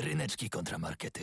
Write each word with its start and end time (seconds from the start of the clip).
Ryneczki 0.00 0.50
kontra 0.50 0.78
markety. 0.78 1.20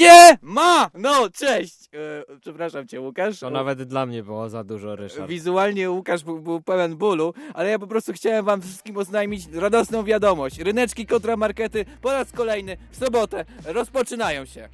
Nie! 0.00 0.38
Ma! 0.42 0.90
No, 0.94 1.30
cześć! 1.30 1.88
E, 1.94 2.38
przepraszam 2.40 2.88
cię, 2.88 3.00
Łukasz. 3.00 3.38
To 3.40 3.50
nawet 3.50 3.82
dla 3.82 4.06
mnie 4.06 4.22
było 4.22 4.48
za 4.48 4.64
dużo, 4.64 4.96
Ryszard. 4.96 5.28
Wizualnie 5.28 5.90
Łukasz 5.90 6.24
był, 6.24 6.40
był 6.40 6.62
pełen 6.62 6.96
bólu, 6.96 7.34
ale 7.54 7.70
ja 7.70 7.78
po 7.78 7.86
prostu 7.86 8.12
chciałem 8.12 8.44
wam 8.44 8.62
wszystkim 8.62 8.96
oznajmić 8.96 9.46
radosną 9.52 10.04
wiadomość. 10.04 10.58
Ryneczki 10.58 11.06
kontra 11.06 11.36
markety 11.36 11.84
po 12.00 12.12
raz 12.12 12.32
kolejny 12.32 12.76
w 12.90 12.96
sobotę 12.96 13.44
rozpoczynają 13.64 14.44
się. 14.44 14.68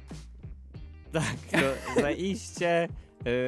Tak, 1.11 1.35
to 1.51 1.99
y, 2.01 2.87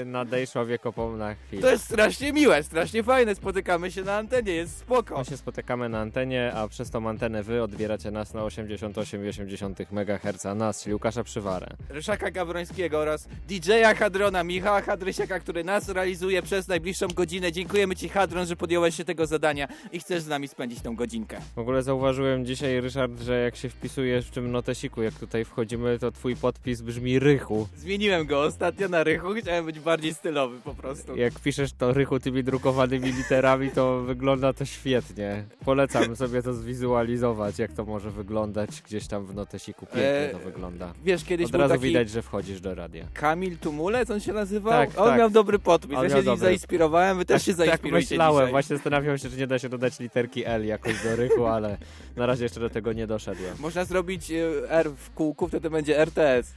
nadejszła 0.06 0.66
wiekopomna 0.66 1.36
chwila. 1.36 1.62
To 1.62 1.72
jest 1.72 1.84
strasznie 1.84 2.34
miłe, 2.34 2.64
strasznie 2.64 3.04
fajne. 3.04 3.36
Spotykamy 3.36 3.92
się 3.92 4.04
na 4.04 4.18
antenie, 4.18 4.54
jest 4.54 4.78
spoko. 4.78 5.20
My 5.20 5.26
się 5.26 5.38
spotykamy 5.38 5.90
na 5.90 6.00
antenie, 6.00 6.54
a 6.54 6.68
przez 6.68 6.92
tą 6.92 7.10
antenę 7.10 7.44
wy 7.44 7.64
odbieracie 7.64 8.12
nas 8.12 8.34
na 8.34 8.42
88,8 8.42 9.86
MHz, 9.92 10.44
nas, 10.56 10.84
czyli 10.84 10.94
Łukasza 10.94 11.24
Przywarę. 11.24 11.68
Ryszaka 11.90 12.32
Gawrońskiego 12.32 13.00
oraz 13.00 13.28
DJ-a 13.48 13.96
Hadrona, 13.96 14.44
Michała 14.44 14.82
Hadrysiaka, 14.82 15.40
który 15.40 15.64
nas 15.64 15.90
realizuje 15.90 16.42
przez 16.42 16.68
najbliższą 16.68 17.08
godzinę. 17.08 17.52
Dziękujemy 17.52 17.96
Ci, 17.96 18.10
Hadron, 18.10 18.46
że 18.46 18.56
podjąłeś 18.56 18.96
się 18.96 19.06
tego 19.06 19.28
zadania 19.28 19.68
i 19.92 20.00
chcesz 20.00 20.24
z 20.24 20.28
nami 20.28 20.48
spędzić 20.48 20.82
tą 20.82 20.96
godzinkę. 20.96 21.42
W 21.56 21.60
ogóle 21.60 21.84
zauważyłem 21.84 22.46
dzisiaj, 22.46 22.82
Ryszard, 22.82 23.22
że 23.22 23.40
jak 23.40 23.56
się 23.56 23.70
wpisujesz 23.70 24.28
w 24.28 24.32
tym 24.32 24.52
notesiku, 24.52 25.02
jak 25.02 25.14
tutaj 25.14 25.46
wchodzimy, 25.46 26.00
to 26.00 26.12
twój 26.12 26.36
podpis 26.36 26.82
brzmi 26.82 27.20
Rychu. 27.20 27.68
Zmieniłem 27.78 28.28
go 28.28 28.42
ostatnio 28.44 28.88
na 28.88 29.04
Rychu, 29.04 29.34
chciałem 29.34 29.59
być 29.64 29.80
bardziej 29.80 30.14
stylowy 30.14 30.58
po 30.64 30.74
prostu. 30.74 31.16
Jak 31.16 31.40
piszesz 31.40 31.74
to 31.74 31.94
Rychu 31.94 32.20
tymi 32.20 32.44
drukowanymi 32.44 33.12
literami, 33.12 33.72
to 33.72 34.02
wygląda 34.02 34.54
to 34.54 34.66
świetnie. 34.66 35.44
Polecam 35.66 36.16
sobie 36.16 36.42
to 36.44 36.54
zwizualizować, 36.54 37.60
jak 37.60 37.74
to 37.74 37.86
może 37.86 38.12
wyglądać 38.12 38.82
gdzieś 38.82 39.08
tam 39.08 39.26
w 39.26 39.36
notesiku. 39.36 39.86
Pięknie 39.86 40.04
Eee, 40.04 40.32
to 40.32 40.40
wygląda. 40.40 40.94
Wiesz, 41.04 41.24
kiedyś 41.24 41.46
Od 41.46 41.56
razu 41.56 41.74
taki 41.74 41.84
widać, 41.86 42.10
że 42.10 42.22
wchodzisz 42.22 42.62
do 42.62 42.76
radia. 42.76 43.06
Kamil 43.14 43.58
Tumulec, 43.58 44.10
on 44.12 44.20
się 44.20 44.34
nazywał? 44.34 44.72
Tak, 44.74 44.90
on 45.00 45.08
tak. 45.10 45.20
miał 45.20 45.30
dobry 45.30 45.60
podpis, 45.60 45.98
On 45.98 46.04
ja 46.04 46.10
się 46.10 46.24
dobry. 46.24 46.46
zainspirowałem, 46.46 47.18
wy 47.18 47.26
też 47.26 47.46
się 47.46 47.52
tak 47.52 47.58
zainspirujcie 47.68 48.16
myślałem, 48.16 48.38
dzisiaj. 48.42 48.52
właśnie 48.52 48.76
zastanawiam 48.76 49.18
się, 49.18 49.30
czy 49.30 49.38
nie 49.38 49.48
da 49.48 49.60
się 49.60 49.70
dodać 49.70 50.00
literki 50.00 50.46
L 50.46 50.66
jakoś 50.66 51.04
do 51.04 51.16
Rychu, 51.16 51.46
ale 51.46 51.78
na 52.16 52.26
razie 52.26 52.44
jeszcze 52.44 52.60
do 52.60 52.70
tego 52.70 52.94
nie 52.94 53.08
doszedłem. 53.08 53.56
Można 53.60 53.86
zrobić 53.86 54.32
e, 54.32 54.70
R 54.70 54.92
w 54.98 55.12
kółku, 55.14 55.48
wtedy 55.48 55.70
będzie 55.70 55.98
RTS. 56.00 56.54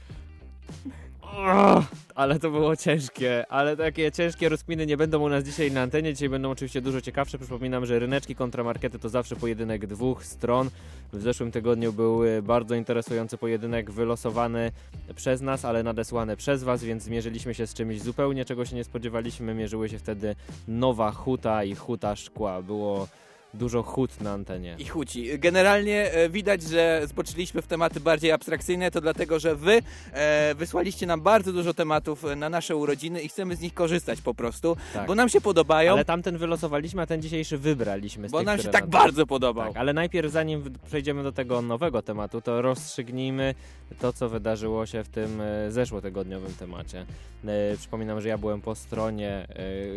Ale 2.15 2.39
to 2.39 2.49
było 2.49 2.75
ciężkie, 2.75 3.45
ale 3.51 3.77
takie 3.77 4.11
ciężkie 4.11 4.49
rozkminy 4.49 4.85
nie 4.85 4.97
będą 4.97 5.19
u 5.19 5.29
nas 5.29 5.43
dzisiaj 5.43 5.71
na 5.71 5.81
antenie, 5.81 6.13
dzisiaj 6.13 6.29
będą 6.29 6.51
oczywiście 6.51 6.81
dużo 6.81 7.01
ciekawsze. 7.01 7.37
Przypominam, 7.37 7.85
że 7.85 7.99
ryneczki 7.99 8.35
kontra 8.35 8.63
markety 8.63 8.99
to 8.99 9.09
zawsze 9.09 9.35
pojedynek 9.35 9.87
dwóch 9.87 10.25
stron. 10.25 10.69
W 11.13 11.21
zeszłym 11.21 11.51
tygodniu 11.51 11.93
był 11.93 12.23
y, 12.23 12.41
bardzo 12.41 12.75
interesujący 12.75 13.37
pojedynek 13.37 13.91
wylosowany 13.91 14.71
przez 15.15 15.41
nas, 15.41 15.65
ale 15.65 15.83
nadesłany 15.83 16.37
przez 16.37 16.63
was, 16.63 16.83
więc 16.83 17.03
zmierzyliśmy 17.03 17.53
się 17.53 17.67
z 17.67 17.73
czymś 17.73 18.01
zupełnie, 18.01 18.45
czego 18.45 18.65
się 18.65 18.75
nie 18.75 18.83
spodziewaliśmy. 18.83 19.53
Mierzyły 19.53 19.89
się 19.89 19.99
wtedy 19.99 20.35
Nowa 20.67 21.11
Huta 21.11 21.63
i 21.63 21.75
Huta 21.75 22.15
Szkła. 22.15 22.61
Było 22.61 23.07
dużo 23.53 23.83
hut 23.83 24.21
na 24.21 24.31
antenie. 24.31 24.75
I 24.79 24.85
chuci. 24.85 25.39
Generalnie 25.39 26.11
e, 26.11 26.29
widać, 26.29 26.63
że 26.63 27.01
zboczyliśmy 27.05 27.61
w 27.61 27.67
tematy 27.67 27.99
bardziej 27.99 28.31
abstrakcyjne, 28.31 28.91
to 28.91 29.01
dlatego, 29.01 29.39
że 29.39 29.55
wy 29.55 29.81
e, 30.13 30.55
wysłaliście 30.55 31.05
nam 31.05 31.21
bardzo 31.21 31.53
dużo 31.53 31.73
tematów 31.73 32.25
e, 32.25 32.35
na 32.35 32.49
nasze 32.49 32.75
urodziny 32.75 33.21
i 33.21 33.29
chcemy 33.29 33.55
z 33.55 33.61
nich 33.61 33.73
korzystać 33.73 34.21
po 34.21 34.33
prostu, 34.33 34.77
Tak. 34.93 35.07
bo 35.07 35.15
nam 35.15 35.29
się 35.29 35.41
podobają, 35.41 35.93
Ale 35.93 36.05
tamten 36.05 36.37
wylosowaliśmy, 36.37 37.01
a 37.01 37.05
ten 37.05 37.21
dzisiejszy 37.21 37.57
wybraliśmy. 37.57 38.29
Z 38.29 38.31
bo 38.31 38.43
nam 38.43 38.59
się 38.59 38.69
tak 38.69 38.87
bardzo 38.87 39.25
podobał. 39.27 39.67
Tak, 39.67 39.77
ale 39.77 39.93
najpierw 39.93 40.31
zanim 40.31 40.63
przejdziemy 40.87 41.23
do 41.23 41.31
tego 41.31 41.61
nowego 41.61 42.01
tematu, 42.01 42.41
to 42.41 42.61
rozstrzygnijmy 42.61 43.55
to, 43.99 44.13
co 44.13 44.29
wydarzyło 44.29 44.85
się 44.85 45.03
w 45.03 45.09
tym 45.09 45.41
e, 45.41 45.71
zeszłotygodniowym 45.71 46.53
temacie. 46.53 47.05
E, 47.45 47.77
przypominam, 47.77 48.21
że 48.21 48.29
ja 48.29 48.37
byłem 48.37 48.61
po 48.61 48.75
stronie 48.75 49.47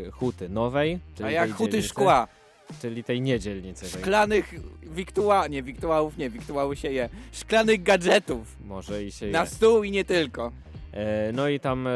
e, 0.06 0.10
huty 0.10 0.48
nowej, 0.48 0.98
czyli 1.14 1.28
A 1.28 1.30
jak 1.30 1.52
huty 1.52 1.82
szkła, 1.82 2.28
czyli 2.82 3.04
tej 3.04 3.20
niedzielnicy. 3.20 3.88
szklanych 3.88 4.54
wiktuła, 4.82 5.46
nie 5.48 5.62
wiktuałów 5.62 6.16
nie, 6.16 6.30
wiktuały 6.30 6.76
się 6.76 6.92
je, 6.92 7.08
szklanych 7.32 7.82
gadżetów 7.82 8.56
Może 8.64 9.04
i 9.04 9.12
się 9.12 9.26
na 9.26 9.40
je. 9.40 9.46
stół 9.46 9.84
i 9.84 9.90
nie 9.90 10.04
tylko. 10.04 10.52
E, 10.96 11.32
No 11.32 11.48
i 11.48 11.60
tam 11.60 11.86
e, 11.86 11.90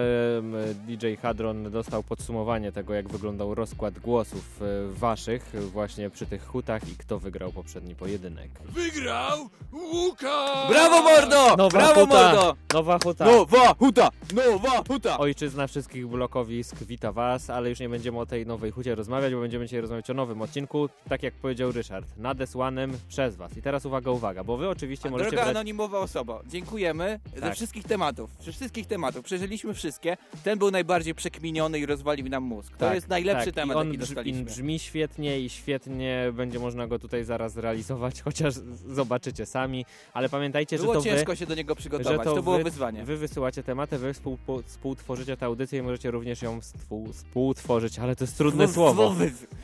DJ 0.87 1.15
Hadron 1.23 1.71
dostał 1.71 2.03
podsumowanie 2.03 2.73
tego, 2.73 2.95
jak 2.95 3.09
wyglądał 3.09 3.55
rozkład 3.55 3.99
głosów 3.99 4.61
e, 4.63 4.89
waszych 4.89 5.53
właśnie 5.73 6.11
przy 6.11 6.27
tych 6.27 6.47
hutach 6.47 6.89
i 6.89 6.97
kto 6.97 7.19
wygrał 7.19 7.53
poprzedni 7.53 7.95
pojedynek. 7.95 8.51
Wygrał 8.65 9.49
Łukasz! 9.73 10.69
Brawo 10.69 11.03
mordo! 11.03 11.57
Nowa 11.57 11.69
Brawo 11.79 12.01
huta! 12.07 12.23
mordo! 12.33 12.57
Nowa 12.75 12.99
huta! 13.05 13.25
Nowa 13.25 13.75
huta! 13.79 14.09
Nowa 14.35 14.83
huta! 14.89 15.19
Ojczyzna 15.19 15.67
wszystkich 15.67 16.07
blokowisk 16.09 16.77
wita 16.85 17.13
Was, 17.13 17.51
ale 17.51 17.69
już 17.71 17.81
nie 17.81 17.89
będziemy 17.89 18.19
o 18.19 18.27
tej 18.27 18.47
nowej 18.47 18.71
hucie 18.71 18.95
rozmawiać, 18.95 19.35
bo 19.35 19.41
będziemy 19.41 19.65
dzisiaj 19.67 19.81
rozmawiać 19.81 20.11
o 20.11 20.15
nowym 20.15 20.43
odcinku, 20.43 20.89
tak 21.09 21.23
jak 21.23 21.35
powiedział 21.35 21.73
Ryszard, 21.73 22.07
nadesłanym 22.17 22.93
przez 23.09 23.37
Was. 23.37 23.57
I 23.57 23.63
teraz 23.63 23.87
uwaga, 23.87 24.11
uwaga, 24.11 24.45
bo 24.45 24.57
Wy 24.57 24.69
oczywiście 24.69 25.11
możecie 25.11 25.31
Droga 25.31 25.43
brać... 25.45 25.57
anonimowa 25.57 25.99
osoba, 25.99 26.41
dziękujemy 26.47 27.21
ze 27.35 27.41
Tak. 27.41 27.55
wszystkich 27.55 27.85
tematów. 27.85 28.31
Ze 28.41 28.53
wszystkich 28.53 28.87
tematów. 28.91 29.25
Przeżyliśmy 29.25 29.75
wszystkie. 29.75 30.17
Ten 30.45 30.59
był 30.59 30.71
najbardziej 30.71 31.15
przekminiony 31.15 31.79
i 31.79 31.87
rozwalił 31.87 32.29
nam 32.29 32.43
mózg. 32.43 32.73
To 32.73 32.79
Tak, 32.79 32.95
jest 32.95 33.09
najlepszy 33.09 33.47
tak, 33.47 33.55
temat, 33.55 33.77
i 33.77 33.81
on 33.81 33.87
jaki 33.87 33.99
brz- 33.99 34.01
dostaliśmy. 34.01 34.43
brzmi 34.45 34.79
świetnie 34.79 35.41
i 35.41 35.49
świetnie 35.51 36.33
będzie 36.33 36.59
można 36.59 36.87
go 36.87 36.99
tutaj 36.99 37.25
zaraz 37.25 37.57
realizować, 37.57 38.23
chociaż 38.27 38.55
zobaczycie 38.89 39.47
sami, 39.47 39.85
ale 40.13 40.29
pamiętajcie, 40.29 40.79
Było 40.79 40.95
że 40.95 40.99
to 41.01 41.05
ciężko 41.05 41.33
Wy... 41.33 41.37
się 41.37 41.47
do 41.47 41.55
niego 41.55 41.75
przygotować. 41.77 42.25
To, 42.25 42.35
to 42.35 42.43
było 42.43 42.57
wy- 42.59 42.65
wyzwanie. 42.65 43.05
Wy 43.05 43.17
wysyłacie 43.17 43.63
tematy, 43.63 43.99
wy 43.99 44.13
współ, 44.15 44.39
współtworzycie 44.67 45.37
tę 45.37 45.47
audycję 45.47 45.79
i 45.79 45.83
możecie 45.83 46.11
również 46.11 46.43
ją 46.43 46.61
współ, 46.61 47.13
współtworzyć, 47.13 47.99
ale 47.99 48.17
to 48.17 48.25
jest 48.25 48.37
trudne 48.37 48.67
Wy- 48.67 48.73
słowo. 48.73 49.15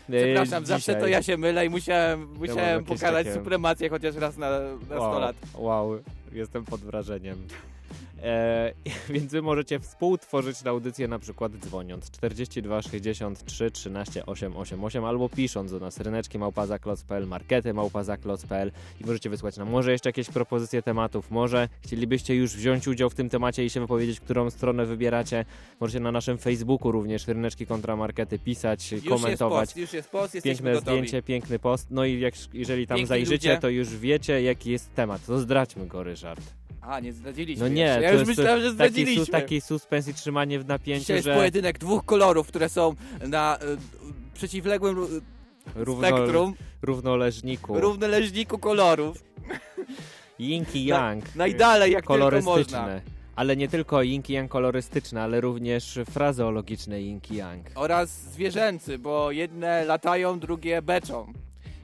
Przepraszam, 0.09 0.63
E, 0.63 0.67
zawsze 0.67 0.93
to 0.93 0.99
dzisiaj. 0.99 1.13
ja 1.13 1.23
się 1.23 1.37
mylę 1.37 1.67
i 1.67 1.69
musiałem, 1.71 2.29
musiałem 2.39 2.85
pokazać 2.85 3.27
takie- 3.27 3.35
supremację 3.39 3.89
chociaż 3.89 4.15
raz 4.15 4.37
na, 4.37 4.51
na 4.61 4.77
100 4.87 5.01
wow, 5.01 5.21
lat. 5.21 5.37
Wow, 5.55 5.99
jestem 6.33 6.65
pod 6.65 6.81
wrażeniem. 6.81 7.37
E, 8.23 8.73
więc 9.15 9.33
wy 9.33 9.43
możecie 9.43 9.81
współtworzyć 9.81 10.59
tę 10.63 10.71
audycję 10.71 11.09
na 11.09 11.19
przykład 11.19 11.53
dzwoniąc 11.53 12.11
42 12.11 12.83
63 12.83 13.71
13 13.71 14.27
888 14.27 15.05
albo 15.05 15.29
pisząc 15.29 15.71
do 15.71 15.79
nas 15.79 16.01
ryneczki 16.01 16.39
małpazaklot.pl, 16.39 17.27
markety 17.27 17.75
małpazaklot.pl 17.75 18.73
i 19.01 19.07
możecie 19.07 19.31
wysłać 19.31 19.57
nam 19.57 19.71
może 19.71 19.93
jeszcze 19.93 20.09
jakieś 20.09 20.29
propozycje 20.31 20.83
tematów, 20.83 21.31
może 21.31 21.69
chcielibyście 21.81 22.35
już 22.35 22.57
wziąć 22.57 22.89
udział 22.89 23.11
w 23.11 23.15
tym 23.15 23.29
temacie 23.29 23.65
i 23.65 23.71
się 23.71 23.81
wypowiedzieć, 23.81 24.21
którą 24.21 24.51
stronę 24.51 24.87
wybieracie. 24.87 25.45
Możecie 25.81 26.01
na 26.01 26.13
naszym 26.13 26.39
Facebooku 26.39 26.93
również 26.93 27.29
ryneczki 27.29 27.67
kontra 27.67 27.97
markety 27.97 28.39
pisać, 28.39 28.93
Już 28.93 29.05
jest 29.05 29.17
komentować. 29.17 29.69
post, 29.69 29.77
już 29.77 29.93
jest 29.93 30.09
post, 30.11 30.43
Piękne 30.45 30.73
gotowi. 30.73 30.97
zdjęcie, 30.99 31.23
piękny 31.23 31.59
post. 31.59 31.87
No 31.91 32.05
i 32.05 32.21
jak, 32.21 32.35
jeżeli 32.55 32.87
tam 32.87 32.97
Piękni 32.97 33.09
zajrzycie, 33.09 33.49
ludzie. 33.49 33.61
to 33.61 33.69
już 33.69 33.97
wiecie, 33.97 34.43
jaki 34.43 34.71
jest 34.71 34.95
temat. 34.95 35.27
To 35.27 35.39
zdradźmy 35.39 35.87
go, 35.87 36.03
Ryszard. 36.03 36.41
A, 36.87 37.01
nie 37.01 37.13
zdradziliśmy 37.13 37.69
No 37.69 37.75
nie, 37.75 37.83
jeszcze. 37.83 38.03
Ja 38.03 38.09
to 38.11 38.15
już 38.19 38.29
jest 38.29 38.39
myślałem, 38.39 38.61
że 38.61 38.67
taki, 38.67 38.75
zdradziliśmy. 38.75 39.25
su, 39.27 39.33
taki 39.33 39.61
suspens 39.61 40.09
i 40.09 40.15
trzymanie 40.15 40.59
w 40.59 40.63
Dzisiaj 40.63 40.69
napięciu, 40.69 41.13
jest 41.13 41.25
że 41.25 41.35
pojedynek 41.35 41.79
dwóch 41.79 42.05
kolorów, 42.05 42.49
które 42.49 42.69
są 42.69 42.95
na 43.29 43.57
y, 43.57 43.61
przeciwległym 44.35 44.99
y, 45.03 45.07
równo, 45.75 46.09
spektrum, 46.09 46.55
równoleżniku, 46.83 47.81
równoleżniku 47.81 48.59
kolorów. 48.59 49.25
yin 50.39 50.67
i 50.75 50.87
Na- 50.87 50.97
yang, 50.97 51.35
Najdalej 51.37 51.93
jak 51.93 52.07
tylko 52.07 52.13
można. 52.13 52.41
kolorystyczne. 52.43 53.01
Ale 53.37 53.57
nie 53.57 53.69
tylko 53.69 54.03
yin 54.03 54.23
yang 54.29 54.51
kolorystyczne, 54.51 55.23
ale 55.23 55.41
również 55.41 55.99
frazeologiczne 56.11 57.01
yin 57.01 57.21
yang. 57.31 57.67
Oraz 57.75 58.11
zwierzęcy, 58.11 58.99
bo 58.99 59.31
jedne 59.31 59.85
latają, 59.85 60.39
drugie 60.39 60.83
beczą. 60.83 61.33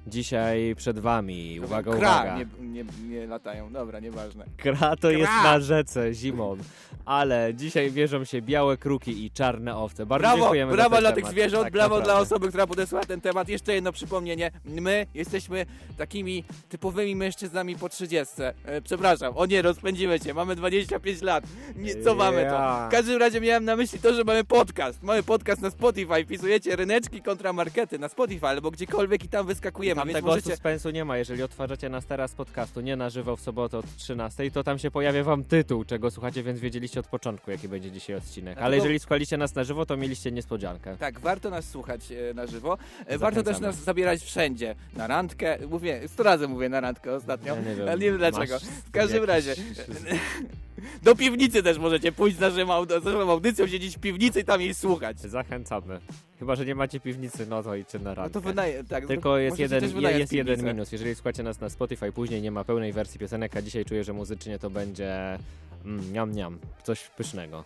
Dzisiaj 0.06 0.74
przed 0.76 0.98
wami, 0.98 1.60
uwaga, 1.64 1.92
Kra, 1.96 1.98
uwaga. 2.22 2.38
Nie, 2.38 2.66
nie, 2.68 2.84
nie 3.08 3.26
latają, 3.26 3.72
dobra, 3.72 4.00
nieważne. 4.00 4.44
Kra 4.56 4.96
to 4.96 5.10
jest 5.10 5.32
Kra. 5.32 5.42
na 5.42 5.60
rzece 5.60 6.14
zimą, 6.14 6.56
ale 7.04 7.54
dzisiaj 7.54 7.90
wierzą 7.90 8.24
się 8.24 8.42
białe 8.42 8.76
kruki 8.76 9.24
i 9.24 9.30
czarne 9.30 9.76
owce. 9.76 10.06
Bardzo 10.06 10.22
Brawo, 10.22 10.38
dziękujemy 10.38 10.72
brawo 10.72 11.00
dla 11.00 11.12
tych 11.12 11.26
zwierząt, 11.26 11.64
Tak, 11.64 11.72
brawo 11.72 11.94
dla 11.94 11.98
naprawdę. 12.06 12.22
osoby, 12.22 12.48
która 12.48 12.66
podesłała 12.66 13.04
ten 13.04 13.20
temat. 13.20 13.48
Jeszcze 13.48 13.74
jedno 13.74 13.92
przypomnienie. 13.92 14.50
My 14.64 15.06
jesteśmy 15.14 15.66
takimi 15.98 16.44
typowymi 16.68 17.16
mężczyznami 17.16 17.76
po 17.76 17.88
30. 17.88 18.34
E, 18.64 18.80
przepraszam, 18.80 19.32
o 19.36 19.46
nie, 19.46 19.62
rozpędzimy 19.62 20.20
cię, 20.20 20.34
mamy 20.34 20.56
25 20.56 21.22
lat. 21.22 21.44
Nie, 21.76 22.02
co 22.02 22.14
mamy 22.14 22.36
to? 22.36 22.42
Ja. 22.54 22.86
W 22.88 22.92
każdym 22.92 23.18
razie 23.20 23.40
miałem 23.40 23.64
na 23.64 23.76
myśli 23.76 23.98
to, 23.98 24.14
że 24.14 24.24
mamy 24.24 24.44
podcast. 24.44 25.02
Mamy 25.02 25.22
podcast 25.22 25.62
na 25.62 25.70
Spotify, 25.70 26.24
wpisujecie 26.24 26.76
ryneczki 26.76 27.22
kontra 27.22 27.52
markety 27.52 27.98
na 27.98 28.08
Spotify 28.08 28.46
albo 28.46 28.70
gdziekolwiek 28.70 29.24
i 29.24 29.28
tam 29.28 29.46
wyskakujemy. 29.46 29.91
Wiemy, 29.94 30.00
Tam 30.00 30.08
więc 30.08 30.16
tego 30.16 30.26
możecie... 30.28 30.50
suspensu 30.50 30.90
nie 30.90 31.04
ma. 31.04 31.18
Jeżeli 31.18 31.42
otwarzacie 31.42 31.88
nas 31.88 32.06
teraz 32.06 32.34
podcastu, 32.34 32.80
nie 32.80 32.96
na 32.96 33.10
żywo 33.10 33.36
w 33.36 33.40
sobotę 33.40 33.78
od 33.78 33.96
13, 33.96 34.50
to 34.50 34.64
tam 34.64 34.78
się 34.78 34.90
pojawia 34.90 35.24
wam 35.24 35.44
tytuł, 35.44 35.84
czego 35.84 36.10
słuchacie, 36.10 36.42
więc 36.42 36.60
wiedzieliście 36.60 37.00
od 37.00 37.06
początku, 37.06 37.50
jaki 37.50 37.68
będzie 37.68 37.90
dzisiaj 37.90 38.16
odcinek. 38.16 38.58
Ale 38.58 38.76
jeżeli 38.76 38.98
słuchaliście 38.98 39.36
nas 39.36 39.54
na 39.54 39.64
żywo, 39.64 39.86
to 39.86 39.96
mieliście 39.96 40.32
niespodziankę. 40.32 40.96
Tak, 40.96 41.20
warto 41.20 41.50
nas 41.50 41.68
słuchać 41.70 42.12
e, 42.12 42.34
na 42.34 42.46
żywo. 42.46 42.78
E, 43.06 43.18
Warto 43.18 43.42
też 43.42 43.60
nas 43.60 43.76
zabierać 43.76 44.22
wszędzie. 44.22 44.74
Na 44.96 45.06
randkę. 45.06 45.58
Mówię, 45.70 46.00
sto 46.08 46.22
razy 46.22 46.48
mówię 46.48 46.68
na 46.68 46.80
randkę 46.80 47.14
ostatnio. 47.14 47.54
Ja 47.54 47.60
nie 47.62 47.74
wiem, 47.76 47.88
ale 47.88 47.98
nie 47.98 48.06
wiem 48.06 48.18
dlaczego. 48.18 48.58
W 48.86 48.90
każdym 48.90 49.24
razie. 49.24 49.54
Do 51.02 51.14
piwnicy 51.16 51.62
też 51.62 51.78
możecie 51.78 52.12
pójść 52.12 52.36
z 52.36 52.40
naszą, 52.40 52.56
aud- 52.56 53.00
z 53.02 53.04
naszą 53.04 53.30
audycją, 53.30 53.66
siedzieć 53.66 53.96
w 53.96 54.00
piwnicy 54.00 54.40
i 54.40 54.44
tam 54.44 54.60
jej 54.60 54.74
słuchać. 54.74 55.20
Zachęcamy. 55.20 56.00
Chyba, 56.42 56.56
że 56.56 56.66
nie 56.66 56.74
macie 56.74 57.00
piwnicy, 57.00 57.46
no 57.46 57.62
to 57.62 57.74
idźcie 57.74 57.98
na 57.98 58.04
No 58.10 58.14
randkę. 58.14 58.32
to 58.34 58.40
wynaje, 58.40 58.84
tak. 58.84 59.06
Tylko 59.06 59.38
jest 59.38 59.58
jeden, 59.58 59.84
jest 60.18 60.32
jeden 60.32 60.64
minus. 60.64 60.92
Jeżeli 60.92 61.14
słuchacie 61.14 61.42
nas 61.42 61.60
na 61.60 61.70
Spotify, 61.70 62.12
później 62.12 62.42
nie 62.42 62.50
ma 62.50 62.64
pełnej 62.64 62.92
wersji 62.92 63.20
piosenek, 63.20 63.56
a 63.56 63.62
dzisiaj 63.62 63.84
czuję, 63.84 64.04
że 64.04 64.12
muzycznie 64.12 64.58
to 64.58 64.70
będzie 64.70 65.38
mm, 65.84 66.12
niam 66.12 66.32
niam, 66.32 66.58
coś 66.82 67.08
pysznego. 67.16 67.64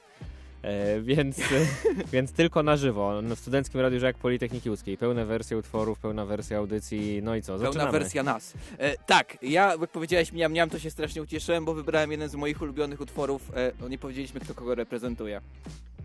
E, 0.63 1.01
więc, 1.01 1.37
więc 2.13 2.33
tylko 2.33 2.63
na 2.63 2.77
żywo, 2.77 3.23
no, 3.23 3.37
w 3.37 3.39
Studenckim 3.39 3.81
Radiu 3.81 4.01
Żak 4.01 4.17
Politechniki 4.17 4.71
Łódzkiej. 4.71 4.99
Pełne 4.99 5.27
wersje 5.27 5.59
utworów, 5.59 5.99
pełna 5.99 6.27
wersja 6.27 6.59
audycji, 6.59 7.21
no 7.23 7.37
i 7.37 7.43
co, 7.43 7.53
Pełna 7.53 7.67
zaczynamy. 7.67 7.93
wersja 7.93 8.23
nas. 8.23 8.55
E, 8.79 8.97
tak, 9.07 9.39
ja, 9.43 9.75
jak 9.81 9.91
powiedziałeś 9.91 10.33
miam 10.33 10.53
miam, 10.53 10.71
to 10.71 10.79
się 10.79 10.91
strasznie 10.91 11.23
ucieszyłem, 11.23 11.65
bo 11.65 11.75
wybrałem 11.75 12.11
jeden 12.11 12.29
z 12.29 12.35
moich 12.35 12.63
ulubionych 12.63 13.01
utworów. 13.01 13.53
E, 13.57 13.73
no 13.81 13.89
nie 13.89 13.99
powiedzieliśmy, 13.99 14.41
kto 14.41 14.55
kogo 14.55 14.75
reprezentuje. 14.75 15.41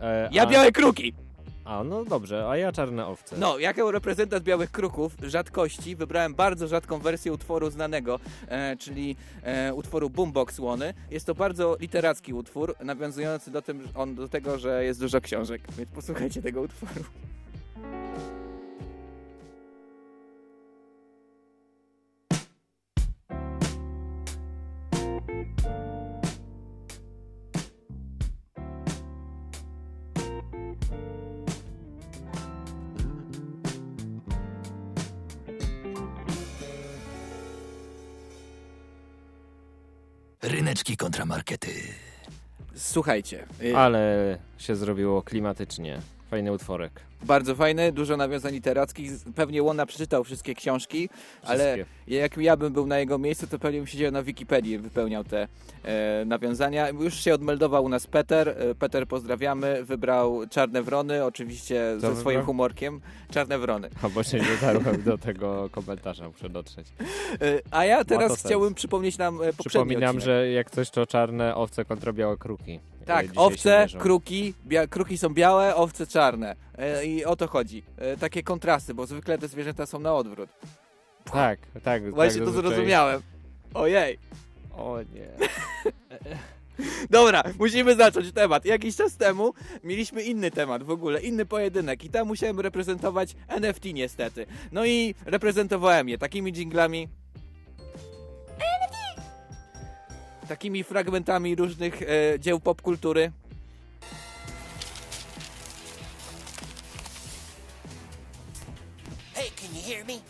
E, 0.01 0.29
Ja 0.31 0.43
a, 0.43 0.45
Białe 0.45 0.71
Kruki! 0.71 1.13
A, 1.71 1.83
no 1.83 2.05
dobrze, 2.05 2.49
a 2.49 2.57
ja 2.57 2.71
Czarne 2.71 3.07
Owce. 3.07 3.37
No, 3.37 3.59
jako 3.59 3.91
reprezentant 3.91 4.43
Białych 4.43 4.71
Kruków, 4.71 5.15
rzadkości, 5.23 5.95
wybrałem 5.95 6.33
bardzo 6.35 6.67
rzadką 6.67 6.99
wersję 6.99 7.33
utworu 7.33 7.69
znanego, 7.69 8.19
e, 8.47 8.77
czyli 8.77 9.15
e, 9.43 9.73
utworu 9.73 10.09
Boombox 10.09 10.59
Łony. 10.59 10.93
Jest 11.11 11.25
to 11.25 11.35
bardzo 11.35 11.77
literacki 11.79 12.33
utwór, 12.33 12.75
nawiązujący 12.83 13.51
do, 13.51 13.61
tym, 13.61 13.87
on, 13.95 14.15
do 14.15 14.27
tego, 14.27 14.59
że 14.59 14.85
jest 14.85 14.99
dużo 14.99 15.21
książek, 15.21 15.61
więc 15.77 15.89
posłuchajcie 15.89 16.41
tego 16.41 16.61
utworu. 16.61 17.03
Słuchajcie, 42.75 43.45
y, 43.63 43.77
Ale 43.77 44.37
się 44.57 44.75
zrobiło 44.75 45.21
klimatycznie. 45.21 46.01
Fajny 46.31 46.51
utworek. 46.51 46.91
bardzo 47.23 47.55
fajny, 47.55 47.91
dużo 47.91 48.17
nawiązań 48.17 48.53
literackich. 48.53 49.11
Pewnie 49.35 49.63
Łona 49.63 49.85
przeczytał 49.85 50.23
wszystkie 50.23 50.55
książki, 50.55 51.09
ale 51.43 51.75
Wszystkie. 51.75 52.15
jak 52.19 52.37
ja 52.37 52.57
bym 52.57 52.73
był 52.73 52.87
na 52.87 52.99
jego 52.99 53.17
miejscu, 53.17 53.47
to 53.47 53.59
pewnie 53.59 53.79
bym 53.79 53.87
siedział 53.87 54.11
na 54.11 54.23
Wikipedii, 54.23 54.77
wypełniał 54.77 55.23
te 55.23 55.47
e, 55.83 56.25
nawiązania. 56.25 56.89
Już 56.89 57.13
się 57.19 57.33
odmeldował 57.33 57.83
u 57.83 57.89
nas 57.89 58.07
Peter. 58.07 58.49
E, 58.49 58.75
Peter, 58.75 59.07
pozdrawiamy. 59.07 59.83
Wybrał 59.83 60.41
Czarne 60.49 60.81
Wrony, 60.83 61.25
oczywiście 61.25 61.99
ze 61.99 62.07
swoim 62.07 62.23
wybrał? 62.25 62.45
humorkiem. 62.45 63.01
Czarne 63.31 63.59
Wrony. 63.59 63.89
A 64.19 64.23
się 64.23 64.37
nie 64.39 64.45
dotarłem 64.47 65.03
do 65.03 65.17
tego 65.17 65.69
komentarza, 65.71 66.27
muszę 66.29 66.49
dotrzeć. 66.49 66.87
E, 67.41 67.59
a 67.71 67.85
ja 67.85 68.03
teraz 68.05 68.43
chciałbym 68.43 68.73
przypomnieć 68.73 69.17
nam 69.17 69.35
e, 69.35 69.37
poprzedni 69.37 69.63
Przypominam, 69.69 70.15
odcinek. 70.15 70.25
że 70.25 70.51
jak 70.51 70.71
coś 70.71 70.89
to 70.89 71.05
czarne 71.05 71.55
owce 71.55 71.85
kontra 71.85 72.13
białe 72.13 72.37
kruki. 72.37 72.79
Tak, 73.13 73.27
dzisiaj 73.27 73.43
owce, 73.45 73.87
kruki, 73.99 74.53
bia- 74.67 74.87
kruki 74.87 75.17
są 75.17 75.29
białe, 75.29 75.75
owce 75.75 76.07
czarne. 76.07 76.55
E, 76.77 77.05
I 77.05 77.25
o 77.25 77.35
to 77.35 77.47
chodzi. 77.47 77.83
E, 77.97 78.17
takie 78.17 78.43
kontrasty, 78.43 78.93
bo 78.93 79.05
zwykle 79.05 79.37
te 79.37 79.47
zwierzęta 79.47 79.85
są 79.85 79.99
na 79.99 80.13
odwrót. 80.13 80.49
Tak, 81.31 81.59
tak. 81.83 82.11
Właśnie 82.13 82.39
tak 82.39 82.47
to 82.49 82.51
zazwyczaj- 82.51 82.69
zrozumiałem. 82.69 83.21
Ojej. 83.73 84.17
O 84.77 84.97
nie. 85.13 85.27
Dobra, 87.09 87.43
musimy 87.59 87.95
zacząć 87.95 88.31
temat. 88.31 88.65
Jakiś 88.65 88.95
czas 88.95 89.17
temu 89.17 89.53
mieliśmy 89.83 90.23
inny 90.23 90.51
temat 90.51 90.83
w 90.83 90.89
ogóle, 90.91 91.21
inny 91.21 91.45
pojedynek 91.45 92.03
i 92.03 92.09
tam 92.09 92.27
musiałem 92.27 92.59
reprezentować 92.59 93.35
NFT 93.47 93.85
niestety. 93.93 94.45
No 94.71 94.85
i 94.85 95.15
reprezentowałem 95.25 96.09
je 96.09 96.17
takimi 96.17 96.51
jinglami. 96.53 97.07
Takimi 100.47 100.83
fragmentami 100.83 101.55
różnych 101.55 102.01
e, 102.01 102.39
dzieł 102.39 102.59
popkultury. 102.59 103.31
Hey, 109.33 109.51
can 109.55 109.75
you 109.75 109.81
hear 109.81 110.05
me? 110.05 110.21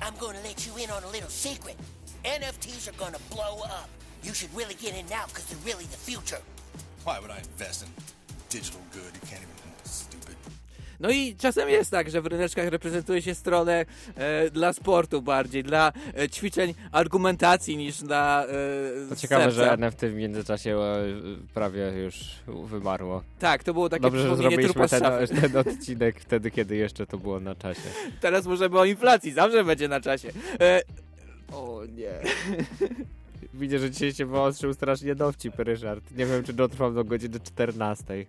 I'm 0.00 0.14
to 0.34 0.42
let 0.42 0.66
you 0.66 0.76
in 0.84 0.90
on 0.90 1.04
a 1.04 1.10
little 1.12 1.30
secret. 1.30 1.76
NFTs 2.24 2.88
are 2.88 2.96
to 3.12 3.20
blow 3.30 3.62
up. 3.64 3.88
You 4.22 4.34
should 4.34 4.54
really 4.56 4.74
get 4.74 4.94
in 4.94 5.06
now 5.06 5.26
because 5.26 5.46
they're 5.46 5.64
really 5.64 5.86
the 5.86 5.96
future. 5.96 6.40
Why 7.04 7.18
would 7.20 7.30
I 7.30 7.38
invest 7.38 7.82
in 7.82 7.88
digital 8.48 8.80
good? 8.92 9.12
You 9.14 9.28
can't 9.28 9.42
even. 9.42 9.61
No 11.02 11.10
i 11.10 11.36
czasem 11.36 11.68
jest 11.68 11.90
tak, 11.90 12.10
że 12.10 12.22
w 12.22 12.26
ryneczkach 12.26 12.68
reprezentuje 12.68 13.22
się 13.22 13.34
stronę 13.34 13.84
e, 14.14 14.50
dla 14.50 14.72
sportu 14.72 15.22
bardziej, 15.22 15.64
dla 15.64 15.92
e, 16.18 16.28
ćwiczeń 16.28 16.74
argumentacji 16.92 17.76
niż 17.76 18.02
dla 18.02 18.44
e, 18.44 19.08
To 19.08 19.16
ciekawe, 19.16 19.44
serca. 19.44 19.64
że 19.64 19.72
NFT 19.72 20.00
w 20.00 20.14
międzyczasie 20.14 20.76
e, 20.78 21.04
prawie 21.54 21.92
już 22.04 22.14
wymarło. 22.46 23.22
Tak, 23.38 23.64
to 23.64 23.72
było 23.72 23.88
takie 23.88 24.02
Dobrze, 24.02 24.28
że 24.28 24.36
zrobiliśmy 24.36 24.88
ten, 24.88 25.02
ten 25.40 25.56
odcinek 25.56 26.20
wtedy, 26.20 26.50
kiedy 26.50 26.76
jeszcze 26.76 27.06
to 27.06 27.18
było 27.18 27.40
na 27.40 27.54
czasie. 27.54 27.80
Teraz 28.20 28.46
możemy 28.46 28.78
o 28.78 28.84
inflacji, 28.84 29.32
zawsze 29.32 29.64
będzie 29.64 29.88
na 29.88 30.00
czasie. 30.00 30.28
E, 30.60 30.82
o 31.52 31.82
nie. 31.96 32.12
Widzę, 33.54 33.78
że 33.78 33.90
dzisiaj 33.90 34.12
się 34.12 34.26
wyostrzył 34.26 34.74
strasznie 34.74 35.14
dowcip, 35.14 35.58
Ryszard. 35.58 36.16
Nie 36.16 36.26
wiem, 36.26 36.44
czy 36.44 36.52
dotrwam 36.52 36.94
do 36.94 37.04
godziny 37.04 37.40
14. 37.40 38.26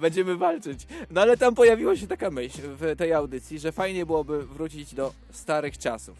Będziemy 0.00 0.36
walczyć. 0.36 0.86
No 1.10 1.20
ale 1.20 1.36
tam 1.36 1.54
pojawiła 1.54 1.96
się 1.96 2.06
taka 2.06 2.30
myśl 2.30 2.62
w 2.62 2.96
tej 2.96 3.12
audycji, 3.12 3.58
że 3.58 3.72
fajnie 3.72 4.06
byłoby 4.06 4.46
wrócić 4.46 4.94
do 4.94 5.12
starych 5.30 5.78
czasów. 5.78 6.16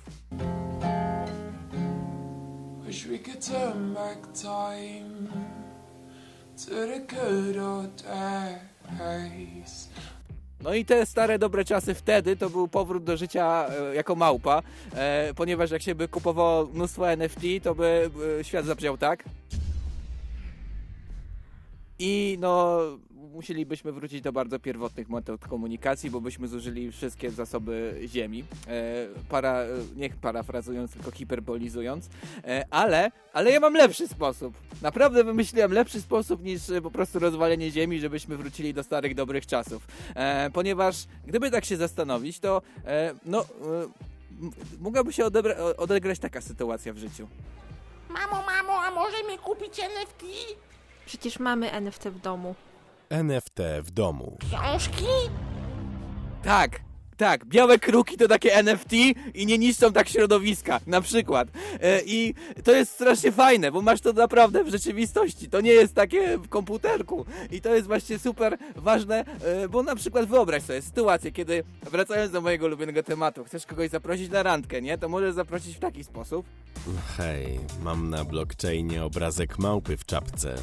Wish 2.86 3.06
we 3.06 3.18
could 3.18 3.46
turn 3.46 3.94
back 3.94 4.32
time 4.32 5.28
to 6.66 6.70
the 6.70 7.00
good 7.00 7.56
old 7.56 8.02
days. 8.98 9.88
No 10.60 10.74
i 10.74 10.84
te 10.84 11.06
stare 11.06 11.38
dobre 11.38 11.64
czasy 11.64 11.94
wtedy 11.94 12.36
to 12.36 12.50
był 12.50 12.68
powrót 12.68 13.04
do 13.04 13.16
życia 13.16 13.66
e, 13.68 13.94
jako 13.94 14.14
małpa, 14.14 14.62
e, 14.94 15.34
ponieważ 15.34 15.70
jak 15.70 15.82
się 15.82 15.94
by 15.94 16.08
kupowało 16.08 16.66
mnóstwo 16.66 17.10
NFT, 17.10 17.40
to 17.62 17.74
by 17.74 18.10
e, 18.40 18.44
świat 18.44 18.64
zabrzmiał 18.64 18.98
tak. 18.98 19.24
I 21.98 22.36
no 22.40 22.80
musielibyśmy 23.32 23.92
wrócić 23.92 24.20
do 24.20 24.32
bardzo 24.32 24.58
pierwotnych 24.58 25.08
metod 25.08 25.46
komunikacji, 25.46 26.10
bo 26.10 26.20
byśmy 26.20 26.48
zużyli 26.48 26.92
wszystkie 26.92 27.30
zasoby 27.30 28.00
ziemi. 28.06 28.44
E, 28.66 29.06
para, 29.28 29.60
e, 29.60 29.68
nie 29.96 30.10
parafrazując, 30.10 30.92
tylko 30.92 31.10
hiperbolizując. 31.10 32.08
E, 32.44 32.64
ale, 32.70 33.10
ale 33.32 33.50
ja 33.50 33.60
mam 33.60 33.74
lepszy 33.74 34.08
sposób. 34.08 34.54
Naprawdę 34.82 35.24
wymyśliłem 35.24 35.72
lepszy 35.72 36.00
sposób 36.00 36.44
niż 36.44 36.70
e, 36.70 36.82
po 36.82 36.90
prostu 36.90 37.18
rozwalenie 37.18 37.70
ziemi, 37.70 38.00
żebyśmy 38.00 38.36
wrócili 38.36 38.74
do 38.74 38.82
starych 38.82 39.14
dobrych 39.14 39.46
czasów. 39.46 39.86
E, 40.14 40.50
ponieważ 40.50 41.06
gdyby 41.26 41.50
tak 41.50 41.64
się 41.64 41.76
zastanowić, 41.76 42.40
to 42.40 42.62
e, 42.84 43.14
no, 43.24 43.40
e, 43.40 43.44
mogłaby 44.80 45.12
się 45.12 45.24
odegrać 45.76 46.18
taka 46.18 46.40
sytuacja 46.40 46.92
w 46.92 46.98
życiu. 46.98 47.28
Mamo, 48.08 48.44
mamo, 48.46 48.72
a 48.84 48.90
może 48.90 49.16
mi 49.30 49.38
kupić 49.38 49.80
NFT? 49.80 50.24
Przecież 51.06 51.38
mamy 51.38 51.72
NFT 51.72 52.08
w 52.08 52.20
domu. 52.20 52.54
NFT 53.10 53.60
w 53.82 53.90
domu. 53.90 54.36
Książki? 54.40 55.06
Tak, 56.42 56.80
tak, 57.18 57.44
białe 57.44 57.78
kruki 57.78 58.16
to 58.16 58.28
takie 58.28 58.54
NFT 58.54 58.92
i 59.34 59.46
nie 59.46 59.58
niszczą 59.58 59.92
tak 59.92 60.08
środowiska, 60.08 60.80
na 60.86 61.00
przykład. 61.00 61.48
E, 61.80 62.00
I 62.06 62.34
to 62.64 62.72
jest 62.72 62.92
strasznie 62.92 63.32
fajne, 63.32 63.72
bo 63.72 63.82
masz 63.82 64.00
to 64.00 64.12
naprawdę 64.12 64.64
w 64.64 64.68
rzeczywistości. 64.68 65.48
To 65.48 65.60
nie 65.60 65.70
jest 65.70 65.94
takie 65.94 66.38
w 66.38 66.48
komputerku. 66.48 67.24
I 67.50 67.60
to 67.60 67.74
jest 67.74 67.86
właśnie 67.86 68.18
super 68.18 68.58
ważne, 68.76 69.24
e, 69.44 69.68
bo 69.68 69.82
na 69.82 69.96
przykład 69.96 70.26
wyobraź 70.26 70.62
sobie 70.62 70.82
sytuację, 70.82 71.32
kiedy 71.32 71.64
wracając 71.90 72.32
do 72.32 72.40
mojego 72.40 72.66
ulubionego 72.66 73.02
tematu, 73.02 73.44
chcesz 73.44 73.66
kogoś 73.66 73.90
zaprosić 73.90 74.30
na 74.30 74.42
randkę, 74.42 74.82
nie? 74.82 74.98
To 74.98 75.08
możesz 75.08 75.34
zaprosić 75.34 75.76
w 75.76 75.80
taki 75.80 76.04
sposób. 76.04 76.46
Hej, 77.16 77.60
mam 77.82 78.10
na 78.10 78.24
blockchainie 78.24 79.04
obrazek 79.04 79.58
małpy 79.58 79.96
w 79.96 80.04
czapce. 80.04 80.54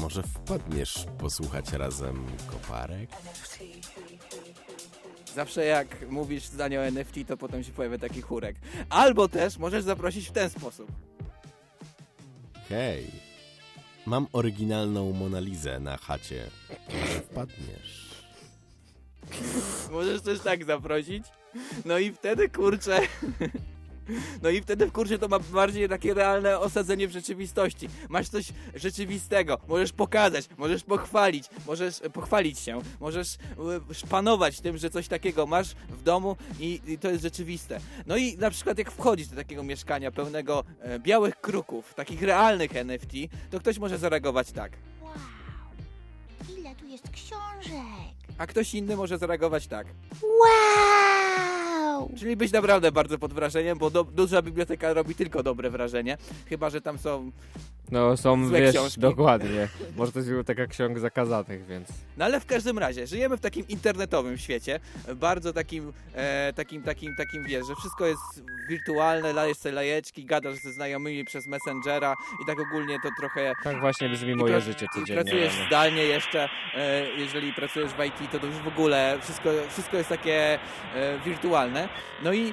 Może 0.00 0.22
wpadniesz 0.22 1.06
posłuchać 1.18 1.72
razem 1.72 2.24
koparek? 2.46 3.10
Zawsze 5.34 5.64
jak 5.64 6.10
mówisz 6.10 6.44
zdanie 6.44 6.80
o 6.80 6.82
NFT, 6.82 7.14
to 7.28 7.36
potem 7.36 7.64
się 7.64 7.72
pojawia 7.72 7.98
taki 7.98 8.22
chórek. 8.22 8.56
Albo 8.88 9.28
też 9.28 9.58
możesz 9.58 9.84
zaprosić 9.84 10.28
w 10.28 10.32
ten 10.32 10.50
sposób. 10.50 10.92
Hej, 12.68 13.06
mam 14.06 14.26
oryginalną 14.32 15.12
Monalizę 15.12 15.80
na 15.80 15.96
chacie. 15.96 16.50
Może 16.88 17.20
wpadniesz? 17.20 18.22
Możesz 19.90 20.22
też 20.22 20.40
tak 20.40 20.64
zaprosić. 20.64 21.24
No 21.84 21.98
i 21.98 22.12
wtedy, 22.12 22.48
kurczę... 22.48 23.00
No 24.42 24.50
i 24.50 24.60
wtedy, 24.60 24.90
kurczę, 24.90 25.18
to 25.18 25.28
ma 25.28 25.38
bardziej 25.38 25.88
takie 25.88 26.14
realne 26.14 26.58
osadzenie 26.58 27.08
w 27.08 27.10
rzeczywistości. 27.10 27.88
Masz 28.08 28.28
coś 28.28 28.44
rzeczywistego, 28.74 29.58
możesz 29.68 29.92
pokazać, 29.92 30.48
możesz 30.58 30.82
pochwalić, 30.84 31.44
możesz 31.66 32.00
pochwalić 32.12 32.58
się, 32.58 32.80
możesz 33.00 33.34
e, 33.90 33.94
szpanować 33.94 34.60
tym, 34.60 34.78
że 34.78 34.90
coś 34.90 35.08
takiego 35.08 35.46
masz 35.46 35.74
w 35.88 36.02
domu 36.02 36.36
i, 36.60 36.80
i 36.86 36.98
to 36.98 37.10
jest 37.10 37.22
rzeczywiste. 37.22 37.80
No 38.06 38.16
i 38.16 38.36
na 38.38 38.50
przykład 38.50 38.78
jak 38.78 38.90
wchodzisz 38.90 39.28
do 39.28 39.36
takiego 39.36 39.62
mieszkania 39.62 40.10
pełnego 40.10 40.64
e, 40.80 40.98
białych 40.98 41.40
kruków, 41.40 41.94
takich 41.94 42.22
realnych 42.22 42.76
NFT, 42.76 43.12
to 43.50 43.60
ktoś 43.60 43.78
może 43.78 43.98
zareagować 43.98 44.52
tak. 44.52 44.72
Wow, 45.02 45.12
ile 46.58 46.74
tu 46.74 46.86
jest 46.86 47.10
książek. 47.10 48.12
A 48.38 48.46
ktoś 48.46 48.74
inny 48.74 48.96
może 48.96 49.18
zareagować 49.18 49.66
tak. 49.66 49.86
Wow! 50.22 51.11
Czyli 52.18 52.36
być 52.36 52.52
naprawdę 52.52 52.92
bardzo 52.92 53.18
pod 53.18 53.32
wrażeniem, 53.32 53.78
bo 53.78 53.90
do, 53.90 54.04
duża 54.04 54.42
biblioteka 54.42 54.92
robi 54.92 55.14
tylko 55.14 55.42
dobre 55.42 55.70
wrażenie. 55.70 56.16
Chyba, 56.48 56.70
że 56.70 56.80
tam 56.80 56.98
są. 56.98 57.30
No 57.90 58.16
są, 58.16 58.46
Złe 58.48 58.60
wiesz, 58.60 58.70
książki. 58.74 59.00
dokładnie. 59.00 59.68
Może 59.96 60.12
to 60.12 60.18
jest 60.18 60.28
biblioteka 60.28 60.66
ksiąg 60.66 60.98
zakazanych, 60.98 61.66
więc... 61.66 61.88
No 62.16 62.24
ale 62.24 62.40
w 62.40 62.46
każdym 62.46 62.78
razie, 62.78 63.06
żyjemy 63.06 63.36
w 63.36 63.40
takim 63.40 63.68
internetowym 63.68 64.38
świecie, 64.38 64.80
bardzo 65.16 65.52
takim, 65.52 65.92
e, 66.14 66.52
takim, 66.52 66.82
takim, 66.82 67.16
takim 67.16 67.44
wiesz, 67.44 67.66
że 67.66 67.74
wszystko 67.74 68.06
jest 68.06 68.20
wirtualne, 68.68 69.32
lajesz 69.32 69.56
sobie 69.58 69.74
lajeczki, 69.74 70.24
gadasz 70.24 70.54
ze 70.58 70.72
znajomymi 70.72 71.24
przez 71.24 71.46
Messengera 71.46 72.14
i 72.42 72.46
tak 72.46 72.60
ogólnie 72.60 72.96
to 73.02 73.08
trochę 73.20 73.52
Tak 73.64 73.80
właśnie 73.80 74.08
brzmi 74.08 74.34
moje 74.34 74.54
pra- 74.56 74.60
życie 74.60 74.86
codziennie. 74.94 75.22
pracujesz 75.22 75.54
rano. 75.54 75.66
zdalnie 75.66 76.02
jeszcze, 76.02 76.48
e, 76.74 77.10
jeżeli 77.18 77.52
pracujesz 77.52 77.90
w 77.92 78.04
IT, 78.04 78.30
to, 78.32 78.38
to 78.38 78.46
już 78.46 78.56
w 78.56 78.68
ogóle 78.68 79.18
wszystko, 79.22 79.50
wszystko 79.70 79.96
jest 79.96 80.08
takie 80.08 80.58
e, 80.94 81.18
wirtualne. 81.24 81.88
No 82.22 82.32
i 82.32 82.52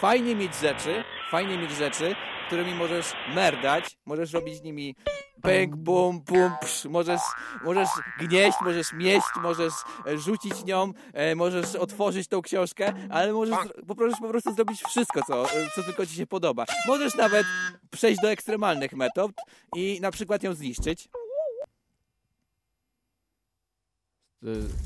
fajnie 0.00 0.34
mieć 0.34 0.54
rzeczy, 0.54 1.04
fajnie 1.30 1.58
mieć 1.58 1.70
rzeczy, 1.70 2.14
którymi 2.46 2.74
możesz 2.74 3.12
merdać, 3.34 3.96
możesz 4.06 4.32
robić 4.32 4.62
nimi 4.62 4.94
pęk, 5.42 5.76
bum, 5.76 6.20
bum, 6.20 6.52
psz, 6.60 6.84
możesz, 6.84 7.20
możesz 7.64 7.88
gnieść, 8.18 8.58
możesz 8.62 8.92
mieść, 8.92 9.26
możesz 9.42 9.72
e, 10.06 10.18
rzucić 10.18 10.64
nią, 10.64 10.92
e, 11.12 11.34
możesz 11.34 11.74
otworzyć 11.74 12.28
tą 12.28 12.42
książkę, 12.42 12.92
ale 13.10 13.32
możesz, 13.32 13.56
możesz 13.98 14.18
po 14.20 14.28
prostu 14.28 14.54
zrobić 14.54 14.82
wszystko, 14.82 15.20
co, 15.26 15.44
e, 15.44 15.70
co 15.74 15.82
tylko 15.82 16.06
ci 16.06 16.14
się 16.14 16.26
podoba. 16.26 16.64
Możesz 16.86 17.14
nawet 17.14 17.46
przejść 17.90 18.20
do 18.20 18.30
ekstremalnych 18.30 18.92
metod 18.92 19.30
i 19.76 19.98
na 20.00 20.10
przykład 20.10 20.42
ją 20.42 20.54
zniszczyć. 20.54 21.04
Y, 21.04 21.08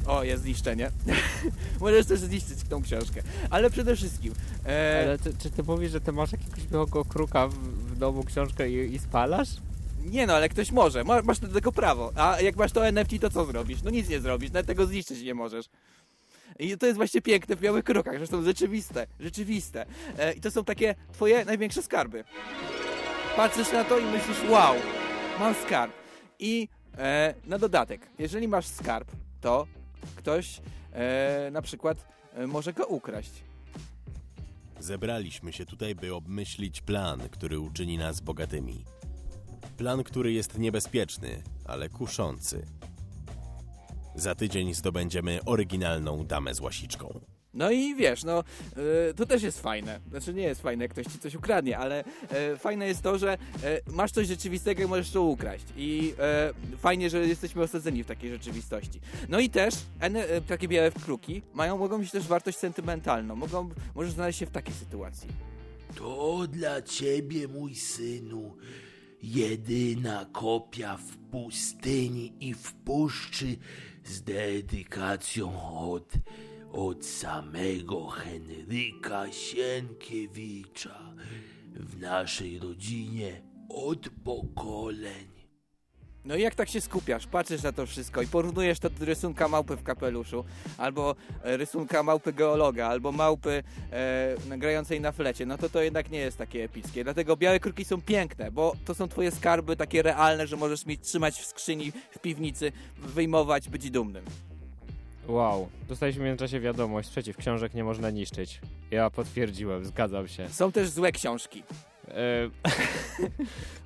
O, 0.06 0.24
jest 0.24 0.42
zniszczenie. 0.42 0.90
Możesz 1.80 2.06
też 2.06 2.20
zniszczyć 2.20 2.58
tą 2.68 2.82
książkę. 2.82 3.22
Ale 3.50 3.70
przede 3.70 3.96
wszystkim. 3.96 4.34
E, 4.66 5.02
Ale 5.04 5.18
ty, 5.18 5.32
czy 5.38 5.50
ty 5.50 5.62
mówisz, 5.62 5.90
że 5.90 6.00
ty 6.00 6.12
masz 6.12 6.32
jakiegoś 6.32 6.64
białego 6.66 7.04
kruka 7.04 7.48
w, 7.48 7.54
w 7.54 7.98
domu 7.98 8.24
książkę 8.24 8.70
i, 8.70 8.94
i 8.94 8.98
spalasz? 8.98 9.48
Nie 10.04 10.26
no, 10.26 10.34
ale 10.34 10.48
ktoś 10.48 10.72
może. 10.72 11.04
Ma, 11.04 11.22
masz 11.22 11.38
do 11.38 11.48
tego 11.48 11.72
prawo. 11.72 12.12
A 12.16 12.40
jak 12.40 12.56
masz 12.56 12.72
to 12.72 12.86
NFT, 12.86 13.12
to 13.20 13.30
co 13.30 13.44
zrobisz? 13.44 13.82
No 13.82 13.90
nic 13.90 14.08
nie 14.08 14.20
zrobisz. 14.20 14.50
Nawet 14.50 14.66
tego 14.66 14.86
zniszczyć 14.86 15.22
nie 15.22 15.34
możesz. 15.34 15.66
I 16.58 16.78
to 16.78 16.86
jest 16.86 16.96
właśnie 16.96 17.22
piękne 17.22 17.56
w 17.56 17.60
białych 17.60 17.84
krokach, 17.84 18.18
że 18.18 18.26
są 18.26 18.42
rzeczywiste, 18.42 19.06
rzeczywiste. 19.20 19.86
E, 20.18 20.32
I 20.32 20.40
to 20.40 20.50
są 20.50 20.64
takie 20.64 20.94
twoje 21.12 21.44
największe 21.44 21.82
skarby. 21.82 22.24
Patrzysz 23.36 23.72
na 23.72 23.84
to 23.84 23.98
i 23.98 24.04
myślisz, 24.04 24.50
wow, 24.50 24.74
mam 25.40 25.54
skarb. 25.54 25.92
I 26.38 26.68
e, 26.98 27.34
na 27.46 27.58
dodatek, 27.58 28.06
jeżeli 28.18 28.48
masz 28.48 28.66
skarb, 28.66 29.08
to 29.40 29.66
ktoś 30.16 30.60
e, 30.92 31.50
na 31.52 31.62
przykład 31.62 32.06
e, 32.34 32.46
może 32.46 32.72
go 32.72 32.86
ukraść. 32.86 33.30
Zebraliśmy 34.80 35.52
się 35.52 35.66
tutaj, 35.66 35.94
by 35.94 36.14
obmyślić 36.14 36.80
plan, 36.80 37.20
który 37.30 37.60
uczyni 37.60 37.98
nas 37.98 38.20
bogatymi. 38.20 38.84
Plan, 39.76 40.02
który 40.02 40.32
jest 40.32 40.58
niebezpieczny, 40.58 41.42
ale 41.64 41.88
kuszący. 41.88 42.66
Za 44.14 44.34
tydzień 44.34 44.74
zdobędziemy 44.74 45.40
oryginalną 45.46 46.24
damę 46.24 46.54
z 46.54 46.60
łasiczką. 46.60 47.20
No 47.54 47.70
i 47.70 47.94
wiesz, 47.94 48.24
no 48.24 48.44
y, 49.10 49.14
to 49.14 49.26
też 49.26 49.42
jest 49.42 49.60
fajne. 49.60 50.00
Znaczy 50.10 50.34
nie 50.34 50.42
jest 50.42 50.62
fajne, 50.62 50.84
jak 50.84 50.90
ktoś 50.90 51.06
ci 51.06 51.18
coś 51.18 51.34
ukradnie, 51.34 51.78
ale 51.78 52.04
y, 52.54 52.56
fajne 52.56 52.86
jest 52.86 53.02
to, 53.02 53.18
że 53.18 53.34
y, 53.34 53.92
masz 53.92 54.12
coś 54.12 54.26
rzeczywistego 54.26 54.82
i 54.82 54.86
możesz 54.86 55.10
to 55.10 55.22
ukraść. 55.22 55.64
I 55.76 56.14
fajnie, 56.78 57.10
że 57.10 57.26
jesteśmy 57.26 57.62
osadzeni 57.62 58.04
w 58.04 58.06
takiej 58.06 58.30
rzeczywistości. 58.30 59.00
No 59.28 59.40
i 59.40 59.50
też 59.50 59.74
takie 60.48 60.68
białe 60.68 60.90
kruki 60.90 61.42
mają, 61.54 61.78
mogą 61.78 61.98
mieć 61.98 62.10
też 62.10 62.26
wartość 62.26 62.58
sentymentalną. 62.58 63.36
Mogą, 63.36 63.68
możesz 63.94 64.12
znaleźć 64.12 64.38
się 64.38 64.46
w 64.46 64.50
takiej 64.50 64.74
sytuacji. 64.74 65.28
To 65.94 66.46
dla 66.48 66.82
ciebie, 66.82 67.48
mój 67.48 67.74
synu, 67.74 68.56
jedyna 69.22 70.26
kopia 70.32 70.96
w 70.96 71.16
pustyni 71.16 72.32
i 72.40 72.54
w 72.54 72.72
puszczy 72.72 73.56
z 74.04 74.22
dedykacją 74.22 75.70
od, 75.80 76.12
od 76.12 76.12
samego 77.00 78.06
Henryka 78.06 79.32
Sienkiewicza 79.32 81.14
w 81.74 82.00
naszej 82.00 82.58
rodzinie 82.58 83.42
od 83.68 84.08
pokoleń. 84.24 85.40
No 86.24 86.36
i 86.36 86.42
jak 86.42 86.54
tak 86.54 86.68
się 86.68 86.80
skupiasz, 86.80 87.26
patrzysz 87.26 87.62
na 87.62 87.72
to 87.72 87.86
wszystko 87.86 88.22
i 88.22 88.26
porównujesz 88.26 88.78
to 88.78 88.90
do 88.90 89.04
rysunka 89.04 89.48
małpy 89.48 89.76
w 89.76 89.82
kapeluszu, 89.82 90.44
albo 90.78 91.16
e, 91.44 91.56
rysunka 91.56 92.02
małpy 92.02 92.32
geologa, 92.32 92.86
albo 92.86 93.12
małpy 93.12 93.62
e, 93.92 94.58
grającej 94.58 95.00
na 95.00 95.12
flecie, 95.12 95.46
no 95.46 95.58
to 95.58 95.68
to 95.68 95.82
jednak 95.82 96.10
nie 96.10 96.18
jest 96.18 96.38
takie 96.38 96.64
epickie. 96.64 97.04
Dlatego 97.04 97.36
białe 97.36 97.60
kruki 97.60 97.84
są 97.84 98.02
piękne, 98.02 98.50
bo 98.50 98.76
to 98.84 98.94
są 98.94 99.08
twoje 99.08 99.30
skarby 99.30 99.76
takie 99.76 100.02
realne, 100.02 100.46
że 100.46 100.56
możesz 100.56 100.86
mieć 100.86 101.00
trzymać 101.00 101.40
w 101.40 101.46
skrzyni, 101.46 101.92
w 102.10 102.18
piwnicy, 102.18 102.72
wyjmować, 102.96 103.68
być 103.68 103.90
dumnym. 103.90 104.24
Wow, 105.28 105.68
dostaliśmy 105.88 106.22
w 106.22 106.26
międzyczasie 106.26 106.60
wiadomość, 106.60 107.10
przeciw, 107.10 107.36
książek 107.36 107.74
nie 107.74 107.84
można 107.84 108.10
niszczyć. 108.10 108.60
Ja 108.90 109.10
potwierdziłem, 109.10 109.84
zgadzam 109.84 110.28
się. 110.28 110.48
Są 110.48 110.72
też 110.72 110.88
złe 110.88 111.12
książki. 111.12 111.62
E, 112.08 112.50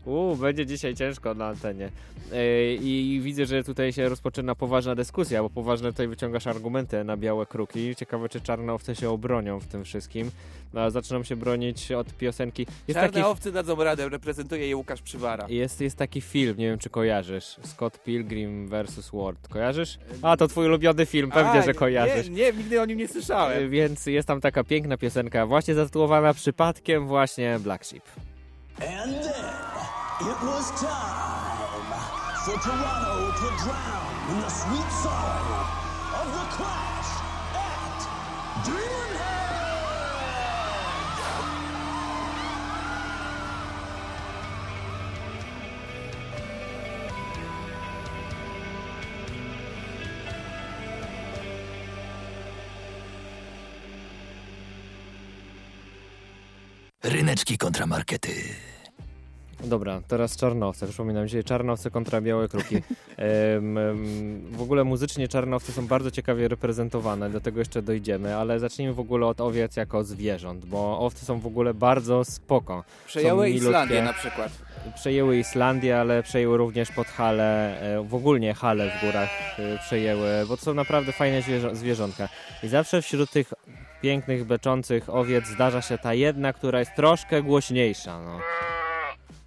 Uuu, 0.10 0.36
będzie 0.36 0.66
dzisiaj 0.66 0.94
ciężko 0.94 1.34
na 1.34 1.46
antenie. 1.46 1.90
E, 2.32 2.74
I 2.74 3.20
widzę, 3.22 3.46
że 3.46 3.64
tutaj 3.64 3.92
się 3.92 4.08
rozpoczyna 4.08 4.54
poważna 4.54 4.94
dyskusja, 4.94 5.42
bo 5.42 5.50
poważne 5.50 5.92
tutaj 5.92 6.08
wyciągasz 6.08 6.46
argumenty 6.46 7.04
na 7.04 7.16
białe 7.16 7.46
kruki. 7.46 7.96
Ciekawe, 7.96 8.28
czy 8.28 8.40
czarne 8.40 8.72
owce 8.72 8.94
się 8.94 9.10
obronią 9.10 9.60
w 9.60 9.66
tym 9.66 9.84
wszystkim. 9.84 10.30
A 10.76 10.90
zaczną 10.90 11.22
się 11.24 11.36
bronić 11.36 11.92
od 11.92 12.14
piosenki. 12.14 12.66
Jest 12.88 13.00
Czarne 13.00 13.12
taki, 13.12 13.24
owce 13.24 13.52
dadzą 13.52 13.84
radę, 13.84 14.08
reprezentuje 14.08 14.68
je 14.68 14.76
Łukasz 14.76 15.02
Przywara. 15.02 15.46
jest, 15.48 15.80
jest 15.80 15.96
taki 15.98 16.20
film, 16.20 16.56
nie 16.58 16.66
wiem 16.68 16.78
czy 16.78 16.90
kojarzysz. 16.90 17.56
Scott 17.62 17.98
Pilgrim 18.04 18.68
vs. 18.68 19.10
Ward. 19.12 19.48
Kojarzysz? 19.48 19.98
A, 20.22 20.36
to 20.36 20.48
twój 20.48 20.66
ulubiony 20.66 21.06
film, 21.06 21.30
pewnie, 21.30 21.60
A, 21.60 21.62
że 21.62 21.74
kojarzysz. 21.74 22.28
Nie, 22.28 22.34
nie, 22.34 22.52
nigdy 22.52 22.80
o 22.80 22.84
nim 22.84 22.98
nie 22.98 23.04
E, 23.04 23.08
słyszałem. 23.08 23.70
Więc 23.70 24.06
jest 24.06 24.28
tam 24.28 24.40
taka 24.40 24.64
piękna 24.64 24.96
piosenka, 24.96 25.46
właśnie 25.46 25.74
zatytułowana 25.74 26.34
przypadkiem 26.34 27.06
właśnie 27.06 27.58
Black 27.60 27.84
Sheep. 27.84 28.02
And 28.78 29.12
then 29.22 29.44
it 30.20 30.38
was 30.42 30.80
time 30.80 31.94
for 32.44 32.54
Toronto 32.62 33.32
to 33.32 33.64
drown 33.64 34.36
in 34.36 34.42
the 34.42 34.50
sweet 34.50 34.92
sorrow 35.02 35.83
Ryneczki 57.04 57.58
kontramarkety. 57.58 58.30
Dobra, 59.64 60.00
teraz 60.08 60.36
czarnowce. 60.36 60.86
Przypominam 60.86 61.26
dzisiaj 61.28 61.44
czarnowce 61.44 61.90
kontra 61.90 62.20
białe 62.20 62.48
kruki. 62.48 62.76
Em, 63.16 63.78
em, 63.78 64.40
w 64.50 64.62
ogóle 64.62 64.84
muzycznie 64.84 65.28
czarnowce 65.28 65.72
są 65.72 65.86
bardzo 65.86 66.10
ciekawie 66.10 66.48
reprezentowane, 66.48 67.30
do 67.30 67.40
tego 67.40 67.58
jeszcze 67.58 67.82
dojdziemy, 67.82 68.36
ale 68.36 68.60
zacznijmy 68.60 68.94
w 68.94 69.00
ogóle 69.00 69.26
od 69.26 69.40
owiec 69.40 69.76
jako 69.76 70.04
zwierząt, 70.04 70.64
bo 70.64 70.98
owce 71.00 71.26
są 71.26 71.40
w 71.40 71.46
ogóle 71.46 71.74
bardzo 71.74 72.24
spoko. 72.24 72.84
Przejęły. 73.06 73.50
Islandię 73.50 74.02
na 74.02 74.12
przykład. 74.12 74.52
Przejęły 74.94 75.38
Islandię, 75.38 76.00
ale 76.00 76.22
przejęły 76.22 76.56
również 76.56 76.90
Podhale, 76.90 77.80
e, 77.80 78.02
w 78.02 78.14
ogóle 78.14 78.54
hale 78.54 78.90
w 78.90 79.04
górach 79.04 79.30
e, 79.58 79.78
przejęły, 79.78 80.28
bo 80.48 80.56
to 80.56 80.62
są 80.62 80.74
naprawdę 80.74 81.12
fajne 81.12 81.42
zwierzątka. 81.72 82.28
I 82.62 82.68
zawsze 82.68 83.02
wśród 83.02 83.30
tych 83.30 83.52
pięknych, 84.02 84.44
beczących 84.44 85.10
owiec 85.10 85.46
zdarza 85.46 85.82
się 85.82 85.98
ta 85.98 86.14
jedna, 86.14 86.52
która 86.52 86.78
jest 86.78 86.94
troszkę 86.96 87.42
głośniejsza. 87.42 88.20
No. 88.20 88.40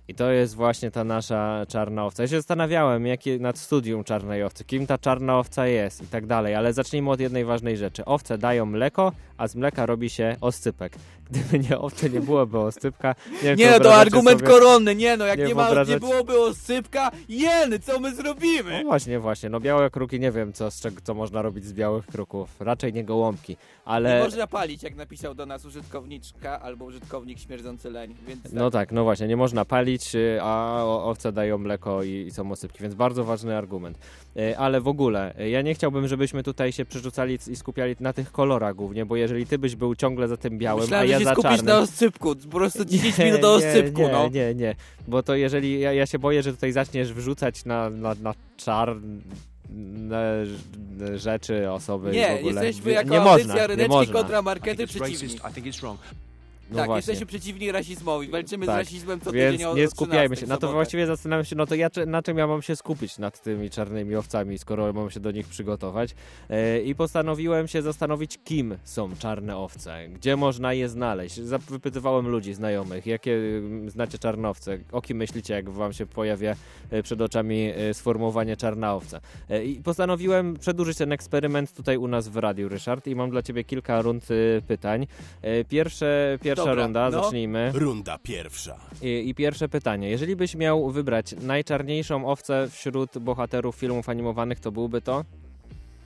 I 0.07 0.15
to 0.15 0.31
jest 0.31 0.55
właśnie 0.55 0.91
ta 0.91 1.03
nasza 1.03 1.65
czarna 1.69 2.05
owca. 2.05 2.23
Ja 2.23 2.27
się 2.27 2.35
zastanawiałem 2.35 3.07
jakie, 3.07 3.39
nad 3.39 3.57
studium 3.57 4.03
czarnej 4.03 4.43
owcy, 4.43 4.63
kim 4.63 4.87
ta 4.87 4.97
czarna 4.97 5.39
owca 5.39 5.67
jest 5.67 6.03
i 6.03 6.07
tak 6.07 6.25
dalej, 6.25 6.55
ale 6.55 6.73
zacznijmy 6.73 7.09
od 7.09 7.19
jednej 7.19 7.45
ważnej 7.45 7.77
rzeczy. 7.77 8.05
Owce 8.05 8.37
dają 8.37 8.65
mleko, 8.65 9.11
a 9.37 9.47
z 9.47 9.55
mleka 9.55 9.85
robi 9.85 10.09
się 10.09 10.35
oscypek. 10.41 10.93
Gdyby 11.31 11.59
nie 11.69 11.79
owce, 11.79 12.09
nie 12.09 12.19
byłoby 12.19 12.59
oscypka. 12.59 13.15
Nie, 13.43 13.55
Nie, 13.55 13.71
no 13.71 13.79
to 13.79 13.95
argument 13.95 14.39
sobie... 14.39 14.51
koronny, 14.51 14.95
nie 14.95 15.17
no, 15.17 15.25
jak 15.25 15.39
nie 15.39 15.45
nie, 15.45 15.55
ma, 15.55 15.83
nie 15.83 15.99
byłoby 15.99 16.39
osypka, 16.39 17.11
jeny, 17.29 17.79
co 17.79 17.99
my 17.99 18.15
zrobimy? 18.15 18.83
No 18.83 18.89
właśnie, 18.89 19.19
właśnie. 19.19 19.49
No 19.49 19.59
białe 19.59 19.89
kruki, 19.89 20.19
nie 20.19 20.31
wiem, 20.31 20.53
co, 20.53 20.71
z 20.71 20.81
czego, 20.81 21.01
co 21.03 21.13
można 21.13 21.41
robić 21.41 21.65
z 21.65 21.73
białych 21.73 22.05
kruków. 22.05 22.49
Raczej 22.59 22.93
nie 22.93 23.03
gołąbki, 23.03 23.57
ale... 23.85 24.17
Nie 24.17 24.23
można 24.23 24.47
palić, 24.47 24.83
jak 24.83 24.95
napisał 24.95 25.35
do 25.35 25.45
nas 25.45 25.65
użytkowniczka 25.65 26.61
albo 26.61 26.85
użytkownik 26.85 27.39
śmierdzący 27.39 27.89
leń, 27.89 28.15
więc 28.27 28.39
No 28.53 28.71
tak, 28.71 28.91
no 28.91 29.03
właśnie, 29.03 29.27
nie 29.27 29.37
można 29.37 29.65
palić, 29.65 30.15
y, 30.15 30.39
a 30.41 30.83
owce 30.83 31.31
dają 31.31 31.57
mleko 31.57 32.03
i, 32.03 32.09
i 32.09 32.31
są 32.31 32.51
osypki, 32.51 32.79
więc 32.81 32.95
bardzo 32.95 33.23
ważny 33.23 33.57
argument. 33.57 33.97
Y, 34.37 34.57
Ale 34.57 34.81
w 34.81 34.87
ogóle, 34.87 35.39
y, 35.39 35.49
ja 35.49 35.61
nie 35.61 35.73
chciałbym, 35.73 36.07
żebyśmy 36.07 36.43
tutaj 36.43 36.71
się 36.71 36.85
przerzucali 36.85 37.39
i 37.47 37.55
skupiali 37.55 37.95
na 37.99 38.13
tych 38.13 38.31
kolorach 38.31 38.75
głównie, 38.75 39.05
bo 39.05 39.15
jeżeli 39.15 39.45
ty 39.45 39.57
byś 39.57 39.75
był 39.75 39.95
ciągle 39.95 40.27
za 40.27 40.37
tym 40.37 40.57
białym, 40.57 40.81
Myślałem, 40.83 41.07
a 41.07 41.11
ja 41.11 41.16
się 41.19 41.25
za 41.25 41.31
skupisz 41.31 41.49
czarnym... 41.49 41.65
na 41.65 41.79
oscypku, 41.79 42.35
po 42.35 42.57
prostu 42.57 42.85
10 42.95 43.17
minut 43.17 43.41
do 43.41 43.53
oscypku, 43.53 44.01
nie, 44.01 44.11
no. 44.11 44.29
Nie, 44.29 44.55
nie, 44.55 44.75
bo 45.07 45.23
to 45.23 45.35
jeżeli, 45.35 45.79
ja, 45.79 45.93
ja 45.93 46.05
się 46.05 46.19
boję, 46.19 46.43
że 46.43 46.53
tutaj 46.53 46.71
zaczniesz 46.71 47.13
wrzucać 47.13 47.65
na, 47.65 47.89
na, 47.89 48.15
na 48.21 48.33
czarne 48.57 50.45
rzeczy, 51.15 51.71
osoby 51.71 52.09
i 52.09 52.11
w 52.11 52.15
Nie, 52.15 52.35
ogóle. 52.39 52.65
jesteśmy 52.65 52.91
Nie 52.91 52.95
jako 52.97 53.09
można, 53.15 53.31
audycja 53.31 53.55
nie 53.55 53.67
ryneczki 53.67 53.93
można. 53.93 54.13
kontra 54.13 54.41
markety 54.41 54.87
przeciwni. 54.87 55.35
No 56.71 56.77
tak, 56.77 56.85
właśnie. 56.85 56.95
jesteśmy 56.97 57.25
przeciwni 57.25 57.71
rasizmowi, 57.71 58.27
walczymy 58.27 58.65
z 58.65 58.67
Tak, 58.67 58.77
rasizmem 58.77 59.19
co 59.19 59.31
Więc 59.31 59.51
tydzień 59.51 59.67
o 59.67 59.75
nie 59.75 59.87
skupiajmy 59.87 60.35
13 60.35 60.45
się. 60.45 60.49
Na 60.49 60.55
to 60.55 60.61
sobotę. 60.61 60.73
właściwie 60.75 61.05
zastanawiam 61.07 61.45
się, 61.45 61.55
no 61.55 61.65
to 61.65 61.75
ja, 61.75 61.89
na 62.07 62.21
czym 62.21 62.37
ja 62.37 62.47
mam 62.47 62.61
się 62.61 62.75
skupić 62.75 63.17
nad 63.17 63.41
tymi 63.41 63.69
czarnymi 63.69 64.15
owcami, 64.15 64.57
skoro 64.57 64.93
mam 64.93 65.09
się 65.09 65.19
do 65.19 65.31
nich 65.31 65.47
przygotować. 65.47 66.15
E, 66.49 66.81
I 66.81 66.95
postanowiłem 66.95 67.67
się 67.67 67.81
zastanowić, 67.81 68.37
kim 68.43 68.77
są 68.83 69.15
czarne 69.15 69.57
owce, 69.57 70.09
gdzie 70.09 70.35
można 70.35 70.73
je 70.73 70.89
znaleźć. 70.89 71.39
Wypytywałem 71.69 72.27
ludzi, 72.27 72.53
znajomych, 72.53 73.05
jakie 73.05 73.35
mm, 73.35 73.89
znacie 73.89 74.19
czarne 74.19 74.49
owce, 74.49 74.77
o 74.91 75.01
kim 75.01 75.17
myślicie, 75.17 75.53
jak 75.53 75.69
wam 75.69 75.93
się 75.93 76.05
pojawia 76.05 76.55
e, 76.89 77.03
przed 77.03 77.21
oczami 77.21 77.71
e, 77.75 77.93
sformułowanie 77.93 78.57
czarna 78.57 78.95
owca. 78.95 79.19
E, 79.49 79.63
I 79.65 79.75
postanowiłem 79.75 80.53
przedłużyć 80.59 80.97
ten 80.97 81.11
eksperyment 81.11 81.73
tutaj 81.73 81.97
u 81.97 82.07
nas 82.07 82.27
w 82.27 82.37
radiu, 82.37 82.69
Ryszard, 82.69 83.07
i 83.07 83.15
mam 83.15 83.29
dla 83.29 83.41
ciebie 83.41 83.63
kilka 83.63 84.01
rund 84.01 84.27
e, 84.31 84.61
pytań. 84.61 85.07
E, 85.41 85.63
Pierwsze, 85.65 86.37
pierwsza 86.57 86.69
Dobra, 86.71 86.83
runda, 86.83 87.09
no. 87.09 87.23
zacznijmy. 87.23 87.71
Runda 87.73 88.17
pierwsza. 88.23 88.77
I, 89.01 89.29
I 89.29 89.35
pierwsze 89.35 89.69
pytanie. 89.69 90.09
Jeżeli 90.09 90.35
byś 90.35 90.55
miał 90.55 90.91
wybrać 90.91 91.35
najczarniejszą 91.41 92.27
owcę 92.27 92.67
wśród 92.71 93.17
bohaterów 93.17 93.75
filmów 93.75 94.09
animowanych, 94.09 94.59
to 94.59 94.71
byłby 94.71 95.01
to? 95.01 95.25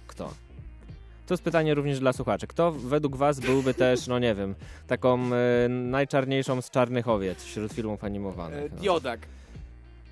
Kto? 0.08 0.34
To 1.27 1.34
jest 1.34 1.43
pytanie 1.43 1.74
również 1.74 2.00
dla 2.00 2.13
słuchaczy. 2.13 2.48
Kto 2.48 2.72
według 2.72 3.15
was 3.15 3.39
byłby 3.39 3.74
też, 3.74 4.08
no 4.08 4.20
nie 4.20 4.36
wiem, 4.36 4.55
taką 4.88 5.20
e, 5.65 5.70
najczarniejszą 5.70 6.62
z 6.62 6.70
czarnych 6.70 7.08
owiec 7.08 7.43
wśród 7.43 7.74
filmów 7.74 8.03
E, 8.03 8.05
animowanych? 8.05 8.72
No. 8.75 8.81
Diodak. 8.81 9.20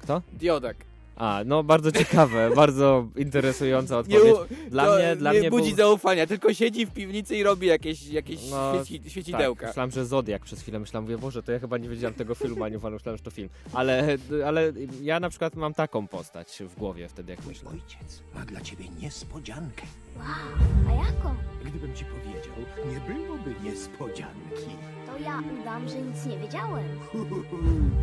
Kto? 0.01 0.21
Diodak. 0.33 0.77
A, 1.19 1.41
no 1.45 1.63
bardzo 1.63 1.91
ciekawe, 1.91 2.49
bardzo 2.55 3.07
interesująca 3.15 3.95
Nie, 3.95 3.99
odpowiedź. 4.17 4.35
u- 4.67 4.69
Dla 4.69 4.85
to 4.85 4.95
mnie, 4.95 5.15
dla 5.15 5.33
nie 5.33 5.39
mnie 5.39 5.49
budzi 5.49 5.67
był... 5.69 5.77
zaufania, 5.77 6.27
tylko 6.27 6.53
siedzi 6.53 6.85
w 6.85 6.91
piwnicy 6.91 7.35
i 7.35 7.43
robi 7.43 7.67
jakieś, 7.67 8.07
jakieś 8.07 8.49
No, 8.51 8.85
świeci, 8.85 9.09
świecidełka. 9.09 9.61
Tak, 9.61 9.69
myślałem, 9.69 9.91
że 9.91 10.05
Zodiak 10.05 10.41
przez 10.41 10.61
chwilę. 10.61 10.79
Myślałem, 10.79 11.03
mówię, 11.03 11.17
Boże, 11.17 11.43
to 11.43 11.51
ja 11.51 11.59
chyba 11.59 11.77
nie 11.77 11.89
wiedziałem 11.89 12.13
tego 12.13 12.35
filmu 12.35 12.63
animowanego, 12.63 12.95
myślałem, 12.99 13.17
że 13.17 13.23
to 13.23 13.31
film. 13.31 13.49
Ale, 13.73 14.17
ale 14.45 14.73
ja 15.01 15.19
na 15.19 15.29
przykład 15.29 15.55
mam 15.55 15.73
taką 15.73 16.07
postać 16.07 16.63
w 16.69 16.75
głowie 16.79 17.07
wtedy, 17.07 17.31
jak 17.31 17.45
myślę. 17.45 17.69
Ojciec 17.69 18.21
ma 18.35 18.45
dla 18.45 18.61
ciebie 18.61 18.85
niespodziankę. 19.01 19.83
A 20.19 20.91
jaką? 20.91 21.35
Gdybym 21.65 21.95
ci 21.95 22.05
powiedział, 22.05 22.53
nie 22.93 23.13
byłoby 23.15 23.55
niespodzianki. 23.63 24.69
To 25.07 25.23
ja 25.23 25.43
udam, 25.61 25.89
że 25.89 26.01
nic 26.01 26.25
nie 26.25 26.37
wiedziałem. 26.37 26.85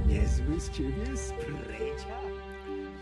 Niezły 0.08 0.60
z 0.60 0.70
ciebie 0.70 1.16
sprycia. 1.16 2.16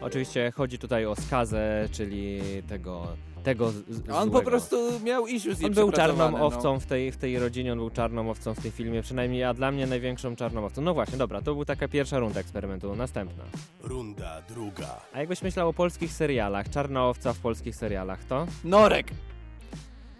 Oczywiście 0.04 0.52
chodzi 0.56 0.78
tutaj 0.78 1.06
o 1.06 1.16
skazę, 1.16 1.88
czyli 1.92 2.40
tego, 2.68 3.06
tego 3.44 3.70
z, 3.70 3.74
z, 3.74 4.10
A 4.10 4.18
on 4.18 4.22
złego. 4.22 4.40
po 4.40 4.50
prostu 4.50 5.00
miał 5.00 5.26
issues 5.26 5.64
On 5.64 5.72
był 5.72 5.92
czarną 5.92 6.30
no. 6.30 6.46
owcą 6.46 6.80
w 6.80 6.86
tej, 6.86 7.12
w 7.12 7.16
tej 7.16 7.38
rodzinie, 7.38 7.72
on 7.72 7.78
był 7.78 7.90
czarną 7.90 8.30
owcą 8.30 8.54
w 8.54 8.60
tej 8.60 8.70
filmie, 8.70 9.02
przynajmniej 9.02 9.44
a 9.44 9.54
dla 9.54 9.70
mnie 9.70 9.86
największą 9.86 10.36
czarną 10.36 10.64
owcą. 10.64 10.82
No 10.82 10.94
właśnie, 10.94 11.18
dobra, 11.18 11.42
to 11.42 11.52
była 11.52 11.64
taka 11.64 11.88
pierwsza 11.88 12.18
runda 12.18 12.40
eksperymentu, 12.40 12.96
następna. 12.96 13.44
Runda 13.82 14.42
druga. 14.48 15.00
A 15.12 15.18
jakbyś 15.18 15.42
myślał 15.42 15.68
o 15.68 15.72
polskich 15.72 16.12
serialach, 16.12 16.70
czarna 16.70 17.08
owca 17.08 17.32
w 17.32 17.38
polskich 17.38 17.76
serialach, 17.76 18.24
to? 18.24 18.46
Norek. 18.64 19.10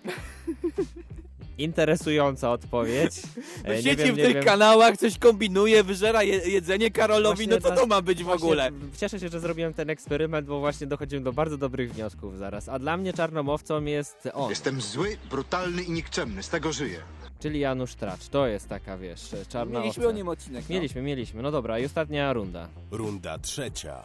Interesująca 1.58 2.50
odpowiedź. 2.52 3.12
No 3.64 3.70
E, 3.72 3.76
nie 3.76 3.82
siedzi 3.82 4.04
wiem, 4.04 4.14
w 4.14 4.18
nie 4.18 4.24
tych 4.24 4.34
wiem. 4.34 4.44
kanałach, 4.44 4.96
coś 4.96 5.18
kombinuje, 5.18 5.82
wyżera 5.84 6.22
je, 6.22 6.34
jedzenie 6.36 6.90
Karolowi, 6.90 7.46
Właśnie 7.46 7.60
no 7.70 7.76
co 7.76 7.80
to 7.80 7.86
ma 7.86 8.02
być 8.02 8.24
w 8.24 8.28
ogóle? 8.30 8.70
Cieszę 8.96 9.20
się, 9.20 9.28
że 9.28 9.40
zrobiłem 9.40 9.74
ten 9.74 9.90
eksperyment, 9.90 10.46
bo 10.46 10.60
właśnie 10.60 10.86
dochodziłem 10.86 11.24
do 11.24 11.32
bardzo 11.32 11.58
dobrych 11.58 11.92
wniosków 11.92 12.38
zaraz. 12.38 12.68
A 12.68 12.78
dla 12.78 12.96
mnie 12.96 13.12
czarną 13.12 13.48
owcą 13.48 13.84
jest 13.84 14.28
on, 14.32 14.50
Jestem 14.50 14.80
zły, 14.80 15.16
brutalny 15.30 15.82
i 15.82 15.90
nikczemny, 15.90 16.42
z 16.42 16.48
tego 16.48 16.72
żyję. 16.72 16.98
Czyli 17.44 17.60
Janusz 17.60 17.94
Tracz. 17.94 18.28
To 18.28 18.46
jest 18.46 18.68
taka, 18.68 18.96
wiesz, 18.96 19.34
czarna 19.48 19.80
Mieliśmy 19.80 20.02
owca. 20.04 20.14
o 20.14 20.16
nim 20.16 20.28
odcinek. 20.28 20.64
No. 20.68 20.74
Mieliśmy, 20.74 21.02
mieliśmy. 21.02 21.42
No 21.42 21.50
dobra, 21.50 21.78
i 21.78 21.84
ostatnia 21.84 22.32
runda. 22.32 22.68
Runda 22.90 23.38
trzecia. 23.38 24.02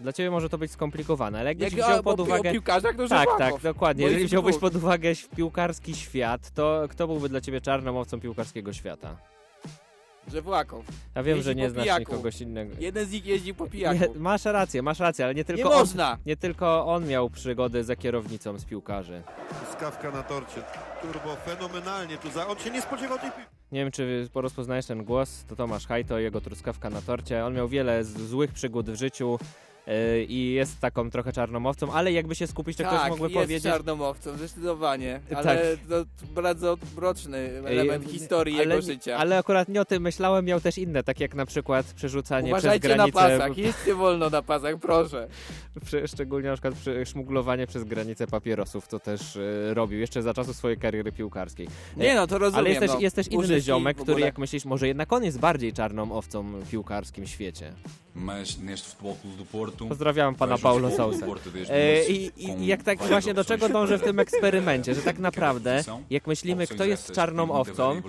Dla 0.00 0.12
ciebie 0.12 0.30
może 0.30 0.48
to 0.48 0.58
być 0.58 0.70
skomplikowane, 0.70 1.40
ale 1.40 1.50
jakbyś 1.50 1.72
Jak 1.72 1.84
wziął 1.84 2.00
o, 2.00 2.02
pod 2.02 2.20
uwagę... 2.20 2.50
o 2.50 2.52
piłkarzach, 2.52 2.96
to 2.96 3.08
Tak, 3.08 3.28
tak, 3.38 3.60
dokładnie. 3.62 4.04
Jeżeli 4.04 4.24
wziąłbyś 4.24 4.58
pod 4.58 4.76
uwagę 4.76 5.12
piłkarski 5.36 5.94
świat, 5.94 6.50
to 6.50 6.82
kto 6.90 7.06
byłby 7.06 7.28
dla 7.28 7.40
ciebie 7.40 7.60
czarną 7.60 8.00
owcą 8.00 8.20
piłkarskiego 8.20 8.72
świata? 8.72 9.16
Żywłakow. 10.28 10.84
Ja 11.14 11.22
wiem, 11.22 11.36
Jeździ 11.36 11.50
że 11.50 11.54
nie 11.54 11.70
znasz 11.70 11.84
pijaku. 11.84 12.00
nikogoś 12.00 12.40
innego. 12.40 12.74
Jeden 12.78 13.06
z 13.06 13.10
nich 13.12 13.26
jeździł 13.26 13.54
po 13.54 13.66
pijaku. 13.66 13.98
Nie, 14.00 14.08
masz 14.20 14.44
rację, 14.44 14.82
masz 14.82 14.98
rację, 15.00 15.24
ale 15.24 15.34
nie 15.34 15.44
tylko 15.44 15.62
Nie 15.62 15.74
on, 15.74 15.78
można. 15.78 16.18
nie 16.26 16.36
tylko 16.36 16.86
on 16.86 17.06
miał 17.06 17.30
przygody 17.30 17.84
za 17.84 17.96
kierownicą 17.96 18.58
z 18.58 18.64
piłkarzy. 18.64 19.22
Skawka 19.72 20.10
na 20.10 20.22
torcie. 20.22 20.62
Turbo 21.02 21.36
fenomenalnie 21.36 22.16
tu 22.18 22.30
za... 22.30 22.46
On 22.48 22.58
się 22.58 22.70
nie 22.70 22.82
spodziewał 22.82 23.18
tej 23.18 23.30
piłki. 23.30 23.50
Nie 23.72 23.80
wiem, 23.80 23.90
czy 23.92 24.28
rozpoznajesz 24.34 24.86
ten 24.86 25.04
głos, 25.04 25.44
to 25.48 25.56
Tomasz 25.56 25.86
Hajto, 25.86 26.18
jego 26.18 26.40
truskawka 26.40 26.90
na 26.90 27.02
torcie. 27.02 27.44
On 27.44 27.54
miał 27.54 27.68
wiele 27.68 28.04
złych 28.04 28.52
przygód 28.52 28.90
w 28.90 28.94
życiu 28.96 29.38
i 30.28 30.52
jest 30.52 30.80
taką 30.80 31.10
trochę 31.10 31.32
czarną 31.32 31.66
owcą, 31.66 31.92
ale 31.92 32.12
jakby 32.12 32.34
się 32.34 32.46
skupić, 32.46 32.76
to 32.76 32.82
tak, 32.82 32.92
ktoś 32.92 33.10
mógłby 33.10 33.24
jest 33.24 33.34
powiedzieć... 33.34 33.62
czarną 33.62 34.08
owcą, 34.08 34.36
zdecydowanie. 34.36 35.20
Tak. 35.30 35.46
Ale 35.46 35.76
to 35.76 36.04
bardzo 36.34 36.78
mroczny 36.96 37.38
element 37.64 38.06
Yy, 38.06 38.12
historii 38.12 38.54
ale, 38.54 38.64
jego 38.64 38.82
życia. 38.82 39.16
Ale 39.16 39.38
akurat 39.38 39.68
nie 39.68 39.80
o 39.80 39.84
tym 39.84 40.02
myślałem, 40.02 40.44
miał 40.44 40.60
też 40.60 40.78
inne, 40.78 41.02
tak 41.02 41.20
jak 41.20 41.34
na 41.34 41.46
przykład 41.46 41.86
przerzucanie 41.86 42.50
Uważajcie 42.50 42.88
przez 42.88 42.98
na 42.98 43.10
granicę... 43.10 43.38
pasach, 43.38 43.58
jeźdźcie 43.58 43.94
wolno 43.94 44.30
na 44.30 44.42
pasach, 44.42 44.76
proszę. 44.80 45.28
Szczególnie 46.14 46.48
na 46.48 46.54
przykład 46.54 46.74
przy, 46.74 47.06
szmuglowanie 47.06 47.66
przez 47.66 47.84
granicę 47.84 48.26
papierosów, 48.26 48.88
to 48.88 49.00
też 49.00 49.36
e, 49.36 49.74
robił, 49.74 49.98
jeszcze 49.98 50.22
za 50.22 50.34
czasów 50.34 50.56
swojej 50.56 50.78
kariery 50.78 51.12
piłkarskiej. 51.12 51.68
E, 51.96 52.00
Nie 52.00 52.14
no, 52.14 52.26
to 52.26 52.38
rozumiem, 52.38 52.58
Ale 52.58 52.68
jest 52.68 52.80
też, 52.80 52.90
no. 52.90 53.00
jest 53.00 53.16
też 53.16 53.28
inny 53.28 53.60
ziomek, 53.60 53.96
który 53.96 54.20
jak 54.20 54.38
myślisz, 54.38 54.64
może 54.64 54.88
jednak 54.88 55.12
on 55.12 55.24
jest 55.24 55.38
bardziej 55.38 55.72
czarną 55.72 56.12
owcą 56.12 56.60
w 56.60 56.70
piłkarskim 56.70 57.26
świecie. 57.26 57.72
Mas 58.14 58.58
neste 58.58 58.88
Futebol 58.88 59.14
Clube 59.20 59.36
do 59.36 59.44
Porto. 59.44 59.86
Pozdrawiam 59.86 60.34
pana 60.34 60.58
Paulo 60.58 60.90
Sousa. 60.90 61.26
E, 61.68 62.08
I, 62.08 62.30
I 62.36 62.66
jak 62.66 62.82
tak 62.82 62.98
właśnie 63.02 63.34
do 63.34 63.44
czego 63.44 63.68
dążę 63.68 63.98
w 63.98 64.02
tym 64.02 64.18
eksperymencie, 64.18 64.94
że 64.94 65.02
tak 65.02 65.18
naprawdę, 65.18 65.84
jak 66.10 66.26
myślimy, 66.26 66.66
kto 66.66 66.84
jest 66.84 67.12
czarną 67.12 67.50
owcą, 67.52 68.02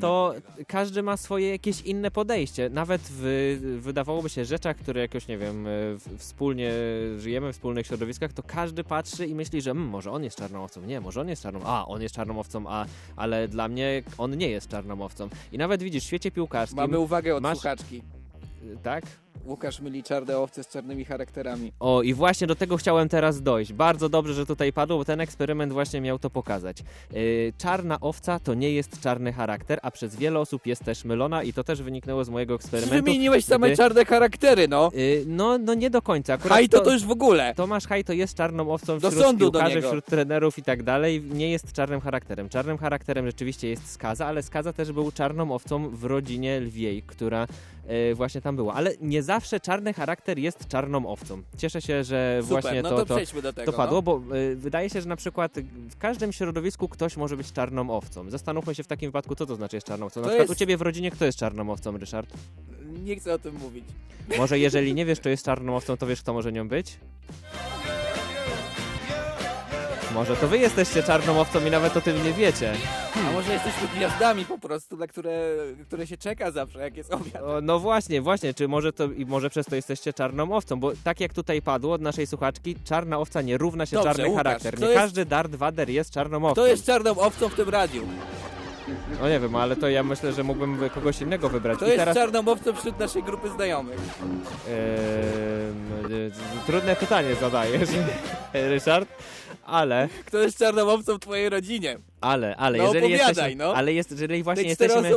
to 0.00 0.34
każdy 0.66 1.02
ma 1.02 1.16
swoje 1.16 1.50
jakieś 1.50 1.80
inne 1.80 2.10
podejście. 2.10 2.70
Nawet 2.70 3.02
w, 3.10 3.58
wydawałoby 3.80 4.28
się 4.28 4.44
rzeczach, 4.44 4.76
które 4.76 5.00
jakoś, 5.00 5.28
nie 5.28 5.38
wiem, 5.38 5.66
e, 5.66 5.70
w- 5.94 6.16
wspólnie 6.18 6.72
żyjemy 7.18 7.52
w 7.52 7.54
wspólnych 7.56 7.86
środowiskach, 7.86 8.32
to 8.32 8.42
każdy 8.42 8.84
patrzy 8.84 9.26
i 9.26 9.34
myśli, 9.34 9.62
że 9.62 9.70
mm, 9.70 9.88
może 9.88 10.10
on 10.10 10.24
jest 10.24 10.36
czarną 10.38 10.64
owcą, 10.64 10.80
nie, 10.82 11.00
może 11.00 11.20
on 11.20 11.28
jest 11.28 11.42
czarną, 11.42 11.60
a 11.64 11.86
on 11.86 12.02
jest 12.02 12.14
czarną 12.14 12.40
owcą, 12.40 12.64
a, 12.68 12.86
ale 13.16 13.48
dla 13.48 13.68
mnie 13.68 14.02
on 14.18 14.36
nie 14.36 14.48
jest 14.50 14.68
czarną 14.68 15.02
owcą. 15.02 15.28
I 15.52 15.58
nawet 15.58 15.82
widzisz, 15.82 16.04
w 16.04 16.06
świecie 16.06 16.30
piłkarskim... 16.30 16.76
Mamy 16.76 16.98
uwagę 16.98 17.36
od 17.36 17.42
masz, 17.42 17.58
słuchaczki. 17.58 18.02
Tak? 18.82 19.04
Łukasz 19.48 19.80
myli 19.80 20.02
czarne 20.02 20.38
owce 20.38 20.64
z 20.64 20.68
czarnymi 20.68 21.04
charakterami. 21.04 21.72
O, 21.80 22.02
i 22.02 22.14
właśnie 22.14 22.46
do 22.46 22.54
tego 22.54 22.76
chciałem 22.76 23.08
teraz 23.08 23.42
dojść. 23.42 23.72
Bardzo 23.72 24.08
dobrze, 24.08 24.34
że 24.34 24.46
tutaj 24.46 24.72
padło, 24.72 24.98
bo 24.98 25.04
ten 25.04 25.20
eksperyment 25.20 25.72
właśnie 25.72 26.00
miał 26.00 26.18
to 26.18 26.30
pokazać. 26.30 26.82
Yy, 27.12 27.52
czarna 27.58 28.00
owca 28.00 28.40
to 28.40 28.54
nie 28.54 28.72
jest 28.72 29.00
czarny 29.00 29.32
charakter, 29.32 29.78
a 29.82 29.90
przez 29.90 30.16
wiele 30.16 30.38
osób 30.40 30.66
jest 30.66 30.84
też 30.84 31.04
mylona 31.04 31.42
i 31.42 31.52
to 31.52 31.64
też 31.64 31.82
wyniknęło 31.82 32.24
z 32.24 32.28
mojego 32.28 32.54
eksperymentu. 32.54 33.04
Wymieniłeś 33.04 33.44
same 33.44 33.66
gdy- 33.66 33.76
czarne 33.76 34.04
charaktery, 34.04 34.68
no. 34.68 34.90
Yy, 34.94 35.24
no, 35.26 35.58
no 35.58 35.74
nie 35.74 35.90
do 35.90 36.02
końca. 36.02 36.34
Akurat 36.34 36.58
Haj, 36.58 36.68
to 36.68 36.80
to 36.80 36.92
już 36.92 37.04
w 37.04 37.10
ogóle. 37.10 37.54
Tomasz 37.54 37.86
Haj 37.86 38.04
to 38.04 38.12
jest 38.12 38.34
czarną 38.34 38.72
owcą 38.72 38.98
Do 38.98 39.10
wśród 39.10 39.38
piłkarzy, 39.38 39.82
wśród 39.82 40.04
trenerów 40.04 40.58
i 40.58 40.62
tak 40.62 40.82
dalej. 40.82 41.22
Nie 41.22 41.50
jest 41.50 41.72
czarnym 41.72 42.00
charakterem. 42.00 42.48
Czarnym 42.48 42.78
charakterem 42.78 43.26
rzeczywiście 43.26 43.68
jest 43.68 43.90
Skaza, 43.92 44.26
ale 44.26 44.42
Skaza 44.42 44.72
też 44.72 44.92
był 44.92 45.12
czarną 45.12 45.52
owcą 45.52 45.88
w 45.88 46.04
rodzinie 46.04 46.60
lwiej, 46.60 47.02
która 47.02 47.46
e, 47.86 48.14
właśnie 48.14 48.40
tam 48.40 48.56
była. 48.56 48.74
Ale 48.74 48.92
nie 49.00 49.22
zawsze 49.38 49.60
czarny 49.60 49.92
charakter 49.92 50.38
jest 50.38 50.68
czarną 50.68 51.06
owcą. 51.06 51.42
Cieszę 51.56 51.82
się, 51.82 52.04
że 52.04 52.38
Super, 52.42 52.48
właśnie 52.62 52.82
no 52.82 52.88
to, 52.90 52.96
to 52.96 53.06
to, 53.06 53.14
przejdźmy 53.14 53.42
do 53.42 53.52
tego, 53.52 53.72
to 53.72 53.76
padło, 53.76 53.96
no. 53.96 54.02
bo 54.02 54.20
e, 54.36 54.54
wydaje 54.54 54.90
się, 54.90 55.00
że 55.00 55.08
na 55.08 55.16
przykład 55.16 55.52
w 55.90 55.96
każdym 55.98 56.32
środowisku 56.32 56.88
ktoś 56.88 57.16
może 57.16 57.36
być 57.36 57.52
czarną 57.52 57.90
owcą. 57.90 58.30
Zastanówmy 58.30 58.74
się 58.74 58.82
w 58.82 58.86
takim 58.86 59.08
wypadku, 59.08 59.34
co 59.34 59.46
to 59.46 59.56
znaczy 59.56 59.76
jest 59.76 59.86
czarną 59.86 60.06
owcą. 60.06 60.20
Na 60.20 60.24
To 60.24 60.28
przykład 60.30 60.48
jest- 60.48 60.56
u 60.56 60.60
ciebie 60.60 60.76
w 60.76 60.82
rodzinie 60.82 61.10
kto 61.10 61.24
jest 61.24 61.38
czarną 61.38 61.70
owcą, 61.72 61.98
Ryszard? 61.98 62.30
Nie 63.04 63.16
chcę 63.16 63.34
o 63.34 63.38
tym 63.38 63.54
mówić. 63.54 63.84
Może 64.38 64.58
jeżeli 64.58 64.94
nie 64.94 65.04
wiesz, 65.08 65.20
kto 65.20 65.28
jest 65.28 65.44
czarną 65.44 65.76
owcą, 65.76 65.96
to 65.96 66.06
wiesz, 66.06 66.22
kto 66.22 66.32
może 66.32 66.52
nią 66.52 66.68
być? 66.68 66.96
Może 70.14 70.36
to 70.36 70.48
wy 70.48 70.58
jesteście 70.58 71.02
czarną 71.02 71.40
owcą 71.40 71.66
i 71.66 71.70
nawet 71.70 71.96
o 71.96 72.00
tym 72.00 72.24
nie 72.24 72.32
wiecie. 72.32 72.74
Może 73.38 73.52
jesteśmy 73.52 73.88
gwiazdami 73.88 74.44
po 74.44 74.58
prostu, 74.58 74.96
na 74.96 75.06
które, 75.06 75.40
które 75.86 76.06
się 76.06 76.16
czeka 76.16 76.50
zawsze, 76.50 76.78
jak 76.78 76.96
jest 76.96 77.14
obiad. 77.14 77.42
O, 77.42 77.60
no 77.60 77.78
właśnie, 77.78 78.22
właśnie, 78.22 78.54
czy 78.54 78.68
może 78.68 78.92
to 78.92 79.04
i 79.04 79.26
może 79.26 79.50
przez 79.50 79.66
to 79.66 79.76
jesteście 79.76 80.12
czarną 80.12 80.52
owcą, 80.52 80.80
bo 80.80 80.92
tak 81.04 81.20
jak 81.20 81.32
tutaj 81.32 81.62
padło 81.62 81.92
od 81.92 82.00
naszej 82.00 82.26
słuchaczki, 82.26 82.76
czarna 82.84 83.18
owca 83.18 83.42
nie 83.42 83.58
równa 83.58 83.86
się 83.86 83.96
Dobrze, 83.96 84.10
czarny 84.10 84.28
Łukasz, 84.28 84.44
charakter. 84.44 84.80
Nie 84.80 84.86
jest- 84.86 84.98
każdy 84.98 85.24
Darth 85.24 85.54
Vader 85.54 85.90
jest 85.90 86.10
czarną 86.10 86.36
owcą. 86.36 86.52
Kto 86.52 86.66
jest 86.66 86.86
czarną 86.86 87.18
owcą 87.18 87.48
w 87.48 87.54
tym 87.54 87.68
radiu? 87.68 88.02
No 89.20 89.28
nie 89.28 89.40
wiem, 89.40 89.56
ale 89.56 89.76
to 89.76 89.88
ja 89.88 90.02
myślę, 90.02 90.32
że 90.32 90.42
mógłbym 90.42 90.90
kogoś 90.94 91.20
innego 91.20 91.48
wybrać. 91.48 91.76
Kto 91.76 91.86
I 91.86 91.88
jest 91.88 92.04
teraz 92.04 92.16
wśród 92.78 92.98
naszej 92.98 93.22
grupy 93.22 93.50
znajomych? 93.50 93.98
Ehm, 93.98 94.74
e, 96.62 96.66
trudne 96.66 96.96
pytanie 96.96 97.34
zadajesz, 97.34 97.88
Ryszard, 98.52 99.08
ale 99.66 100.08
Kto 100.26 100.38
jest 100.38 100.58
czarną 100.58 100.90
owcą 100.90 101.16
w 101.16 101.20
twojej 101.20 101.48
rodzinie? 101.48 101.98
Ale, 102.20 102.56
ale 102.56 102.78
No 102.78 102.84
jeżeli 102.84 103.10
jesteśmy, 103.10 103.56
no. 103.56 103.74
ale 103.74 103.92
jest, 103.92 104.10
jeżeli 104.10 104.42
właśnie 104.42 104.64
jesteśmy, 104.68 105.10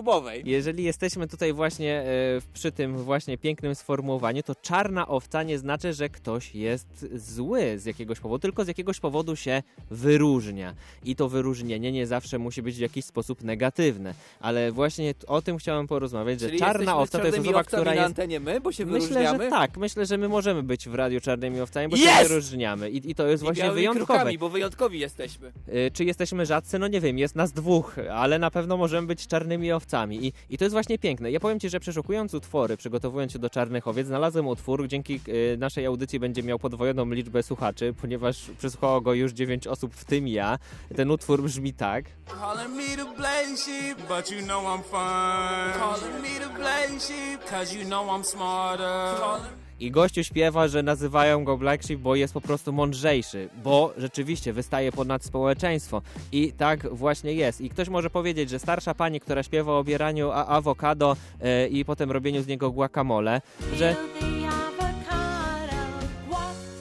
jeżeli 0.46 0.84
jesteśmy 0.84 1.28
tutaj 1.28 1.54
właśnie 1.54 2.00
e, 2.02 2.06
przy 2.54 2.72
tym 2.72 2.98
właśnie 2.98 3.38
pięknym 3.38 3.76
sformułowaniu, 3.76 4.44
to 4.44 4.56
czarna 4.56 5.08
owca 5.08 5.44
nie 5.44 5.58
znaczy, 5.58 5.94
że 5.94 6.10
ktoś 6.10 6.56
jest 6.56 7.06
zły 7.16 7.80
z 7.80 7.86
jakiegoś 7.86 8.20
powodu, 8.20 8.40
tylko 8.42 8.66
z 8.66 8.68
jakiegoś 8.68 9.00
powodu 9.00 9.36
się 9.36 9.64
wyróżnia. 9.92 10.74
I 11.04 11.16
to 11.16 11.30
wyróżnienie 11.30 11.92
nie 11.92 12.08
zawsze 12.08 12.40
musi 12.40 12.62
być 12.62 12.76
w 12.76 12.80
jakiś 12.80 13.06
sposób 13.06 13.44
negatywne. 13.44 14.14
Ale 14.40 14.72
właśnie 14.72 15.14
o 15.28 15.42
tym 15.42 15.58
chciałem 15.58 15.88
porozmawiać, 15.88 16.40
że 16.40 16.48
Czyli 16.48 16.60
czarna 16.60 16.72
jesteśmy 16.80 16.96
owca 16.96 17.20
to 17.20 17.26
jest 17.26 17.40
osoba, 17.40 17.64
która 17.64 17.94
jest... 17.94 18.06
antenie 18.06 18.40
my, 18.40 18.62
bo 18.62 18.72
się 18.72 18.86
Myślę, 18.86 19.00
wyróżniamy? 19.10 19.44
że 19.44 19.50
tak. 19.50 19.78
Myślę, 19.78 20.06
że 20.06 20.18
my 20.18 20.30
możemy 20.30 20.64
być 20.64 20.90
w 20.90 20.96
radiu 20.96 21.22
czarnymi 21.22 21.62
owcami, 21.62 21.88
bo 21.88 21.98
się 21.98 22.04
Jest! 22.04 22.30
wyróżniamy. 22.30 22.90
I, 22.90 23.10
I 23.12 23.16
to 23.16 23.28
jest 23.28 23.44
właśnie 23.44 23.72
wyjątkowe. 23.72 24.06
krukami, 24.06 24.38
bo 24.38 24.50
wyjątkowi 24.50 25.00
jesteśmy. 25.00 25.52
Y, 25.68 25.92
Czy 25.94 26.06
jesteśmy 26.06 26.46
rzadcy? 26.46 26.80
No 26.80 26.88
nie 26.92 27.02
wiem, 27.02 27.18
jest 27.18 27.36
nas 27.36 27.52
dwóch, 27.52 27.96
ale 28.14 28.40
na 28.40 28.52
pewno 28.52 28.78
możemy 28.78 29.08
być 29.08 29.28
czarnymi 29.28 29.72
owcami. 29.72 30.26
I, 30.26 30.34
I 30.50 30.58
to 30.58 30.66
jest 30.66 30.74
właśnie 30.74 31.00
piękne. 31.00 31.32
Ja 31.32 31.40
powiem 31.40 31.60
Ci, 31.60 31.70
że 31.70 31.80
przeszukując 31.80 32.34
utwory, 32.34 32.78
przygotowując 32.78 33.32
się 33.32 33.40
do 33.40 33.50
Czarnych 33.50 33.88
Owiec, 33.88 34.08
znalazłem 34.08 34.48
utwór, 34.48 34.88
dzięki 34.88 35.20
y, 35.28 35.58
naszej 35.58 35.86
audycji 35.86 36.20
będzie 36.20 36.44
miał 36.44 36.60
podwojoną 36.60 37.10
liczbę 37.10 37.44
słuchaczy, 37.44 37.94
ponieważ 38.02 38.52
przesłuchało 38.58 39.02
go 39.02 39.14
już 39.14 39.32
9 39.32 39.68
osób, 39.68 39.96
w 39.96 40.06
tym 40.06 40.28
ja. 40.28 40.60
Ten 40.96 41.12
utwór 41.12 41.44
brzmi 41.44 41.74
tak. 41.74 42.06
Calling 42.28 42.76
me 42.76 43.04
the 43.04 43.58
sheep, 43.58 43.98
but 44.08 44.32
you 44.32 44.42
know 44.46 44.64
I'm 44.64 44.84
fine. 44.84 45.74
Calling 45.80 46.22
me 46.22 46.40
the 46.40 47.00
sheep, 47.00 47.46
cause 47.50 47.76
you 47.76 47.86
know 47.86 48.08
I'm 48.08 48.24
smarter. 48.24 49.61
I 49.82 49.92
gościu 49.92 50.24
śpiewa, 50.24 50.68
że 50.68 50.84
nazywają 50.84 51.44
go 51.44 51.58
Black 51.58 51.84
Sheep, 51.84 52.00
bo 52.00 52.16
jest 52.16 52.34
po 52.34 52.42
prostu 52.42 52.74
mądrzejszy, 52.74 53.50
bo 53.64 53.94
rzeczywiście 53.98 54.54
wystaje 54.54 54.92
ponad 54.92 55.24
społeczeństwo. 55.26 56.02
I 56.32 56.54
tak 56.54 56.96
właśnie 56.96 57.34
jest. 57.34 57.62
I 57.62 57.70
ktoś 57.70 57.90
może 57.90 58.10
powiedzieć, 58.10 58.50
że 58.50 58.60
starsza 58.60 58.94
pani, 58.94 59.20
która 59.20 59.44
śpiewa 59.44 59.72
o 59.72 59.78
obieraniu 59.80 60.32
a- 60.32 60.46
awokado 60.46 61.16
e, 61.42 61.68
i 61.68 61.86
potem 61.86 62.12
robieniu 62.12 62.42
z 62.44 62.48
niego 62.48 62.72
guacamole, 62.72 63.42
że 63.78 63.96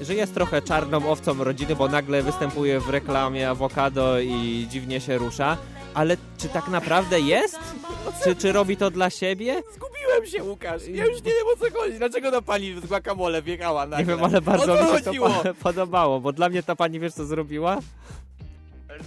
że 0.01 0.15
jest 0.15 0.35
trochę 0.35 0.63
czarną 0.63 1.11
owcą 1.11 1.45
rodziny, 1.45 1.77
bo 1.77 1.89
nagle 1.89 2.23
występuje 2.23 2.81
w 2.81 2.89
reklamie 2.89 3.51
awokado 3.51 4.21
i 4.21 4.67
dziwnie 4.71 5.01
się 5.01 5.19
rusza. 5.19 5.57
Ale 5.95 6.17
czy 6.39 6.49
tak 6.49 6.69
naprawdę 6.69 7.21
jest? 7.21 7.59
Czy, 8.25 8.37
czy 8.37 8.53
robi 8.53 8.77
to 8.77 8.91
dla 8.91 9.11
siebie? 9.11 9.63
Zgubiłem 10.11 10.27
się, 10.27 10.45
Łukasz. 10.51 10.83
Ja 10.89 11.05
już 11.05 11.17
nie 11.23 11.31
wiem 11.33 11.47
o 11.55 11.57
co 11.57 11.79
chodzi. 11.79 11.99
Dlaczego 11.99 12.31
ta 12.31 12.43
pani 12.43 12.81
z 12.81 12.87
guacamole 12.87 13.43
wjechała 13.43 13.87
nagle? 13.87 13.99
Nie 13.99 14.05
wiem, 14.05 14.25
ale 14.25 14.41
bardzo 14.41 14.73
mi 14.75 14.79
się 14.81 14.87
to 14.87 14.93
chodziło? 14.93 15.31
podobało, 15.63 16.21
bo 16.21 16.33
dla 16.33 16.49
mnie 16.49 16.63
ta 16.63 16.77
pani 16.77 17.01
wiesz 17.01 17.13
co 17.13 17.25
zrobiła? 17.25 17.79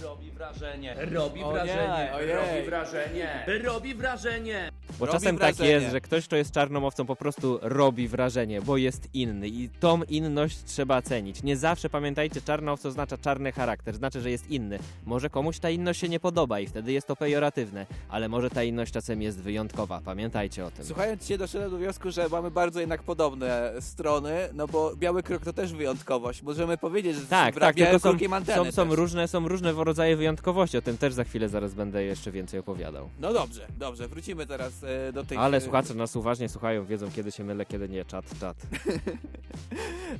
Robi 0.02 0.30
wrażenie, 0.30 0.96
robi 1.12 1.44
Ojej, 1.44 1.52
wrażenie, 1.54 2.12
ojej. 2.14 2.32
robi 2.32 2.62
wrażenie, 2.66 3.44
robi 3.64 3.94
wrażenie. 3.94 4.70
Bo 4.98 5.06
Robi 5.06 5.18
czasem 5.18 5.38
tak 5.38 5.54
wrażenie. 5.54 5.70
jest, 5.70 5.92
że 5.92 6.00
ktoś, 6.00 6.26
kto 6.26 6.36
jest 6.36 6.52
czarną 6.52 6.86
owcą, 6.86 7.06
po 7.06 7.16
prostu 7.16 7.58
robi 7.62 8.08
wrażenie, 8.08 8.62
bo 8.62 8.76
jest 8.76 9.08
inny 9.14 9.48
i 9.48 9.68
tą 9.80 10.02
inność 10.02 10.58
trzeba 10.64 11.02
cenić. 11.02 11.42
Nie 11.42 11.56
zawsze, 11.56 11.90
pamiętajcie, 11.90 12.40
czarna 12.42 12.72
owca 12.72 12.88
oznacza 12.88 13.18
czarny 13.18 13.52
charakter, 13.52 13.96
znaczy, 13.96 14.20
że 14.20 14.30
jest 14.30 14.50
inny. 14.50 14.78
Może 15.06 15.30
komuś 15.30 15.58
ta 15.58 15.70
inność 15.70 16.00
się 16.00 16.08
nie 16.08 16.20
podoba 16.20 16.60
i 16.60 16.66
wtedy 16.66 16.92
jest 16.92 17.06
to 17.06 17.16
pejoratywne, 17.16 17.86
ale 18.08 18.28
może 18.28 18.50
ta 18.50 18.62
inność 18.62 18.92
czasem 18.92 19.22
jest 19.22 19.40
wyjątkowa, 19.40 20.00
pamiętajcie 20.04 20.64
o 20.64 20.70
tym. 20.70 20.84
Słuchając 20.84 21.26
Cię 21.26 21.38
doszedłem 21.38 21.70
do 21.70 21.76
wniosku, 21.78 22.10
że 22.10 22.28
mamy 22.28 22.50
bardzo 22.50 22.80
jednak 22.80 23.02
podobne 23.02 23.72
strony, 23.80 24.34
no 24.54 24.66
bo 24.68 24.96
Biały 24.96 25.22
Krok 25.22 25.44
to 25.44 25.52
też 25.52 25.72
wyjątkowość. 25.72 26.42
Możemy 26.42 26.78
powiedzieć, 26.78 27.16
że 27.16 27.26
Tak, 27.26 27.54
tak, 27.58 27.76
Białym 27.76 28.00
tylko 28.00 28.12
są, 28.12 28.18
są, 28.64 28.72
są, 28.72 28.88
też. 28.88 28.96
różne, 28.98 29.28
są 29.28 29.48
różne 29.48 29.72
rodzaje 29.72 30.16
wyjątkowości, 30.16 30.78
o 30.78 30.82
tym 30.82 30.98
też 30.98 31.14
za 31.14 31.24
chwilę 31.24 31.48
zaraz 31.48 31.74
będę 31.74 32.04
jeszcze 32.04 32.32
więcej 32.32 32.60
opowiadał. 32.60 33.08
No 33.20 33.32
dobrze, 33.32 33.66
dobrze, 33.78 34.08
wrócimy 34.08 34.46
teraz 34.46 34.83
e, 34.84 35.12
do. 35.12 35.24
Ale 35.36 35.56
e, 35.56 35.60
słuchacze 35.60 35.94
nas 35.94 36.16
uważnie 36.16 36.48
słuchają, 36.48 36.84
wiedzą 36.84 37.10
kiedy 37.10 37.32
się 37.32 37.44
mylę, 37.44 37.66
kiedy 37.66 37.88
nie, 37.88 38.04
czat, 38.04 38.24
czat. 38.40 38.56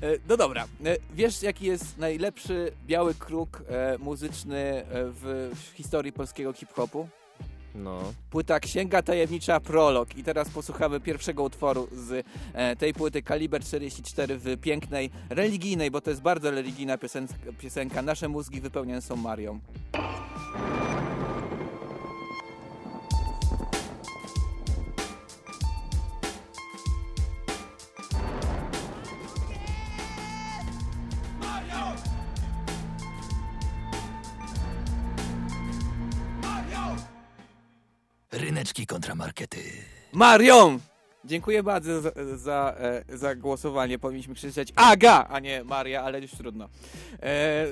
E, 0.02 0.18
No 0.28 0.36
dobra, 0.36 0.66
wiesz 1.14 1.42
jaki 1.42 1.66
jest 1.66 1.98
najlepszy 1.98 2.72
biały 2.86 3.14
kruk 3.14 3.62
muzyczny 3.98 4.84
w, 4.90 5.50
w 5.54 5.76
historii 5.76 6.12
polskiego 6.12 6.52
hip-hopu? 6.52 7.08
No. 7.74 8.12
Płyta 8.30 8.60
Księga 8.60 9.02
Tajemnicza 9.02 9.60
Prolog 9.60 10.16
i 10.16 10.24
teraz 10.24 10.50
posłuchamy 10.50 11.00
pierwszego 11.00 11.42
utworu 11.42 11.88
z 11.92 12.26
e, 12.52 12.76
tej 12.76 12.94
płyty 12.94 13.22
Kaliber 13.22 13.62
44 13.62 14.38
w 14.38 14.60
pięknej, 14.60 15.10
religijnej, 15.30 15.90
bo 15.90 16.00
to 16.00 16.10
jest 16.10 16.22
bardzo 16.22 16.50
religijna 16.50 16.98
piosenka, 16.98 17.34
piosenka 17.58 18.02
Nasze 18.02 18.28
mózgi 18.28 18.60
wypełnione 18.60 19.02
są 19.02 19.16
Marią. 19.16 19.60
Ryneczki 38.64 38.86
kontramarkety. 38.86 39.58
Marią! 40.12 40.78
Dziękuję 41.24 41.62
bardzo 41.62 42.00
za, 42.00 42.10
za, 42.34 42.74
e, 42.78 43.18
za 43.18 43.34
głosowanie. 43.34 43.98
Powinniśmy 43.98 44.34
krzyczeć 44.34 44.72
Aga, 44.76 45.26
a 45.30 45.40
nie 45.40 45.64
Maria, 45.64 46.02
ale 46.02 46.20
już 46.20 46.30
trudno. 46.30 46.64
E, 46.64 47.26
e, 47.26 47.66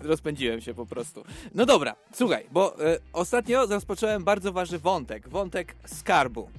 rozpędziłem 0.00 0.60
się 0.60 0.74
po 0.74 0.86
prostu. 0.86 1.24
No 1.54 1.66
dobra, 1.66 1.96
słuchaj, 2.14 2.46
bo 2.52 2.86
e, 2.86 2.98
ostatnio 3.12 3.66
rozpocząłem 3.66 4.24
bardzo 4.24 4.52
ważny 4.52 4.78
wątek. 4.78 5.28
Wątek 5.28 5.74
skarbu. 5.86 6.50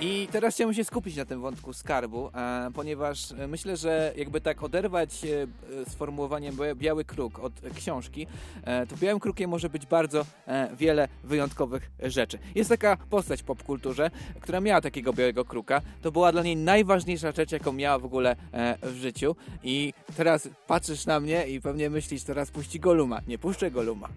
I 0.00 0.28
teraz 0.32 0.54
chciałem 0.54 0.74
się 0.74 0.84
skupić 0.84 1.16
na 1.16 1.24
tym 1.24 1.40
wątku 1.40 1.72
skarbu, 1.72 2.30
e, 2.34 2.70
ponieważ 2.74 3.32
e, 3.32 3.48
myślę, 3.48 3.76
że 3.76 4.12
jakby 4.16 4.40
tak 4.40 4.62
oderwać 4.62 5.24
e, 5.24 6.74
biały 6.74 7.04
kruk 7.04 7.38
od 7.38 7.52
książki, 7.74 8.26
e, 8.64 8.86
to 8.86 8.96
białym 8.96 9.20
krukiem 9.20 9.50
może 9.50 9.68
być 9.68 9.86
bardzo 9.86 10.26
e, 10.46 10.76
wiele 10.76 11.08
wyjątkowych 11.24 11.90
rzeczy. 12.02 12.38
Jest 12.54 12.70
taka 12.70 12.96
postać 12.96 13.42
w 13.42 13.44
popkulturze, 13.44 14.10
która 14.40 14.60
miała 14.60 14.80
takiego 14.80 15.12
białego 15.12 15.44
kruka. 15.44 15.80
To 16.02 16.12
była 16.12 16.32
dla 16.32 16.42
niej 16.42 16.56
najważniejsza 16.56 17.32
rzecz, 17.32 17.52
jaką 17.52 17.72
miała 17.72 17.98
w 17.98 18.04
ogóle 18.04 18.36
e, 18.52 18.78
w 18.82 18.96
życiu. 18.96 19.36
I 19.62 19.92
teraz 20.16 20.48
patrzysz 20.66 21.06
na 21.06 21.20
mnie 21.20 21.48
i 21.48 21.60
pewnie 21.60 21.90
myślisz, 21.90 22.22
teraz 22.22 22.50
puści 22.50 22.80
Goluma. 22.80 23.20
Nie 23.26 23.38
puszczę 23.38 23.70
Goluma. 23.70 24.08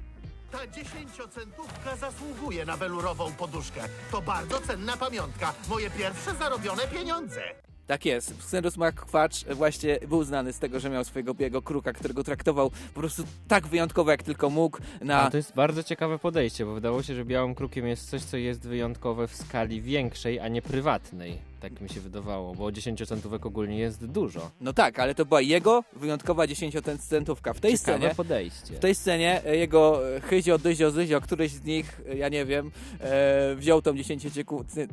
Ta 0.52 0.68
dziesięciocentówka 0.68 1.96
zasługuje 1.96 2.66
na 2.66 2.78
welurową 2.78 3.32
poduszkę. 3.34 3.82
To 4.12 4.22
bardzo 4.22 4.62
cenna 4.62 4.98
pamiątka. 4.98 5.54
Moje 5.70 5.90
pierwsze 5.90 6.36
zarobione 6.36 6.88
pieniądze. 6.88 7.42
Tak 7.88 8.06
jest. 8.06 8.32
Xenos 8.32 8.78
McQuatch 8.78 9.54
właśnie 9.56 10.00
był 10.08 10.24
znany 10.24 10.54
z 10.54 10.60
tego, 10.60 10.80
że 10.80 10.90
miał 10.90 11.04
swojego 11.04 11.34
białego 11.34 11.62
kruka, 11.62 11.94
którego 11.94 12.24
traktował 12.24 12.70
po 12.70 13.00
prostu 13.00 13.24
tak 13.48 13.68
wyjątkowo, 13.68 14.12
jak 14.12 14.24
tylko 14.24 14.50
mógł. 14.50 14.78
Na... 15.02 15.22
A 15.22 15.32
to 15.32 15.38
jest 15.38 15.54
bardzo 15.56 15.84
ciekawe 15.84 16.20
podejście, 16.20 16.66
bo 16.66 16.74
wydawało 16.74 17.04
się, 17.04 17.16
że 17.16 17.26
białym 17.26 17.56
krukiem 17.56 17.88
jest 17.88 18.10
coś, 18.10 18.22
co 18.22 18.38
jest 18.38 18.68
wyjątkowe 18.68 19.28
w 19.28 19.36
skali 19.36 19.82
większej, 19.82 20.40
a 20.40 20.48
nie 20.48 20.62
prywatnej. 20.62 21.51
Tak 21.62 21.82
mi 21.82 21.90
się 21.90 22.02
wydawało, 22.02 22.56
bo 22.56 22.72
10 22.72 23.08
centówek 23.08 23.46
ogólnie 23.46 23.80
jest 23.80 24.06
dużo. 24.06 24.52
No 24.62 24.74
tak, 24.74 25.00
ale 25.00 25.16
to 25.16 25.26
była 25.26 25.42
jego 25.42 25.84
wyjątkowa 25.96 26.46
10-centówka. 26.46 27.54
W 27.54 27.60
tej 27.60 27.78
Ciekawe 27.78 27.98
scenie, 27.98 28.16
podejście. 28.16 28.74
w 28.74 28.80
tej 28.80 28.96
scenie 28.96 29.46
e, 29.46 29.58
jego 29.58 30.16
e, 30.16 30.22
Hyzio, 30.22 30.58
Dyzio, 30.58 30.92
Zyzio, 30.92 31.22
któryś 31.22 31.52
z 31.52 31.64
nich, 31.64 32.02
e, 32.10 32.18
ja 32.18 32.30
nie 32.30 32.46
wiem, 32.46 32.72
e, 33.00 33.56
wziął 33.56 33.82
tą 33.82 33.96
10 33.98 34.28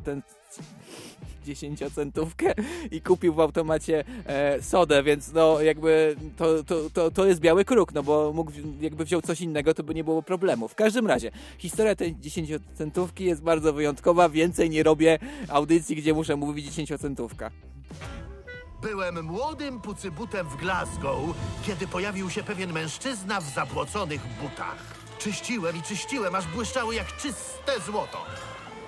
ten 0.03 0.21
10-centówkę 1.47 2.53
i 2.91 3.01
kupił 3.01 3.33
w 3.33 3.39
automacie 3.39 4.03
e, 4.25 4.61
sodę, 4.61 5.03
więc 5.03 5.33
no 5.33 5.61
jakby 5.61 6.15
to, 6.37 6.63
to, 6.63 6.89
to, 6.89 7.11
to 7.11 7.25
jest 7.25 7.39
biały 7.39 7.65
kruk, 7.65 7.93
no 7.93 8.03
bo 8.03 8.33
mógł 8.33 8.51
jakby 8.81 9.05
wziął 9.05 9.21
coś 9.21 9.41
innego, 9.41 9.73
to 9.73 9.83
by 9.83 9.95
nie 9.95 10.03
było 10.03 10.21
problemu. 10.21 10.67
W 10.67 10.75
każdym 10.75 11.07
razie, 11.07 11.31
historia 11.57 11.95
tej 11.95 12.15
10-centówki 12.15 13.21
jest 13.23 13.41
bardzo 13.41 13.73
wyjątkowa, 13.73 14.29
więcej 14.29 14.69
nie 14.69 14.83
robię 14.83 15.19
audycji, 15.47 15.95
gdzie 15.95 16.13
muszę 16.13 16.35
mówić 16.35 16.58
10-centówka. 16.61 17.51
Byłem 18.81 19.25
młodym 19.25 19.81
pucybutem 19.81 20.49
w 20.49 20.55
Glasgow, 20.55 21.19
kiedy 21.65 21.87
pojawił 21.87 22.29
się 22.29 22.43
pewien 22.43 22.73
mężczyzna 22.73 23.41
w 23.41 23.49
zabłoconych 23.49 24.21
butach. 24.41 24.77
Czyściłem 25.19 25.77
i 25.77 25.81
czyściłem, 25.81 26.35
aż 26.35 26.47
błyszczały 26.47 26.95
jak 26.95 27.17
czyste 27.17 27.79
złoto. 27.85 28.25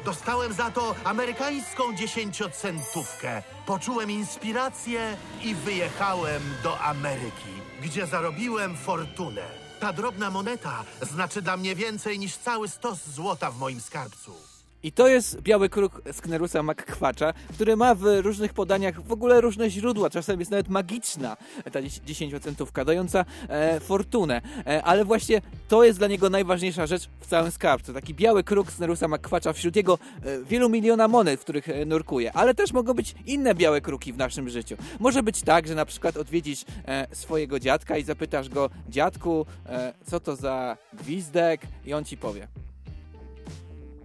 Dostałem 0.06 0.54
za 0.54 0.72
to 0.72 0.96
amerykańską 1.04 1.96
dziesięciocentówkę. 1.96 3.44
Poczułem 3.66 4.12
inspirację 4.12 5.18
i 5.44 5.56
wyjechałem 5.56 6.42
do 6.64 6.80
Ameryki, 6.80 7.54
gdzie 7.82 8.08
zarobiłem 8.08 8.78
fortunę. 8.78 9.42
Ta 9.80 9.94
drobna 9.94 10.32
moneta 10.32 10.84
znaczy 11.02 11.42
dla 11.42 11.58
mnie 11.58 11.76
więcej 11.76 12.20
niż 12.20 12.38
cały 12.38 12.68
stos 12.68 13.10
złota 13.10 13.52
w 13.52 13.58
moim 13.58 13.82
skarbcu. 13.82 14.51
I 14.84 14.92
to 14.92 15.08
jest 15.08 15.42
biały 15.42 15.70
kruk 15.70 16.02
Sknerusa 16.12 16.64
McQuatcha, 16.64 17.34
który 17.54 17.76
ma 17.76 17.96
w 17.96 18.04
różnych 18.22 18.54
podaniach 18.54 19.02
w 19.02 19.12
ogóle 19.12 19.42
różne 19.42 19.70
źródła. 19.70 20.10
Czasem 20.10 20.40
jest 20.40 20.52
nawet 20.52 20.70
magiczna 20.70 21.38
ta 21.72 21.82
10-centówka, 21.82 22.86
dająca 22.86 23.26
e, 23.50 23.80
fortunę. 23.80 24.42
E, 24.68 24.84
ale 24.84 25.06
właśnie 25.06 25.42
to 25.68 25.84
jest 25.84 26.00
dla 26.00 26.08
niego 26.08 26.30
najważniejsza 26.30 26.88
rzecz 26.88 27.10
w 27.20 27.28
całym 27.28 27.52
skarbcu. 27.52 27.94
Taki 27.94 28.14
biały 28.14 28.44
kruk 28.44 28.72
Sknerusa 28.72 29.08
McQuatcha 29.08 29.54
wśród 29.54 29.76
jego 29.76 29.98
e, 30.24 30.44
wielu 30.44 30.70
miliona 30.70 31.08
monet, 31.08 31.40
w 31.40 31.44
których 31.44 31.70
e, 31.70 31.86
nurkuje. 31.86 32.34
Ale 32.34 32.56
też 32.56 32.74
mogą 32.74 32.94
być 32.94 33.16
inne 33.26 33.56
białe 33.56 33.82
kruki 33.82 34.14
w 34.14 34.18
naszym 34.18 34.50
życiu. 34.50 34.76
Może 35.00 35.24
być 35.24 35.42
tak, 35.42 35.68
że 35.68 35.76
na 35.76 35.86
przykład 35.86 36.18
odwiedzisz 36.18 36.66
e, 36.86 37.08
swojego 37.16 37.60
dziadka 37.60 37.98
i 37.98 38.04
zapytasz 38.04 38.50
go, 38.50 38.70
dziadku, 38.90 39.46
e, 39.66 39.94
co 40.06 40.20
to 40.20 40.36
za 40.36 40.78
gwizdek? 40.94 41.62
I 41.86 41.94
on 41.94 42.06
ci 42.06 42.18
powie. 42.18 42.48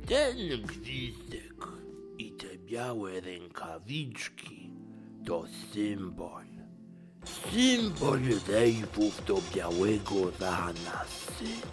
Ten 0.09 0.63
gwizdek 0.67 1.67
i 2.19 2.33
te 2.33 2.59
białe 2.59 3.21
rękawiczki 3.21 4.71
to 5.27 5.45
symbol. 5.73 6.45
Symbol 7.53 8.21
rejfów 8.49 9.25
do 9.25 9.39
białego 9.55 10.31
rana, 10.41 11.05
synu. 11.39 11.73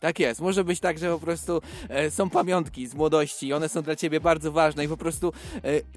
Tak 0.00 0.18
jest, 0.18 0.40
może 0.40 0.64
być 0.64 0.80
tak, 0.80 0.98
że 0.98 1.10
po 1.10 1.18
prostu 1.18 1.62
e, 1.88 2.10
są 2.10 2.30
pamiątki 2.30 2.86
z 2.86 2.94
młodości 2.94 3.46
i 3.46 3.52
one 3.52 3.68
są 3.68 3.82
dla 3.82 3.96
ciebie 3.96 4.20
bardzo 4.20 4.52
ważne 4.52 4.84
i 4.84 4.88
po 4.88 4.96
prostu 4.96 5.32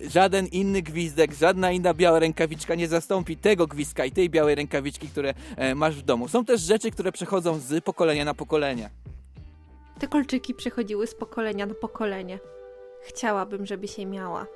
e, 0.01 0.09
żaden 0.09 0.47
inny 0.47 0.81
gwizdek, 0.81 1.33
żadna 1.33 1.71
inna 1.71 1.93
biała 1.93 2.19
rękawiczka 2.19 2.75
nie 2.75 2.87
zastąpi 2.87 3.37
tego 3.37 3.67
gwizdka 3.67 4.05
i 4.05 4.11
tej 4.11 4.29
białej 4.29 4.55
rękawiczki, 4.55 5.07
które 5.07 5.33
e, 5.57 5.75
masz 5.75 5.95
w 5.95 6.01
domu. 6.01 6.27
Są 6.27 6.45
też 6.45 6.61
rzeczy, 6.61 6.91
które 6.91 7.11
przechodzą 7.11 7.59
z 7.59 7.83
pokolenia 7.83 8.25
na 8.25 8.33
pokolenie. 8.33 8.89
Te 10.01 10.07
kolczyki 10.07 10.53
przechodziły 10.53 11.07
z 11.07 11.15
pokolenia 11.15 11.65
na 11.65 11.73
pokolenie. 11.73 12.39
Chciałabym, 13.01 13.65
żeby 13.65 13.87
się 13.87 14.05
miała. 14.05 14.47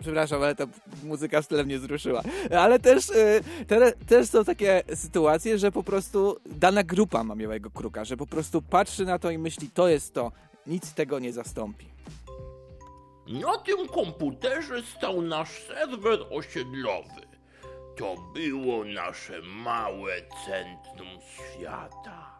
Przepraszam, 0.00 0.42
ale 0.42 0.54
ta 0.54 0.64
muzyka 1.04 1.42
w 1.42 1.46
tle 1.46 1.64
mnie 1.64 1.78
wzruszyła. 1.78 2.22
Ale 2.58 2.78
też, 2.78 3.10
e, 3.10 3.40
te, 3.66 3.92
też 3.92 4.28
są 4.28 4.44
takie 4.44 4.82
sytuacje, 4.94 5.58
że 5.58 5.72
po 5.72 5.82
prostu 5.82 6.36
dana 6.46 6.84
grupa 6.84 7.24
ma 7.24 7.36
białego 7.36 7.70
kruka, 7.70 8.04
że 8.04 8.16
po 8.16 8.26
prostu 8.26 8.62
patrzy 8.62 9.04
na 9.04 9.18
to 9.18 9.30
i 9.30 9.38
myśli, 9.38 9.70
to 9.74 9.88
jest 9.88 10.14
to, 10.14 10.32
nic 10.66 10.94
tego 10.94 11.18
nie 11.18 11.32
zastąpi. 11.32 11.86
Na 13.26 13.58
tym 13.58 13.88
komputerze 13.88 14.82
stał 14.82 15.22
nasz 15.22 15.62
serwer 15.66 16.18
osiedlowy. 16.30 17.20
To 17.96 18.16
było 18.34 18.84
nasze 18.84 19.42
małe 19.42 20.12
centrum 20.46 21.18
świata. 21.22 22.33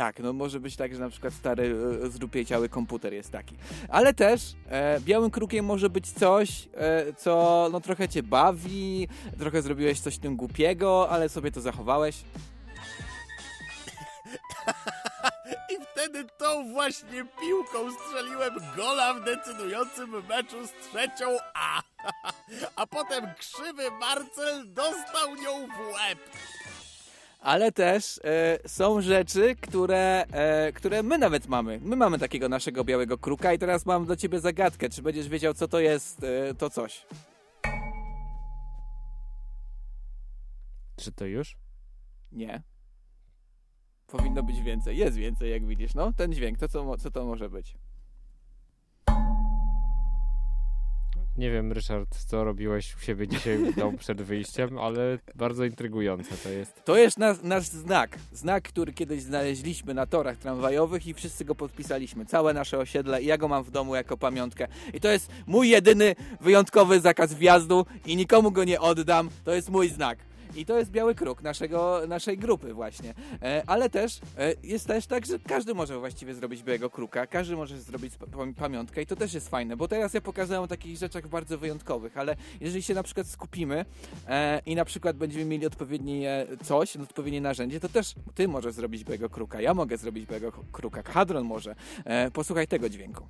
Tak, 0.00 0.18
no 0.18 0.32
może 0.32 0.60
być 0.60 0.76
tak, 0.76 0.94
że 0.94 1.00
na 1.00 1.10
przykład 1.10 1.34
stary 1.34 1.76
e, 2.04 2.10
zrupieciały 2.10 2.68
komputer 2.68 3.14
jest 3.14 3.30
taki. 3.30 3.56
Ale 3.88 4.14
też 4.14 4.42
e, 4.68 5.00
białym 5.00 5.30
krukiem 5.30 5.64
może 5.64 5.90
być 5.90 6.12
coś, 6.12 6.68
e, 6.74 7.12
co 7.12 7.68
no 7.72 7.80
trochę 7.80 8.08
cię 8.08 8.22
bawi, 8.22 9.08
trochę 9.38 9.62
zrobiłeś 9.62 10.00
coś 10.00 10.18
tym 10.18 10.36
głupiego, 10.36 11.10
ale 11.10 11.28
sobie 11.28 11.50
to 11.50 11.60
zachowałeś. 11.60 12.16
I 15.72 15.76
wtedy 15.92 16.24
tą 16.38 16.72
właśnie 16.72 17.24
piłką 17.40 17.92
strzeliłem 17.92 18.54
gola 18.76 19.14
w 19.14 19.24
decydującym 19.24 20.10
meczu 20.28 20.66
z 20.66 20.70
trzecią 20.70 21.36
A. 21.54 21.82
A 22.76 22.86
potem 22.86 23.24
krzywy 23.38 23.90
Marcel 23.90 24.74
dostał 24.74 25.34
nią 25.34 25.66
w 25.66 25.94
łeb. 25.94 26.18
Ale 27.40 27.72
też 27.72 28.20
e, 28.24 28.58
są 28.68 29.00
rzeczy, 29.00 29.56
które, 29.56 30.24
e, 30.32 30.72
które 30.72 31.02
my 31.02 31.18
nawet 31.18 31.48
mamy. 31.48 31.80
My 31.82 31.96
mamy 31.96 32.18
takiego 32.18 32.48
naszego 32.48 32.84
białego 32.84 33.18
kruka 33.18 33.52
i 33.52 33.58
teraz 33.58 33.86
mam 33.86 34.06
do 34.06 34.16
ciebie 34.16 34.40
zagadkę. 34.40 34.88
Czy 34.88 35.02
będziesz 35.02 35.28
wiedział, 35.28 35.54
co 35.54 35.68
to 35.68 35.80
jest 35.80 36.24
e, 36.24 36.54
to 36.54 36.70
coś? 36.70 37.06
Czy 40.96 41.12
to 41.12 41.26
już? 41.26 41.56
Nie. 42.32 42.62
Powinno 44.06 44.42
być 44.42 44.62
więcej. 44.62 44.96
Jest 44.96 45.16
więcej, 45.16 45.50
jak 45.50 45.66
widzisz. 45.66 45.94
No, 45.94 46.12
ten 46.12 46.32
dźwięk, 46.32 46.58
to 46.58 46.68
co, 46.68 46.96
co 46.96 47.10
to 47.10 47.24
może 47.24 47.50
być? 47.50 47.76
Nie 51.38 51.50
wiem, 51.50 51.72
Ryszard, 51.72 52.16
co 52.26 52.44
robiłeś 52.44 52.96
u 52.96 53.00
siebie 53.00 53.28
dzisiaj 53.28 53.74
domu 53.76 53.98
przed 53.98 54.22
wyjściem, 54.22 54.78
ale 54.78 55.18
bardzo 55.34 55.64
intrygujące 55.64 56.36
to 56.36 56.48
jest. 56.48 56.84
To 56.84 56.96
jest 56.96 57.18
nas, 57.18 57.42
nasz 57.42 57.64
znak. 57.64 58.18
Znak, 58.32 58.62
który 58.64 58.92
kiedyś 58.92 59.22
znaleźliśmy 59.22 59.94
na 59.94 60.06
torach 60.06 60.36
tramwajowych 60.36 61.06
i 61.06 61.14
wszyscy 61.14 61.44
go 61.44 61.54
podpisaliśmy. 61.54 62.26
Całe 62.26 62.54
nasze 62.54 62.78
osiedle 62.78 63.22
i 63.22 63.26
ja 63.26 63.38
go 63.38 63.48
mam 63.48 63.64
w 63.64 63.70
domu 63.70 63.94
jako 63.94 64.16
pamiątkę. 64.16 64.66
I 64.94 65.00
to 65.00 65.08
jest 65.08 65.30
mój 65.46 65.68
jedyny 65.68 66.14
wyjątkowy 66.40 67.00
zakaz 67.00 67.34
wjazdu 67.34 67.86
i 68.06 68.16
nikomu 68.16 68.50
go 68.50 68.64
nie 68.64 68.80
oddam. 68.80 69.30
To 69.44 69.54
jest 69.54 69.70
mój 69.70 69.88
znak. 69.88 70.18
I 70.56 70.66
to 70.66 70.78
jest 70.78 70.90
biały 70.90 71.14
kruk 71.14 71.42
naszego, 71.42 72.00
naszej 72.08 72.38
grupy 72.38 72.74
właśnie. 72.74 73.14
E, 73.42 73.62
ale 73.66 73.90
też 73.90 74.20
e, 74.38 74.54
jest 74.62 74.86
też 74.86 75.06
tak, 75.06 75.26
że 75.26 75.38
każdy 75.38 75.74
może 75.74 75.98
właściwie 75.98 76.34
zrobić 76.34 76.62
białego 76.62 76.90
kruka, 76.90 77.26
każdy 77.26 77.56
może 77.56 77.80
zrobić 77.80 78.16
pa- 78.16 78.26
pam- 78.26 78.54
pamiątkę 78.54 79.02
i 79.02 79.06
to 79.06 79.16
też 79.16 79.34
jest 79.34 79.48
fajne, 79.48 79.76
bo 79.76 79.88
teraz 79.88 80.14
ja 80.14 80.20
pokazałem 80.20 80.62
o 80.64 80.68
takich 80.68 80.96
rzeczach 80.96 81.28
bardzo 81.28 81.58
wyjątkowych, 81.58 82.16
ale 82.18 82.36
jeżeli 82.60 82.82
się 82.82 82.94
na 82.94 83.02
przykład 83.02 83.26
skupimy 83.26 83.84
e, 84.28 84.62
i 84.66 84.74
na 84.74 84.84
przykład 84.84 85.16
będziemy 85.16 85.44
mieli 85.44 85.66
odpowiednie 85.66 86.30
e, 86.30 86.64
coś, 86.64 86.96
odpowiednie 86.96 87.40
narzędzie, 87.40 87.80
to 87.80 87.88
też 87.88 88.14
ty 88.34 88.48
możesz 88.48 88.74
zrobić 88.74 89.04
białego 89.04 89.30
kruka, 89.30 89.60
ja 89.60 89.74
mogę 89.74 89.96
zrobić 89.96 90.26
białego 90.26 90.52
kruka, 90.72 91.02
Hadron 91.02 91.44
może. 91.44 91.74
E, 92.04 92.30
posłuchaj 92.30 92.68
tego 92.68 92.88
dźwięku. 92.88 93.26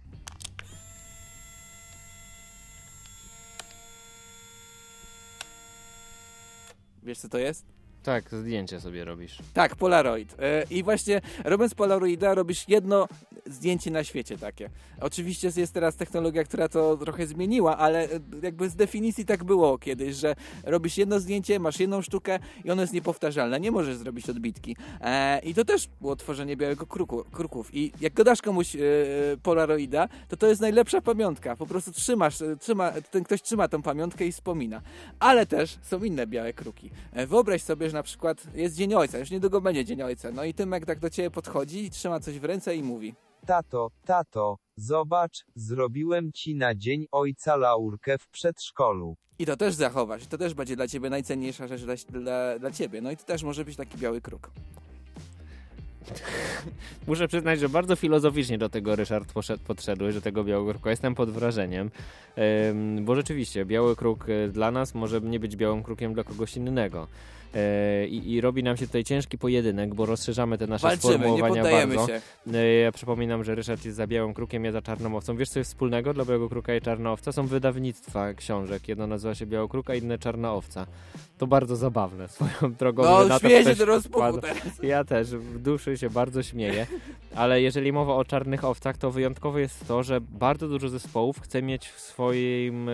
Wiesz 7.02 7.18
co 7.18 7.28
to 7.28 7.38
jest? 7.38 7.64
Tak, 8.02 8.24
zdjęcie 8.30 8.80
sobie 8.80 9.04
robisz. 9.04 9.38
Tak, 9.54 9.76
Polaroid. 9.76 10.36
E, 10.38 10.64
I 10.70 10.82
właśnie 10.82 11.20
robiąc 11.44 11.74
Polaroida 11.74 12.34
robisz 12.34 12.68
jedno 12.68 13.08
zdjęcie 13.46 13.90
na 13.90 14.04
świecie 14.04 14.38
takie. 14.38 14.70
Oczywiście 15.00 15.52
jest 15.56 15.74
teraz 15.74 15.96
technologia, 15.96 16.44
która 16.44 16.68
to 16.68 16.96
trochę 16.96 17.26
zmieniła, 17.26 17.78
ale 17.78 18.04
e, 18.04 18.20
jakby 18.42 18.68
z 18.68 18.76
definicji 18.76 19.24
tak 19.24 19.44
było 19.44 19.78
kiedyś, 19.78 20.16
że 20.16 20.36
robisz 20.64 20.98
jedno 20.98 21.20
zdjęcie, 21.20 21.58
masz 21.58 21.80
jedną 21.80 22.02
sztukę 22.02 22.38
i 22.64 22.70
ono 22.70 22.82
jest 22.82 22.94
niepowtarzalne. 22.94 23.60
Nie 23.60 23.70
możesz 23.70 23.96
zrobić 23.96 24.30
odbitki. 24.30 24.76
E, 25.00 25.38
I 25.38 25.54
to 25.54 25.64
też 25.64 25.88
było 26.00 26.16
tworzenie 26.16 26.56
białego 26.56 26.86
kruku, 26.86 27.24
kruków. 27.32 27.74
I 27.74 27.92
jak 28.00 28.12
go 28.12 28.24
dasz 28.24 28.42
komuś 28.42 28.76
e, 28.76 28.80
polaroida, 29.42 30.08
to 30.28 30.36
to 30.36 30.46
jest 30.46 30.60
najlepsza 30.60 31.00
pamiątka. 31.00 31.56
Po 31.56 31.66
prostu 31.66 31.92
trzymasz, 31.92 32.38
trzyma, 32.60 32.92
ten 33.10 33.24
ktoś 33.24 33.42
trzyma 33.42 33.68
tą 33.68 33.82
pamiątkę 33.82 34.26
i 34.26 34.32
wspomina. 34.32 34.82
Ale 35.18 35.46
też 35.46 35.78
są 35.82 36.04
inne 36.04 36.26
białe 36.26 36.52
kruki. 36.52 36.90
Wyobraź 37.26 37.62
sobie, 37.62 37.90
że 37.90 37.96
na 37.96 38.02
przykład 38.02 38.46
jest 38.54 38.76
Dzień 38.76 38.94
Ojca, 38.94 39.18
już 39.18 39.30
niedługo 39.30 39.60
będzie 39.60 39.84
Dzień 39.84 40.02
Ojca. 40.02 40.30
No 40.30 40.44
i 40.44 40.54
Tymek 40.54 40.86
tak 40.86 40.98
do 40.98 41.10
ciebie 41.10 41.30
podchodzi 41.30 41.90
trzyma 41.90 42.20
coś 42.20 42.38
w 42.38 42.44
ręce 42.44 42.76
i 42.76 42.82
mówi. 42.82 43.14
Tato, 43.46 43.90
tato, 44.04 44.56
zobacz, 44.76 45.44
zrobiłem 45.54 46.32
ci 46.32 46.54
na 46.54 46.74
dzień 46.74 47.06
ojca 47.12 47.56
laurkę 47.56 48.18
w 48.18 48.28
przedszkolu. 48.28 49.16
I 49.38 49.46
to 49.46 49.56
też 49.56 49.74
zachowasz. 49.74 50.22
I 50.22 50.26
to 50.26 50.38
też 50.38 50.54
będzie 50.54 50.76
dla 50.76 50.88
ciebie 50.88 51.10
najcenniejsza 51.10 51.66
rzecz 51.66 51.82
dla, 51.82 52.20
dla, 52.20 52.58
dla 52.58 52.70
ciebie. 52.70 53.00
No 53.00 53.10
i 53.10 53.16
to 53.16 53.24
też 53.24 53.42
może 53.42 53.64
być 53.64 53.76
taki 53.76 53.98
biały 53.98 54.20
kruk. 54.20 54.50
Muszę 57.08 57.28
przyznać, 57.28 57.60
że 57.60 57.68
bardzo 57.68 57.96
filozoficznie 57.96 58.58
do 58.58 58.68
tego 58.68 58.96
Ryszard 58.96 59.32
poszedł, 59.32 59.64
podszedłeś, 59.64 60.14
do 60.14 60.20
tego 60.20 60.44
białego 60.44 60.70
kruka. 60.70 60.90
Jestem 60.90 61.14
pod 61.14 61.30
wrażeniem, 61.30 61.90
bo 63.00 63.14
rzeczywiście 63.14 63.64
biały 63.64 63.96
kruk 63.96 64.26
e, 64.28 64.48
dla 64.48 64.70
nas 64.70 64.94
może 64.94 65.20
nie 65.20 65.40
być 65.40 65.56
białym 65.56 65.82
krukiem 65.82 66.14
dla 66.14 66.24
kogoś 66.24 66.56
innego. 66.56 67.06
E, 67.54 68.06
I, 68.06 68.32
I 68.32 68.40
robi 68.40 68.62
nam 68.62 68.76
się 68.76 68.86
tutaj 68.86 69.04
ciężki 69.04 69.38
pojedynek, 69.38 69.94
bo 69.94 70.06
rozszerzamy 70.06 70.58
te 70.58 70.66
nasze 70.66 70.82
Walczymy, 70.86 71.12
nie 71.12 71.18
sformułowania 71.18 71.62
poddajemy 71.62 71.94
bardzo. 71.96 72.12
się. 72.12 72.20
E, 72.54 72.74
Ja 72.74 72.92
przypominam, 72.92 73.44
że 73.44 73.54
Ryszard 73.54 73.84
jest 73.84 73.96
za 73.96 74.06
białym 74.06 74.34
krukiem, 74.34 74.64
ja 74.64 74.72
za 74.72 74.82
czarną 74.82 75.16
owcą. 75.16 75.36
Wiesz, 75.36 75.48
co 75.48 75.58
jest 75.58 75.70
wspólnego 75.70 76.14
dla 76.14 76.24
białego 76.24 76.48
kruka 76.48 76.74
i 76.74 76.80
czarna 76.80 77.12
owca? 77.12 77.32
Są 77.32 77.46
wydawnictwa 77.46 78.34
książek. 78.34 78.88
Jedno 78.88 79.06
nazywa 79.06 79.34
się 79.34 79.46
Biały 79.46 79.68
Kruk, 79.68 79.90
a 79.90 79.94
inne 79.94 80.18
Czarna 80.18 80.52
Owca. 80.54 80.86
To 81.38 81.46
bardzo 81.46 81.76
zabawne 81.76 82.28
swoją 82.38 82.74
drogą. 82.74 83.02
No, 83.28 83.38
śmieję 83.38 83.64
się 83.64 83.76
teraz. 83.76 84.08
Ja 84.82 85.04
też, 85.04 85.28
w 85.30 85.58
duszy 85.58 85.96
się 85.98 86.10
bardzo 86.10 86.42
śmieję. 86.42 86.86
Ale 87.34 87.62
jeżeli 87.62 87.92
mowa 87.92 88.14
o 88.14 88.24
czarnych 88.24 88.64
owcach, 88.64 88.98
to 88.98 89.10
wyjątkowe 89.10 89.60
jest 89.60 89.88
to, 89.88 90.02
że 90.02 90.20
bardzo 90.20 90.68
dużo 90.68 90.88
zespołów 90.88 91.40
chce 91.40 91.62
mieć 91.62 91.88
w 91.88 92.00
swoim 92.00 92.88
e, 92.88 92.92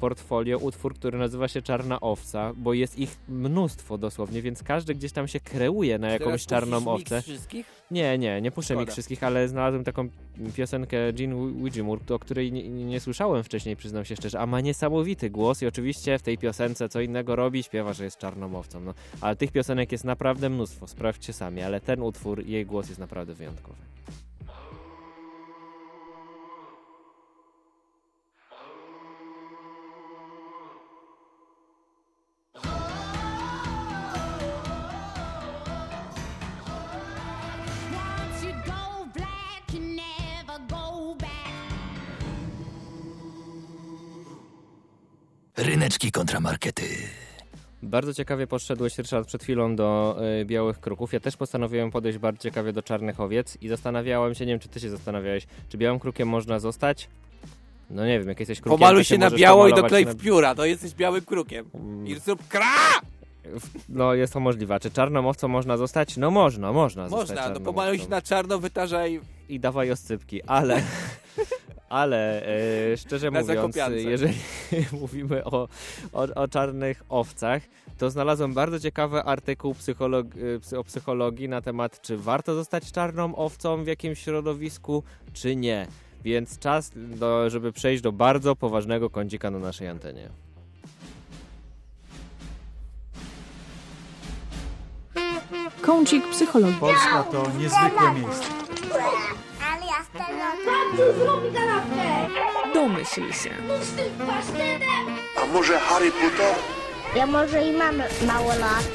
portfolio 0.00 0.58
utwór, 0.58 0.94
który 0.94 1.18
nazywa 1.18 1.48
się 1.48 1.62
Czarna 1.62 2.00
Owca, 2.00 2.52
bo 2.56 2.74
jest 2.74 2.98
ich 2.98 3.16
mnóstwo 3.28 3.98
dosłownie, 3.98 4.42
więc 4.42 4.62
każdy 4.62 4.94
gdzieś 4.94 5.12
tam 5.12 5.28
się 5.28 5.40
kreuje 5.40 5.98
na 5.98 6.08
jakąś 6.08 6.46
czarną 6.46 6.88
owcę. 6.88 7.22
wszystkich? 7.22 7.66
Nie, 7.90 8.18
nie, 8.18 8.40
nie 8.40 8.50
puszczę 8.50 8.74
mi 8.74 8.80
Szkoda. 8.80 8.92
wszystkich, 8.92 9.22
ale 9.22 9.48
znalazłem 9.48 9.84
taką 9.84 10.08
piosenkę 10.56 10.96
Jean 11.18 11.64
Widgimour, 11.64 12.00
o 12.10 12.18
której 12.18 12.52
nie, 12.52 12.68
nie 12.68 13.00
słyszałem 13.00 13.44
wcześniej, 13.44 13.76
przyznam 13.76 14.04
się 14.04 14.16
szczerze, 14.16 14.40
a 14.40 14.46
ma 14.46 14.60
niesamowity 14.60 15.30
głos 15.30 15.62
i 15.62 15.66
oczywiście 15.66 16.18
w 16.18 16.22
tej 16.22 16.38
piosence 16.38 16.88
co 16.88 17.00
innego 17.00 17.36
robi, 17.36 17.62
śpiewa, 17.62 17.92
że 17.92 18.04
jest 18.04 18.18
czarną 18.18 18.58
owcą. 18.58 18.80
No, 18.80 18.94
ale 19.20 19.36
tych 19.36 19.52
piosenek 19.52 19.92
jest 19.92 20.04
naprawdę 20.04 20.50
mnóstwo, 20.50 20.86
sprawdźcie 20.86 21.32
sami, 21.32 21.62
ale 21.62 21.80
ten 21.80 22.02
utwór, 22.02 22.46
jej 22.46 22.66
głos 22.66 22.88
jest 22.88 23.00
naprawdę 23.00 23.34
wyjątkowy. 23.34 23.78
Ryneczki 45.64 46.12
kontramarkety. 46.12 46.82
Bardzo 47.82 48.14
ciekawie 48.14 48.46
podszedłeś, 48.46 48.98
Ryszard, 48.98 49.28
przed 49.28 49.42
chwilą 49.42 49.76
do 49.76 50.16
y, 50.40 50.44
białych 50.44 50.80
kruków. 50.80 51.12
Ja 51.12 51.20
też 51.20 51.36
postanowiłem 51.36 51.90
podejść 51.90 52.18
bardzo 52.18 52.42
ciekawie 52.42 52.72
do 52.72 52.82
czarnych 52.82 53.20
owiec 53.20 53.58
i 53.60 53.68
zastanawiałem 53.68 54.34
się, 54.34 54.46
nie 54.46 54.52
wiem, 54.52 54.60
czy 54.60 54.68
ty 54.68 54.80
się 54.80 54.90
zastanawiałeś, 54.90 55.46
czy 55.68 55.78
białym 55.78 56.00
krukiem 56.00 56.28
można 56.28 56.58
zostać? 56.58 57.08
No 57.90 58.06
nie 58.06 58.18
wiem, 58.18 58.28
jak 58.28 58.40
jesteś 58.40 58.60
krukiem, 58.60 58.78
Pomaluj 58.78 59.00
to 59.00 59.08
się 59.08 59.18
na 59.18 59.30
biało 59.30 59.68
i 59.68 59.74
doklej 59.74 60.06
na- 60.06 60.12
w 60.12 60.16
pióra, 60.16 60.54
to 60.54 60.64
jesteś 60.64 60.94
białym 60.94 61.24
krukiem. 61.24 61.70
I 62.06 62.14
zrób 62.14 62.48
kra! 62.48 63.00
No 63.88 64.14
jest 64.14 64.32
to 64.32 64.40
możliwe. 64.40 64.74
A 64.74 64.80
Czy 64.80 64.90
czarną 64.90 65.28
owcą 65.28 65.48
można 65.48 65.76
zostać? 65.76 66.16
No 66.16 66.30
można, 66.30 66.72
można 66.72 67.08
zostać 67.08 67.36
Można, 67.38 67.48
no 67.54 67.60
pomaluj 67.60 67.98
się 67.98 68.08
na 68.08 68.22
czarno, 68.22 68.58
wytarzaj. 68.58 69.20
I 69.48 69.60
dawaj 69.60 69.90
oscypki, 69.90 70.42
ale... 70.42 70.82
Ale 71.90 72.46
e, 72.92 72.96
szczerze 72.96 73.30
Na 73.30 73.40
mówiąc, 73.40 73.74
Zakopiance. 73.74 73.96
jeżeli 73.96 74.34
mówimy 75.00 75.44
o, 75.44 75.68
o, 76.12 76.22
o 76.34 76.48
czarnych 76.48 77.02
owcach, 77.08 77.62
to 77.98 78.10
znalazłem 78.10 78.54
bardzo 78.54 78.80
ciekawy 78.80 79.22
artykuł 79.22 79.74
psycholog, 79.74 80.26
e, 80.72 80.78
o 80.78 80.84
psychologii 80.84 81.48
na 81.48 81.60
temat, 81.60 82.02
czy 82.02 82.16
warto 82.16 82.54
zostać 82.54 82.92
czarną 82.92 83.36
owcą 83.36 83.84
w 83.84 83.86
jakimś 83.86 84.18
środowisku, 84.18 85.02
czy 85.32 85.56
nie. 85.56 85.86
Więc 86.24 86.58
czas, 86.58 86.92
do, 86.96 87.50
żeby 87.50 87.72
przejść 87.72 88.02
do 88.02 88.12
bardzo 88.12 88.56
poważnego 88.56 89.10
kącika 89.10 89.50
na 89.50 89.58
naszej 89.58 89.88
antenie. 89.88 90.28
Kącik 95.82 96.30
psychologii. 96.30 96.76
Polska 96.80 97.22
to 97.22 97.46
niezwykłe 97.58 98.14
miejsce. 98.14 98.44
Ja 100.00 100.52
Tato, 100.64 101.12
zrób 101.12 101.54
kanapkę! 101.54 102.34
Domyśl 102.74 103.32
się. 103.32 103.50
Z 103.82 103.92
tym 103.92 104.26
pasztetem! 104.26 105.16
A 105.42 105.46
może 105.52 105.78
Harry 105.78 106.10
Potter? 106.10 106.54
Ja 107.16 107.26
może 107.26 107.68
i 107.68 107.72
mam 107.72 107.96
mało 108.26 108.48
lat. 108.48 108.88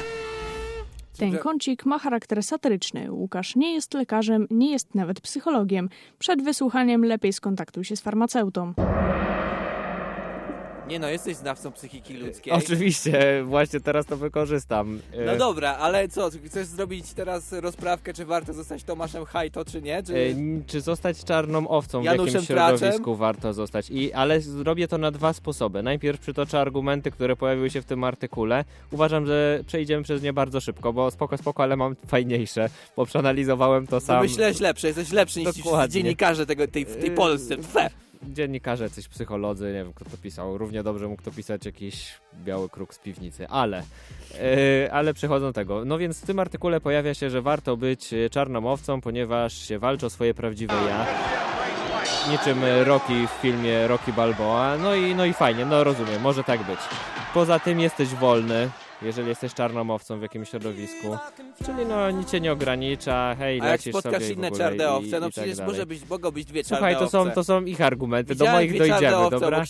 Ten 1.18 1.38
kącik 1.38 1.86
ma 1.86 1.98
charakter 1.98 2.42
satyryczny. 2.42 3.12
Łukasz 3.12 3.56
nie 3.56 3.74
jest 3.74 3.94
lekarzem, 3.94 4.46
nie 4.50 4.70
jest 4.72 4.94
nawet 4.94 5.20
psychologiem. 5.20 5.88
Przed 6.18 6.42
wysłuchaniem 6.42 7.04
lepiej 7.04 7.32
skontaktuj 7.32 7.84
się 7.84 7.96
z 7.96 8.00
farmaceutą. 8.00 8.74
Nie 10.88 10.98
no, 10.98 11.08
jesteś 11.08 11.36
znawcą 11.36 11.72
psychiki 11.72 12.14
ludzkiej. 12.14 12.52
Oczywiście, 12.52 13.44
właśnie 13.44 13.80
teraz 13.80 14.06
to 14.06 14.16
wykorzystam. 14.16 15.00
No 15.26 15.36
dobra, 15.36 15.76
ale 15.76 16.08
co, 16.08 16.30
chcesz 16.46 16.66
zrobić 16.66 17.12
teraz 17.14 17.52
rozprawkę, 17.52 18.14
czy 18.14 18.24
warto 18.24 18.52
zostać 18.52 18.84
Tomaszem 18.84 19.24
Hajto, 19.24 19.64
czy 19.64 19.82
nie? 19.82 20.02
Czy... 20.02 20.14
N- 20.14 20.62
Czy 20.66 20.80
zostać 20.80 21.24
czarną 21.24 21.68
owcą 21.68 22.00
w 22.00 22.04
Januszem 22.04 22.26
jakimś 22.26 22.46
Traczem? 22.46 22.78
środowisku 22.78 23.16
warto 23.16 23.52
zostać? 23.52 23.90
I, 23.90 24.12
ale 24.12 24.40
zrobię 24.40 24.88
to 24.88 24.98
na 24.98 25.10
dwa 25.10 25.32
sposoby. 25.32 25.82
Najpierw 25.82 26.20
przytoczę 26.20 26.60
argumenty, 26.60 27.10
które 27.10 27.36
pojawiły 27.36 27.70
się 27.70 27.82
w 27.82 27.84
tym 27.84 28.04
artykule. 28.04 28.64
Uważam, 28.90 29.26
że 29.26 29.60
przejdziemy 29.66 30.02
przez 30.02 30.22
nie 30.22 30.32
bardzo 30.32 30.60
szybko, 30.60 30.92
bo 30.92 31.10
spoko, 31.10 31.36
spoko, 31.38 31.62
ale 31.62 31.76
mam 31.76 31.96
fajniejsze, 32.06 32.68
bo 32.96 33.06
przeanalizowałem 33.06 33.86
to 33.86 34.00
sam. 34.00 34.22
myślałeś 34.22 34.60
lepsze, 34.60 34.86
jesteś 34.86 35.12
lepszy 35.12 35.40
niż 35.40 35.56
Dokładnie. 35.56 35.92
dziennikarze 35.92 36.46
tego, 36.46 36.68
tej, 36.68 36.84
w 36.84 36.96
tej 36.96 37.10
Polsce. 37.10 37.56
Twe. 37.56 37.90
Dziennikarze, 38.22 38.90
coś 38.90 39.08
psycholodzy, 39.08 39.64
nie 39.64 39.72
wiem 39.72 39.92
kto 39.92 40.04
to 40.04 40.16
pisał. 40.16 40.58
Równie 40.58 40.82
dobrze 40.82 41.08
mógł 41.08 41.22
to 41.22 41.30
pisać 41.30 41.66
jakiś 41.66 42.14
biały 42.44 42.68
kruk 42.68 42.94
z 42.94 42.98
piwnicy, 42.98 43.48
ale, 43.48 43.82
e, 44.34 44.92
ale 44.92 45.14
przechodzą 45.14 45.52
tego. 45.52 45.84
No 45.84 45.98
więc 45.98 46.20
w 46.20 46.26
tym 46.26 46.38
artykule 46.38 46.80
pojawia 46.80 47.14
się, 47.14 47.30
że 47.30 47.42
warto 47.42 47.76
być 47.76 48.12
e, 48.12 48.30
czarną 48.30 48.72
owcą, 48.72 49.00
ponieważ 49.00 49.52
się 49.52 49.78
walczy 49.78 50.06
o 50.06 50.10
swoje 50.10 50.34
prawdziwe 50.34 50.74
ja. 50.88 51.06
Niczym 52.30 52.58
Rocky 52.84 53.26
w 53.26 53.30
filmie 53.30 53.86
Rocky 53.86 54.12
Balboa. 54.12 54.76
No 54.76 54.94
i, 54.94 55.14
no 55.14 55.24
i 55.24 55.32
fajnie, 55.32 55.66
no 55.66 55.84
rozumiem, 55.84 56.22
może 56.22 56.44
tak 56.44 56.62
być. 56.62 56.78
Poza 57.34 57.58
tym 57.58 57.80
jesteś 57.80 58.08
wolny, 58.08 58.70
jeżeli 59.02 59.28
jesteś 59.28 59.54
czarną 59.54 59.90
owcą 59.90 60.18
w 60.18 60.22
jakimś 60.22 60.48
środowisku. 60.48 61.16
Czyli 61.66 61.86
no 61.88 62.10
nic 62.10 62.30
cię 62.30 62.40
nie 62.40 62.52
ogranicza, 62.52 63.36
hej, 63.38 63.60
A 63.60 63.64
jak 63.64 63.72
lecisz 63.72 63.92
spotkasz 63.92 64.22
sobie 64.22 64.34
inne 64.34 64.50
czarne 64.50 64.84
i- 64.84 64.86
owce, 64.86 65.10
no 65.10 65.16
i 65.18 65.20
tak 65.20 65.30
przecież 65.30 65.56
dalej. 65.56 65.72
może 65.72 65.86
być, 65.86 66.08
mogą 66.10 66.30
być 66.30 66.44
dwie 66.44 66.64
czarne 66.64 66.76
Słuchaj, 66.76 66.96
to 66.96 67.08
są, 67.08 67.30
to 67.30 67.44
są 67.44 67.64
ich 67.64 67.80
argumenty, 67.80 68.34
do 68.34 68.44
Widziałem 68.44 68.54
moich 68.54 68.70
dwie 68.70 68.78
czarne 68.88 69.10
dojdziemy, 69.10 69.30
dobra? 69.30 69.62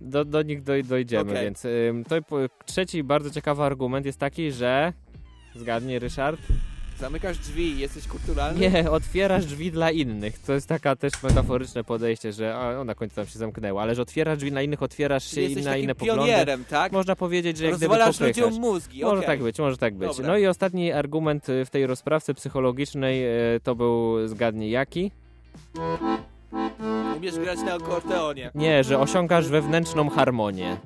Do, 0.00 0.24
do 0.24 0.42
nich 0.42 0.62
doj, 0.62 0.84
dojdziemy, 0.84 1.30
Okej. 1.30 1.44
więc 1.44 1.64
ym, 1.64 2.04
to 2.04 2.16
trzeci 2.64 3.04
bardzo 3.04 3.30
ciekawy 3.30 3.62
argument 3.62 4.06
jest 4.06 4.18
taki, 4.18 4.52
że 4.52 4.92
zgadnij 5.54 5.98
Ryszard? 5.98 6.40
Zamykasz 7.00 7.38
drzwi, 7.38 7.78
jesteś 7.78 8.06
kulturalny? 8.06 8.70
Nie, 8.70 8.90
otwierasz 8.90 9.46
drzwi 9.46 9.70
dla 9.72 9.90
innych. 9.90 10.38
To 10.38 10.52
jest 10.52 10.66
taka 10.66 10.96
też 10.96 11.12
metaforyczne 11.22 11.84
podejście, 11.84 12.32
że 12.32 12.54
a, 12.56 12.80
o, 12.80 12.84
na 12.84 12.94
końcu 12.94 13.16
tam 13.16 13.26
się 13.26 13.38
zamknęło, 13.38 13.82
ale 13.82 13.94
że 13.94 14.02
otwierasz 14.02 14.38
drzwi 14.38 14.50
dla 14.50 14.62
innych, 14.62 14.82
otwierasz 14.82 15.24
się 15.24 15.30
Czyli 15.34 15.44
jesteś 15.46 15.64
na 15.64 15.76
inne 15.76 15.94
poglądy. 15.94 16.22
pionierem, 16.24 16.64
tak? 16.64 16.92
Można 16.92 17.16
powiedzieć, 17.16 17.56
że 17.56 17.64
jak 17.64 17.72
Rozwalasz 17.72 18.18
popychasz. 18.18 18.44
ludziom 18.44 18.60
mózgi, 18.60 19.02
Może 19.02 19.16
okej. 19.16 19.26
tak 19.26 19.42
być, 19.42 19.58
może 19.58 19.76
tak 19.76 19.94
być. 19.94 20.08
Dobra. 20.08 20.26
No 20.26 20.38
i 20.38 20.46
ostatni 20.46 20.92
argument 20.92 21.48
y, 21.48 21.64
w 21.64 21.70
tej 21.70 21.86
rozprawce 21.86 22.34
psychologicznej 22.34 23.26
y, 23.56 23.60
to 23.60 23.74
był 23.74 24.28
zgadnij 24.28 24.70
jaki? 24.70 25.10
Umiesz 27.16 27.38
grać 27.38 27.58
na 27.66 27.74
akordeonie. 27.74 28.50
Nie, 28.54 28.84
że 28.84 28.98
osiągasz 28.98 29.48
wewnętrzną 29.48 30.10
harmonię. 30.10 30.76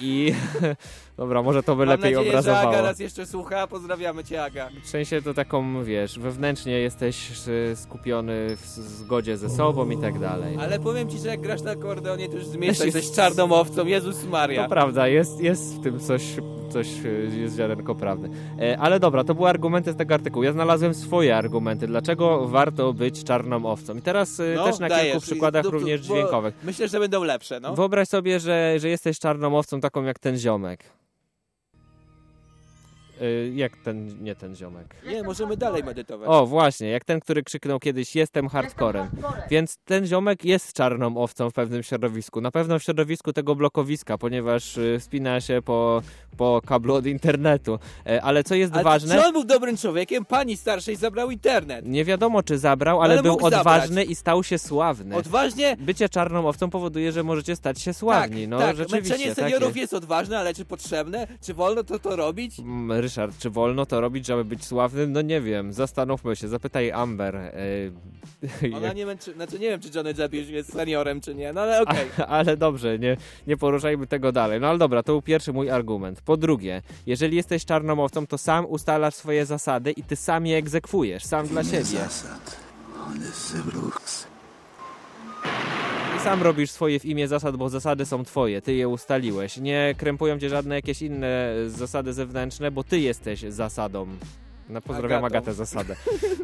I 0.00 0.34
dobra, 1.18 1.42
może 1.42 1.62
to 1.62 1.76
by 1.76 1.86
Mam 1.86 1.88
lepiej 1.88 2.14
nadzieję, 2.14 2.32
że 2.32 2.38
obrazowało. 2.38 2.68
Aga 2.68 2.82
nas 2.82 2.98
jeszcze 2.98 3.26
słucha. 3.26 3.66
Pozdrawiamy 3.66 4.24
cię, 4.24 4.44
Aga. 4.44 4.68
W 4.84 4.88
sensie 4.88 5.22
to 5.22 5.34
taką, 5.34 5.84
wiesz, 5.84 6.18
wewnętrznie 6.18 6.72
jesteś 6.72 7.30
y, 7.48 7.76
skupiony 7.76 8.56
w 8.56 8.66
zgodzie 8.66 9.36
ze 9.36 9.50
sobą 9.50 9.90
i 9.90 9.96
tak 9.98 10.18
dalej. 10.18 10.56
Ale 10.60 10.78
powiem 10.80 11.08
ci, 11.08 11.18
że 11.18 11.28
jak 11.28 11.40
grasz 11.40 11.62
na 11.62 11.70
akordeonie, 11.70 12.28
to 12.28 12.34
już 12.34 12.46
z 12.46 12.56
miejsca 12.56 12.84
jest- 12.84 12.96
jesteś 12.96 13.16
czarną 13.16 13.52
owcą. 13.52 13.86
Jezus 13.86 14.24
Maria. 14.24 14.62
To 14.62 14.68
prawda, 14.68 15.08
jest, 15.08 15.40
jest 15.40 15.74
w 15.76 15.82
tym 15.82 16.00
coś, 16.00 16.22
coś 16.70 16.88
jest 17.40 17.56
ziarenko 17.56 17.94
prawdy. 17.94 18.30
E, 18.60 18.78
ale 18.78 19.00
dobra, 19.00 19.24
to 19.24 19.34
były 19.34 19.48
argumenty 19.48 19.92
z 19.92 19.96
tego 19.96 20.14
artykułu. 20.14 20.42
Ja 20.44 20.52
znalazłem 20.52 20.94
swoje 20.94 21.36
argumenty, 21.36 21.86
dlaczego 21.86 22.48
warto 22.48 22.92
być 22.92 23.24
czarną 23.24 23.66
owcą. 23.66 23.96
I 23.96 24.02
teraz 24.02 24.40
y, 24.40 24.52
No, 24.56 24.64
też 24.64 24.78
na 24.88 24.96
dajesz. 24.96 25.12
kilku 25.12 25.26
przykładach 25.26 25.64
No, 25.64 25.70
również 25.70 26.00
dźwiękowych. 26.00 26.54
Myślę, 26.64 26.88
że 26.88 27.00
będą 27.00 27.24
lepsze, 27.24 27.60
no. 27.60 27.74
Wyobraź 27.74 28.08
sobie, 28.08 28.40
że, 28.40 28.74
że 28.78 28.88
jesteś 28.88 29.18
czarną 29.18 29.58
owcą 29.58 29.80
taką 29.80 30.04
jak 30.04 30.18
ten 30.18 30.38
ziomek. 30.38 30.84
Y, 33.22 33.52
jak 33.54 33.76
ten, 33.76 34.22
nie 34.22 34.34
ten 34.34 34.56
ziomek. 34.56 34.94
Nie, 35.06 35.22
możemy 35.22 35.56
dalej 35.56 35.84
medytować. 35.84 36.28
O, 36.28 36.46
właśnie, 36.46 36.88
jak 36.90 37.04
ten, 37.04 37.20
który 37.20 37.42
krzyknął 37.42 37.78
kiedyś 37.80 38.16
jestem 38.16 38.48
hardcorem. 38.48 39.08
Więc 39.50 39.78
ten 39.84 40.06
ziomek 40.06 40.44
jest 40.44 40.72
czarną 40.72 41.16
owcą 41.16 41.50
w 41.50 41.52
pewnym 41.52 41.82
środowisku. 41.82 42.40
Na 42.40 42.50
pewno 42.50 42.78
w 42.78 42.82
środowisku 42.82 43.32
tego 43.32 43.54
blokowiska, 43.54 44.18
ponieważ 44.18 44.76
y, 44.76 44.96
spina 45.00 45.40
się 45.40 45.62
po, 45.64 46.02
po 46.36 46.60
kablu 46.66 46.94
od 46.94 47.06
internetu. 47.06 47.78
E, 48.06 48.22
ale 48.22 48.44
co 48.44 48.54
jest 48.54 48.74
Ale 48.74 48.84
ważne, 48.84 49.14
czy 49.14 49.26
on 49.26 49.32
był 49.32 49.44
dobrym 49.44 49.76
człowikiem? 49.76 50.24
Pani 50.24 50.56
starszej 50.56 50.96
zabrał 50.96 51.30
internet. 51.30 51.86
nie 51.86 52.04
wiadomo 52.04 52.42
czy 52.42 52.58
zabrał, 52.58 53.02
ale, 53.02 53.12
Ale 53.12 53.22
był 53.22 53.38
odważny 53.46 53.88
zabrać. 53.88 54.08
i 54.08 54.14
stał 54.14 54.44
się 54.44 54.58
sławny. 54.58 55.16
Odważnie? 55.16 55.76
Bycie 55.80 56.08
czarną 56.08 56.48
owcą 56.48 56.70
powoduje, 56.70 57.12
że 57.12 57.22
możecie 57.22 57.56
stać 57.56 57.80
się 57.80 57.94
sławni. 57.94 58.48
no 58.48 58.58
tak, 58.58 58.76
rzeczywiście. 58.76 59.10
męczenie 59.14 59.34
tak 59.34 59.44
seniorów 59.44 59.68
jest. 59.68 59.76
jest 59.76 59.94
odważne, 59.94 60.38
ale 60.38 60.54
czy 60.54 60.64
potrzebne? 60.64 61.26
Czy 61.42 61.54
wolno 61.54 61.84
to 61.84 61.98
to 61.98 62.16
robić? 62.16 62.56
Ryszard, 63.04 63.38
czy 63.38 63.50
wolno 63.50 63.86
to 63.86 64.00
robić, 64.00 64.26
żeby 64.26 64.44
być 64.44 64.64
sławnym? 64.64 65.12
No 65.12 65.22
nie 65.22 65.40
wiem, 65.40 65.72
zastanówmy 65.72 66.36
się, 66.36 66.48
zapytaj 66.48 66.92
Amber. 66.92 67.36
e, 67.36 67.52
Ona 68.76 68.92
nie 68.92 69.06
męczy... 69.06 69.32
Znaczy 69.32 69.58
nie 69.58 69.68
wiem, 69.68 69.80
czy 69.80 69.88
Johnny 69.94 70.14
Depp 70.14 70.36
już 70.36 70.48
jest 70.48 70.72
seniorem, 70.72 71.20
czy 71.20 71.34
nie, 71.34 71.52
no 71.52 71.60
ale 71.60 71.82
okej. 71.82 72.06
A, 72.18 72.26
ale 72.26 72.56
dobrze, 72.56 72.98
nie, 72.98 73.16
nie 73.46 73.56
poruszajmy 73.56 74.06
tego 74.06 74.32
dalej. 74.32 74.60
No 74.60 74.68
ale 74.68 74.78
dobra, 74.78 75.02
to 75.02 75.12
był 75.12 75.22
pierwszy 75.22 75.52
mój 75.52 75.70
argument. 75.70 76.20
Po 76.22 76.36
drugie, 76.36 76.82
jeżeli 77.06 77.36
jesteś 77.36 77.64
czarną 77.64 78.04
owcą, 78.04 78.26
to 78.26 78.38
sam 78.38 78.66
ustalasz 78.66 79.14
swoje 79.14 79.46
zasady 79.46 79.92
i 79.92 80.02
ty 80.02 80.16
sam 80.16 80.46
je 80.46 80.56
egzekwujesz, 80.56 81.24
sam 81.24 81.46
dla 81.46 81.64
siebie. 81.64 81.84
zasad. 81.84 82.56
One. 83.06 83.26
I 84.30 84.33
sam 86.24 86.42
robisz 86.42 86.70
swoje 86.70 87.00
w 87.00 87.04
imię 87.04 87.28
zasad, 87.28 87.56
bo 87.56 87.68
zasady 87.68 88.06
są 88.06 88.24
twoje, 88.24 88.62
ty 88.62 88.74
je 88.74 88.88
ustaliłeś. 88.88 89.56
Nie 89.56 89.94
krępują 89.98 90.38
cię 90.38 90.48
żadne 90.48 90.74
jakieś 90.74 91.02
inne 91.02 91.52
zasady 91.66 92.12
zewnętrzne, 92.12 92.70
bo 92.70 92.84
ty 92.84 93.00
jesteś 93.00 93.40
zasadą. 93.40 94.06
No, 94.68 94.80
pozdrawiam 94.80 95.24
Agatą. 95.24 95.36
Agatę 95.36 95.54
Zasadę 95.54 95.96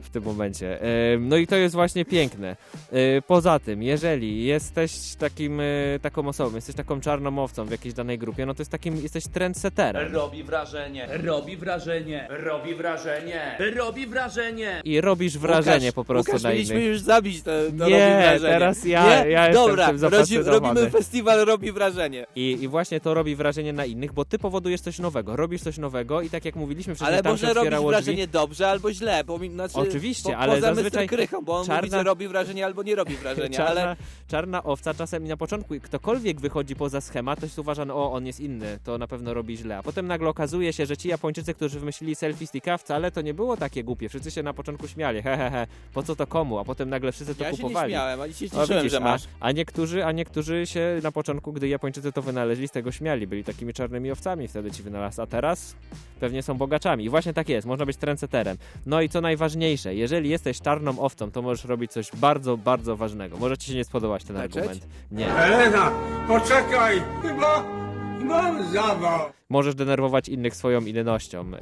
w 0.03 0.11
tym 0.11 0.23
momencie. 0.25 0.79
No 1.21 1.37
i 1.37 1.47
to 1.47 1.57
jest 1.57 1.75
właśnie 1.75 2.05
piękne. 2.05 2.57
Yy, 2.93 3.23
Poza 3.27 3.59
tym, 3.59 3.83
jeżeli 3.83 4.45
jesteś 4.45 5.15
takim, 5.19 5.61
y, 5.61 5.99
taką 6.03 6.29
osobą, 6.29 6.55
jesteś 6.57 6.77
taką 6.77 7.01
czarną 7.01 7.39
owcą 7.39 7.65
w 7.67 7.71
jakiejś 7.71 7.95
danej 7.95 8.19
grupie, 8.19 8.47
no 8.47 8.55
to 8.55 8.61
jest 8.61 8.71
takim, 8.71 8.97
jesteś 8.97 9.25
trendsetterem. 9.29 10.13
Robi 10.15 10.45
wrażenie, 10.45 11.09
robi 11.23 11.57
wrażenie, 11.57 12.27
robi 12.31 12.75
wrażenie, 12.75 13.57
robi 13.77 14.07
wrażenie. 14.07 14.81
I 14.85 15.01
robisz 15.01 15.39
wrażenie 15.39 15.87
Łukasz, 15.87 15.95
po 15.95 16.05
prostu 16.05 16.31
Łukasz, 16.31 16.43
na 16.43 16.51
mieliśmy 16.51 16.75
innych. 16.75 16.89
już 16.89 17.01
zabić 17.01 17.43
to, 17.43 17.51
to 17.79 17.89
Nie, 17.89 18.37
teraz 18.41 18.85
ja- 18.85 19.25
Nie? 19.25 19.31
ja 19.31 19.49
jestem 19.49 19.67
Dobra, 19.67 19.87
tym 19.87 20.47
robimy 20.47 20.91
festiwal 20.91 21.45
Robi 21.45 21.73
Wrażenie. 21.73 22.27
I, 22.37 22.59
I 22.63 22.69
właśnie 22.69 23.01
to 23.01 23.15
robi 23.15 23.37
wrażenie 23.37 23.73
na 23.73 23.85
innych, 23.85 24.13
bo 24.13 24.25
ty 24.25 24.39
powodujesz 24.39 24.81
coś 24.81 24.99
nowego, 24.99 25.37
robisz 25.37 25.63
coś 25.63 25.79
nowego 25.79 26.23
i 26.23 26.31
tak 26.31 26.45
jak 26.45 26.57
mówiliśmy 26.57 26.95
wcześniej, 26.95 27.15
Ale 27.15 27.23
tam 27.23 27.33
może 27.33 27.47
się 27.47 27.53
robić 27.55 27.59
otwierało 27.59 27.91
wrażenie 28.11 28.27
dobrze 28.29 28.69
albo 28.69 28.93
źle, 28.93 29.25
bo 29.25 29.39
znaczy, 29.39 29.75
Oczywiście, 29.75 30.33
po, 30.33 30.39
ale 30.39 30.55
poza 30.55 30.75
zazwyczaj. 30.75 31.09
Krychą, 31.09 31.45
bo 31.45 31.53
on 31.53 31.59
mówi, 31.59 31.71
czarna- 31.73 31.91
że 31.99 32.03
robi 32.03 32.29
wrażenie 32.29 32.65
albo 32.65 32.83
nie 32.83 32.95
robi 32.95 33.17
wrażenia, 33.17 33.57
czarna, 33.67 33.83
ale 33.83 33.97
czarna 34.29 34.63
owca 34.65 34.95
czasem 34.95 35.29
na 35.29 35.37
początku 35.37 35.75
ktokolwiek 35.83 36.41
wychodzi 36.41 36.77
poza 36.77 37.01
schemat, 37.01 37.41
to 37.41 37.47
jest 37.47 37.59
uważane, 37.59 37.95
o 37.95 38.13
on 38.13 38.27
jest 38.27 38.41
inny, 38.41 38.79
to 38.85 38.99
na 38.99 39.07
pewno 39.07 39.35
robi 39.35 39.57
źle. 39.57 39.77
A 39.79 39.83
potem 39.83 40.07
nagle 40.07 40.29
okazuje 40.29 40.73
się, 40.73 40.87
że 40.87 40.97
ci 40.97 41.09
Japończycy, 41.09 41.55
którzy 41.55 41.81
wymyślili 41.81 42.15
selfie 42.15 42.47
sticka, 42.47 42.79
wcale 42.79 43.11
to 43.11 43.21
nie 43.21 43.35
było 43.35 43.57
takie 43.57 43.85
głupie. 43.85 44.09
Wszyscy 44.09 44.31
się 44.31 44.43
na 44.43 44.53
początku 44.53 44.89
śmiali, 44.89 45.23
he, 45.23 45.37
he, 45.37 45.51
he, 45.51 45.67
po 45.95 46.03
co 46.03 46.17
to 46.17 46.27
komu? 46.27 46.59
A 46.59 46.65
potem 46.65 46.91
nagle 46.91 47.13
wszyscy 47.13 47.35
to 47.35 47.45
Ja 47.45 47.51
się 47.51 47.57
nie 47.57 47.63
kupowali. 47.63 47.93
śmiałem, 47.93 48.33
się 48.33 48.47
O, 48.47 48.49
cieszyłem, 48.49 48.69
widzisz, 48.69 48.93
że 48.93 49.01
masz. 49.01 49.23
A, 49.41 49.45
a, 49.47 49.53
niektórzy, 49.53 50.05
a 50.05 50.13
niektórzy 50.13 50.67
się 50.67 51.01
na 51.03 51.13
początku, 51.13 51.53
gdy 51.53 51.69
Japończycy 51.69 52.13
to 52.13 52.23
wynaleźli, 52.23 52.69
z 52.69 52.71
tego 52.71 52.93
śmiali. 52.93 53.27
Byli 53.27 53.45
takimi 53.45 53.73
czarnymi 53.73 54.11
owcami 54.11 54.49
wtedy 54.49 54.71
ci 54.71 54.83
wynalazł. 54.83 55.23
A 55.23 55.27
teraz 55.27 55.75
pewnie 56.21 56.43
są 56.43 56.55
bogaczami. 56.55 57.05
I 57.05 57.09
właśnie 57.09 57.33
tak 57.33 57.49
jest, 57.49 57.67
można 57.67 57.87
być 57.87 57.97
trendsetterem. 58.01 58.57
No 58.87 59.01
i 59.01 59.09
co 59.09 59.21
najważniejsze, 59.21 59.95
jeżeli 59.95 60.31
jesteś 60.31 60.61
czarną 60.61 60.99
owcą, 60.99 61.31
to 61.31 61.43
możesz 61.43 61.65
robić 61.65 61.93
coś 61.93 62.11
bardzo, 62.17 62.57
bardzo 62.57 62.97
ważnego. 62.97 63.37
Może 63.37 63.59
ci 63.59 63.67
się 63.71 63.75
nie 63.75 63.85
spodobać 63.85 64.25
ten 64.25 64.37
Leczeć? 64.37 64.57
argument. 64.57 64.87
Nie. 65.13 65.35
Elena, 65.35 65.91
poczekaj! 66.29 67.03
Chyba 67.23 67.65
mam 68.25 68.73
zawał. 68.73 69.40
Możesz 69.51 69.75
denerwować 69.75 70.29
innych 70.29 70.57
swoją 70.57 70.81
innością, 70.81 71.51
yy, 71.51 71.59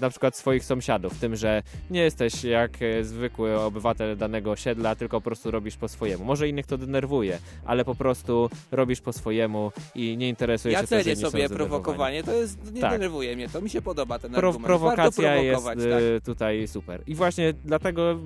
na 0.00 0.10
przykład 0.10 0.36
swoich 0.36 0.64
sąsiadów, 0.64 1.18
tym, 1.18 1.36
że 1.36 1.62
nie 1.90 2.00
jesteś 2.02 2.44
jak 2.44 2.82
e, 2.82 3.04
zwykły 3.04 3.60
obywatel 3.60 4.16
danego 4.16 4.50
osiedla, 4.50 4.94
tylko 4.96 5.20
po 5.20 5.24
prostu 5.24 5.50
robisz 5.50 5.76
po 5.76 5.88
swojemu. 5.88 6.24
Może 6.24 6.48
innych 6.48 6.66
to 6.66 6.78
denerwuje, 6.78 7.38
ale 7.64 7.84
po 7.84 7.94
prostu 7.94 8.50
robisz 8.72 9.00
po 9.00 9.12
swojemu 9.12 9.72
i 9.94 10.16
nie 10.16 10.28
interesuje 10.28 10.74
Ja 10.74 10.80
się 10.80 10.86
to, 10.86 10.96
że 10.96 11.04
cenię 11.04 11.16
są 11.16 11.30
sobie 11.30 11.48
prowokowanie, 11.48 12.22
to 12.24 12.32
jest, 12.32 12.72
nie 12.72 12.80
Tak. 12.80 12.92
denerwuje 12.92 13.36
mnie, 13.36 13.48
to 13.48 13.60
mi 13.60 13.70
się 13.70 13.82
podoba 13.82 14.18
ten 14.18 14.32
Pro, 14.32 14.48
argument. 14.48 14.66
prowokacja 14.66 15.34
jest 15.36 15.64
prowokować, 15.64 15.78
tak. 15.90 16.24
tutaj 16.24 16.68
super. 16.68 17.02
I 17.06 17.14
właśnie 17.14 17.52
dlatego 17.64 18.18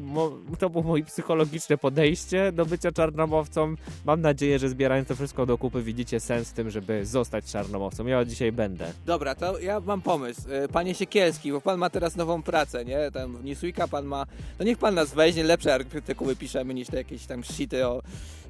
to 0.59 0.71
było 0.71 0.85
moje 0.85 1.05
psychologiczne 1.05 1.79
podejście 1.79 2.53
do 2.53 2.67
bycia 2.67 2.93
czarnomowcą. 2.93 3.75
Mam 4.05 4.21
nadzieję, 4.21 4.59
że 4.59 4.69
zbierając 4.69 5.09
to 5.09 5.17
wszystko 5.17 5.47
do 5.47 5.59
kupy 5.59 5.83
widzicie 5.83 6.21
sens 6.21 6.51
w 6.51 6.53
tym, 6.53 6.71
żeby 6.71 7.07
zostać 7.07 7.45
czarnomowcą. 7.45 8.07
Ja 8.07 8.25
dzisiaj 8.25 8.53
będę. 8.53 8.93
Dobra, 9.07 9.35
to 9.35 9.59
ja 9.59 9.81
mam 9.81 10.03
pomysł. 10.03 10.43
E, 10.51 10.69
Panie 10.69 10.95
Siekielski, 10.95 11.53
bo 11.53 11.61
pan 11.61 11.79
ma 11.79 11.91
teraz 11.91 12.17
nową 12.17 12.43
pracę, 12.43 12.85
nie? 12.85 13.11
Tam 13.11 13.37
w 13.37 13.45
Newsweeka 13.45 13.89
pan 13.89 14.05
ma... 14.05 14.27
To 14.59 14.65
niech 14.65 14.79
pan 14.79 14.95
nas 14.95 15.15
weźmie, 15.15 15.45
lepsze 15.45 15.75
artykuły 15.75 16.37
piszemy 16.37 16.75
niż 16.75 16.89
te 16.89 16.97
jakieś 16.97 17.27
tam 17.27 17.45
shity 17.45 17.87
o, 17.87 18.03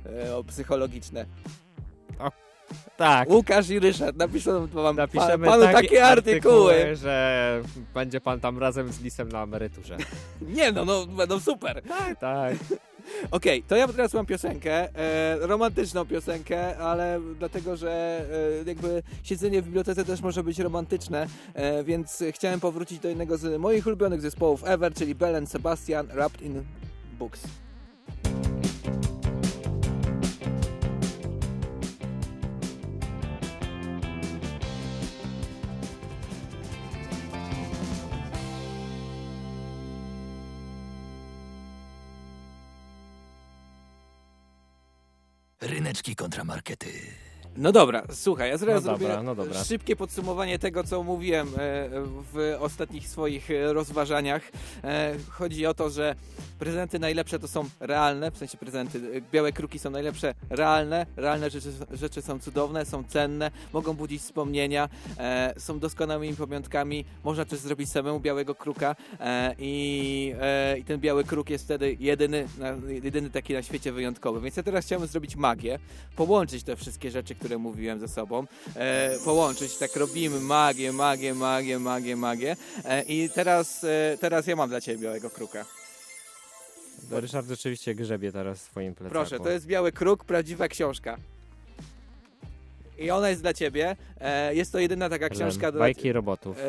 e, 0.06 0.36
o 0.36 0.44
psychologiczne. 0.44 1.26
Tak. 2.96 3.28
Łukasz 3.28 3.70
i 3.70 3.78
Ryszard 3.78 4.16
napiszą 4.16 4.66
wam 4.66 4.96
Napiszemy 4.96 5.46
pa, 5.46 5.50
panu 5.52 5.62
takie, 5.62 5.74
takie 5.74 6.06
artykuły. 6.06 6.96
że 6.96 7.62
będzie 7.94 8.20
pan 8.20 8.40
tam 8.40 8.58
razem 8.58 8.92
z 8.92 9.00
lisem 9.00 9.28
na 9.28 9.42
emeryturze. 9.42 9.96
Nie 10.56 10.72
no, 10.72 10.84
no 10.84 11.06
będą 11.06 11.40
super. 11.40 11.82
Tak, 11.82 12.18
tak. 12.18 12.54
Okej, 13.30 13.62
to 13.62 13.76
ja 13.76 13.88
teraz 13.88 14.14
mam 14.14 14.26
piosenkę, 14.26 14.94
e, 14.94 15.38
romantyczną 15.46 16.06
piosenkę, 16.06 16.78
ale 16.78 17.20
dlatego, 17.38 17.76
że 17.76 18.22
e, 18.64 18.68
jakby 18.68 19.02
siedzenie 19.22 19.62
w 19.62 19.64
bibliotece 19.64 20.04
też 20.04 20.20
może 20.20 20.44
być 20.44 20.58
romantyczne, 20.58 21.26
e, 21.54 21.84
więc 21.84 22.22
chciałem 22.32 22.60
powrócić 22.60 22.98
do 22.98 23.08
jednego 23.08 23.38
z 23.38 23.60
moich 23.60 23.86
ulubionych 23.86 24.20
zespołów 24.20 24.62
ever, 24.66 24.94
czyli 24.94 25.14
Bell 25.14 25.36
and 25.36 25.50
Sebastian, 25.50 26.06
Wrapped 26.06 26.42
in 26.42 26.64
Books. 27.18 27.40
Ryneczki 45.62 46.14
kontramarkety. 46.14 47.27
No 47.58 47.72
dobra, 47.72 48.02
słuchaj, 48.12 48.50
ja 48.50 48.56
zaraz 48.56 48.84
No 48.84 48.92
dobra, 48.92 49.08
zrobię 49.08 49.22
no 49.22 49.34
dobra. 49.34 49.64
szybkie 49.64 49.96
podsumowanie 49.96 50.58
tego, 50.58 50.84
co 50.84 51.02
mówiłem 51.02 51.48
e, 51.48 51.50
w 52.32 52.56
ostatnich 52.60 53.08
swoich 53.08 53.50
e, 53.50 53.72
rozważaniach. 53.72 54.42
E, 54.84 55.14
Chodzi 55.28 55.66
o 55.66 55.74
to, 55.74 55.90
że 55.90 56.14
prezenty 56.58 56.98
najlepsze 56.98 57.38
to 57.38 57.48
są 57.48 57.64
realne, 57.80 58.30
w 58.30 58.38
sensie 58.38 58.58
prezenty, 58.58 59.22
białe 59.32 59.52
kruki 59.52 59.78
są 59.78 59.90
najlepsze 59.90 60.34
realne, 60.50 61.06
realne 61.16 61.50
rzeczy, 61.50 61.72
rzeczy 61.92 62.22
są 62.22 62.38
cudowne, 62.38 62.84
są 62.84 63.04
cenne, 63.04 63.50
mogą 63.72 63.94
budzić 63.94 64.22
wspomnienia, 64.22 64.88
są 65.56 65.78
doskonałymi 65.78 66.36
pamiątkami, 66.36 67.04
można 67.24 67.44
też 67.44 67.58
zrobić 67.58 67.90
samemu 67.90 68.20
białego 68.20 68.54
kruka 68.54 68.96
i, 69.58 70.34
i 70.78 70.84
ten 70.84 71.00
biały 71.00 71.24
kruk 71.24 71.50
jest 71.50 71.64
wtedy 71.64 71.96
jedyny, 72.00 72.48
jedyny 72.88 73.30
taki 73.30 73.54
na 73.54 73.62
świecie 73.62 73.92
wyjątkowy. 73.92 74.40
Więc 74.40 74.56
ja 74.56 74.62
teraz 74.62 74.84
chciałbym 74.86 75.08
zrobić 75.08 75.36
magię, 75.36 75.78
połączyć 76.16 76.62
te 76.64 76.76
wszystkie 76.76 77.10
rzeczy, 77.10 77.34
które 77.34 77.47
mówiłem 77.56 78.00
ze 78.00 78.08
sobą, 78.08 78.46
e, 78.74 79.18
połączyć, 79.24 79.76
tak 79.76 79.96
robimy 79.96 80.40
magię, 80.40 80.92
magię, 80.92 81.34
magię, 81.34 81.78
magię, 81.78 82.16
magię 82.16 82.56
e, 82.84 83.02
i 83.02 83.30
teraz, 83.30 83.84
e, 83.84 84.18
teraz 84.20 84.46
ja 84.46 84.56
mam 84.56 84.68
dla 84.68 84.80
Ciebie 84.80 84.98
białego 84.98 85.30
kruka. 85.30 85.64
Ryszard 87.10 87.48
rzeczywiście 87.48 87.94
grzebie 87.94 88.32
teraz 88.32 88.58
w 88.58 88.62
swoim 88.62 88.94
plecaku. 88.94 89.12
Proszę, 89.12 89.40
to 89.40 89.50
jest 89.50 89.66
biały 89.66 89.92
kruk, 89.92 90.24
prawdziwa 90.24 90.68
książka. 90.68 91.16
I 92.98 93.10
ona 93.10 93.28
jest 93.30 93.42
dla 93.42 93.52
ciebie. 93.54 93.96
E, 94.20 94.54
jest 94.54 94.72
to 94.72 94.78
jedyna 94.78 95.08
taka 95.08 95.28
książka... 95.28 95.72
dla- 95.72 95.80
Bajki 95.80 96.12
robotów. 96.12 96.56
E, 96.58 96.62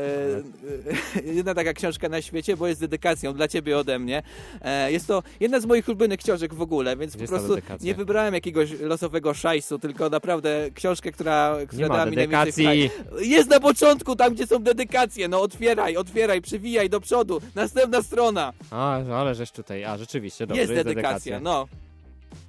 e, 1.21 1.33
jedna 1.39 1.53
taka 1.53 1.73
książka 1.73 2.09
na 2.09 2.21
świecie, 2.21 2.57
bo 2.57 2.67
jest 2.67 2.81
dedykacją 2.81 3.33
dla 3.33 3.47
ciebie 3.47 3.77
ode 3.77 3.99
mnie. 3.99 4.23
E, 4.61 4.91
jest 4.91 5.07
to 5.07 5.23
jedna 5.39 5.59
z 5.59 5.65
moich 5.65 5.87
ulubionych 5.87 6.19
książek 6.19 6.53
w 6.53 6.61
ogóle, 6.61 6.97
więc 6.97 7.15
Gdzie 7.15 7.17
po 7.17 7.23
jest 7.23 7.31
prostu 7.33 7.55
dedykacja? 7.55 7.87
nie 7.87 7.95
wybrałem 7.95 8.33
jakiegoś 8.33 8.79
losowego 8.79 9.33
szajsu, 9.33 9.79
tylko 9.79 10.09
naprawdę 10.09 10.69
książkę, 10.73 11.11
która, 11.11 11.57
która 11.67 11.87
dała 11.87 12.05
mi 12.05 12.15
najwięcej. 12.15 12.91
Jest 13.21 13.49
na 13.49 13.59
początku, 13.59 14.15
tam 14.15 14.33
gdzie 14.33 14.47
są 14.47 14.63
dedykacje. 14.63 15.27
No 15.27 15.41
otwieraj, 15.41 15.97
otwieraj, 15.97 16.41
przywijaj 16.41 16.89
do 16.89 16.99
przodu. 16.99 17.41
Następna 17.55 18.01
strona. 18.01 18.53
A, 18.71 18.95
ale 18.95 19.35
żeś 19.35 19.51
tutaj. 19.51 19.83
A, 19.83 19.97
rzeczywiście, 19.97 20.47
dobrze. 20.47 20.61
jest 20.61 20.73
dedykacja, 20.73 21.39
no. 21.39 21.67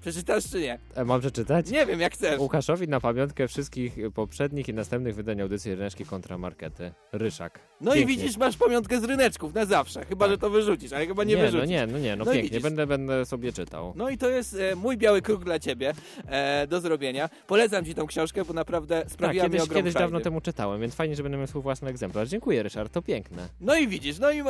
Przeczytasz 0.01 0.51
czy 0.51 0.61
nie? 0.61 0.79
E, 0.95 1.05
Mam 1.05 1.21
przeczytać? 1.21 1.71
Nie 1.71 1.87
wiem, 1.87 2.01
jak 2.01 2.15
chcesz. 2.15 2.39
Łukaszowi 2.41 2.89
na 2.89 3.01
pamiątkę 3.01 3.49
wszystkich 3.49 3.97
poprzednich 4.15 4.69
i 4.69 4.75
następnych 4.75 5.15
wydań 5.15 5.41
audycji 5.41 5.75
Ryneczki 5.75 6.05
kontra 6.05 6.39
Markety. 6.39 6.93
Ryszak. 7.13 7.61
No 7.81 7.93
Pięknie. 7.93 8.15
i 8.15 8.17
widzisz, 8.19 8.37
masz 8.37 8.57
pamiątkę 8.57 9.01
z 9.01 9.05
ryneczków 9.05 9.55
na 9.55 9.65
zawsze. 9.67 10.05
Chyba, 10.05 10.29
że 10.29 10.39
to 10.39 10.51
wyrzucisz, 10.51 10.93
ale 10.93 11.07
chyba 11.07 11.25
nie, 11.25 11.35
nie, 11.35 11.41
wyrzucisz. 11.43 11.61
no 11.61 11.73
nie, 11.73 11.87
no 11.87 11.99
nie, 11.99 12.17
no, 12.17 12.25
No 12.25 12.33
pięknie, 12.33 12.61
będę, 12.61 12.87
będę 12.87 13.27
sobie 13.27 13.53
czytał. 13.53 13.93
No 13.97 14.09
i 14.11 14.19
to 14.19 14.29
jest 14.29 14.55
e, 14.61 14.77
mój 14.77 14.97
biały 14.97 15.23
kruk 15.23 15.45
dla 15.45 15.59
ciebie 15.59 15.93
e, 16.27 16.67
do 16.67 16.81
zrobienia. 16.81 17.29
Polecam 17.47 17.85
ci 17.85 17.95
tą 17.95 18.07
książkę, 18.07 18.45
bo 18.45 18.53
naprawdę 18.53 19.01
Tak, 19.03 19.11
sprawiła 19.11 19.45
mi 19.45 19.51
kiedyś, 19.51 19.61
ogrom 19.63 19.77
kiedyś 19.77 19.93
frajdy. 19.93 20.05
dawno 20.13 20.21
temu 20.25 20.41
czytałem, 20.41 20.81
więc 20.81 20.95
fajnie, 20.95 21.17
że 21.17 21.23
będę 21.23 21.39
miał 21.39 21.47
swój 21.47 21.63
własny 21.63 21.89
egzemplarz. 21.91 22.29
Dziękuję, 22.29 22.63
Ryszard, 22.63 22.93
to 22.93 23.03
piękne. 23.03 23.49
No 23.61 23.77
i 23.77 23.89
widzisz, 23.89 24.19
no 24.19 24.31
i 24.31 24.43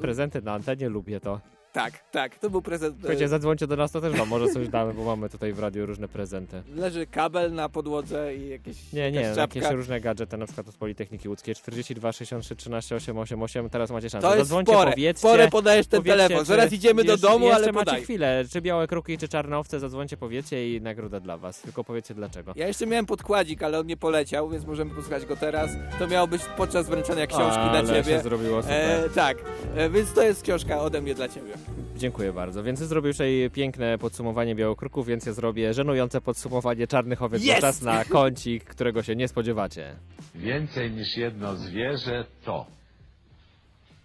Prezenty 0.00 0.42
na 0.42 0.52
antenie, 0.52 0.88
lubię 0.88 1.20
to. 1.20 1.40
Tak, 1.72 2.10
tak, 2.10 2.38
to 2.38 2.50
był 2.50 2.62
prezent. 2.62 2.96
e, 2.96 2.98
Słuchajcie, 3.00 3.28
zadzwońcie 3.28 3.66
do 3.66 3.76
nas, 3.76 3.92
to 3.92 4.00
też 4.00 4.12
wam 4.16 4.28
może 4.28 4.48
coś 4.48 4.68
damy, 4.68 4.94
bo 4.94 5.04
mamy 5.04 5.28
tutaj 5.28 5.52
w 5.52 5.58
radiu 5.58 5.86
różne 5.86 6.08
prezenty. 6.08 6.62
Leży 6.76 7.06
kabel 7.06 7.52
na 7.52 7.68
podłodze 7.68 8.34
i 8.36 8.48
jakieś 8.48 8.92
Nie, 8.92 9.12
nie, 9.12 9.20
jakieś 9.20 9.64
różne 9.70 10.00
gadżety, 10.00 10.36
na 10.36 10.46
przykład 10.46 10.68
od 10.68 10.74
Politechniki 10.76 11.28
Łódzkiej 11.28 11.54
42 11.54 12.12
63 12.12 12.56
13 12.56 12.94
888, 12.96 13.70
teraz 13.70 13.90
macie 13.90 14.10
szansę. 14.10 14.28
To 14.28 14.34
jest 14.36 14.48
Zadzwońcie, 14.48 14.72
spore, 14.72 14.90
powiedzcie. 14.90 15.18
spore 15.28 15.48
podajesz 15.48 15.86
ten 15.86 16.00
powiedzcie, 16.00 16.22
telefon. 16.28 16.44
Zaraz 16.44 16.72
idziemy 16.72 17.04
do 17.04 17.12
jeszcze- 17.12 17.26
domu, 17.28 17.44
jeszcze 17.44 17.56
ale 17.56 17.72
macie 17.72 17.84
podaj. 17.84 18.02
chwilę, 18.02 18.44
czy 18.52 18.60
białe 18.60 18.86
kruki, 18.86 19.18
czy 19.18 19.28
czarne 19.28 19.58
owce, 19.58 19.80
zadzwońcie, 19.80 20.16
powiedzcie 20.16 20.76
i 20.76 20.80
nagroda 20.80 21.20
dla 21.20 21.36
was. 21.36 21.60
Tylko 21.60 21.84
powiedzcie 21.84 22.14
dlaczego. 22.14 22.52
Ja 22.56 22.66
jeszcze 22.68 22.86
miałem 22.86 23.06
podkładzik, 23.06 23.62
ale 23.62 23.78
on 23.80 23.86
nie 23.86 23.96
poleciał, 23.96 24.48
więc 24.48 24.64
możemy 24.66 24.94
posłuchać 24.94 25.26
go 25.26 25.36
teraz. 25.36 25.70
To 25.98 26.06
miało 26.06 26.26
być 26.26 26.42
podczas 26.56 26.88
wręczania 26.88 27.26
książki 27.26 27.58
Ale 27.58 27.82
dla 27.82 27.94
ciebie. 27.94 28.16
się 28.16 28.22
zrobiło 28.22 28.62
super. 28.62 29.04
E, 29.04 29.08
tak, 29.14 29.38
e, 29.76 29.90
więc 29.90 30.12
to 30.12 30.22
jest 30.22 30.42
książka 30.42 30.80
ode 30.80 31.00
mnie 31.02 31.14
dla 31.14 31.28
ciebie. 31.28 31.52
Dziękuję 31.96 32.32
bardzo. 32.32 32.62
Więc 32.62 32.78
ty 32.78 32.86
zrobił 32.86 33.12
tutaj 33.12 33.50
piękne 33.52 33.98
podsumowanie 33.98 34.54
białokruków, 34.54 35.06
więc 35.06 35.26
ja 35.26 35.32
zrobię 35.32 35.74
żenujące 35.74 36.20
podsumowanie 36.20 36.86
czarnych 36.86 37.22
owiec. 37.22 37.46
Bo 37.46 37.60
czas 37.60 37.82
na 37.82 38.04
kącik, 38.04 38.64
którego 38.64 39.02
się 39.02 39.16
nie 39.16 39.28
spodziewacie. 39.28 39.96
Więcej 40.34 40.90
niż 40.90 41.16
jedno 41.16 41.56
zwierzę 41.56 42.24
to. 42.44 42.66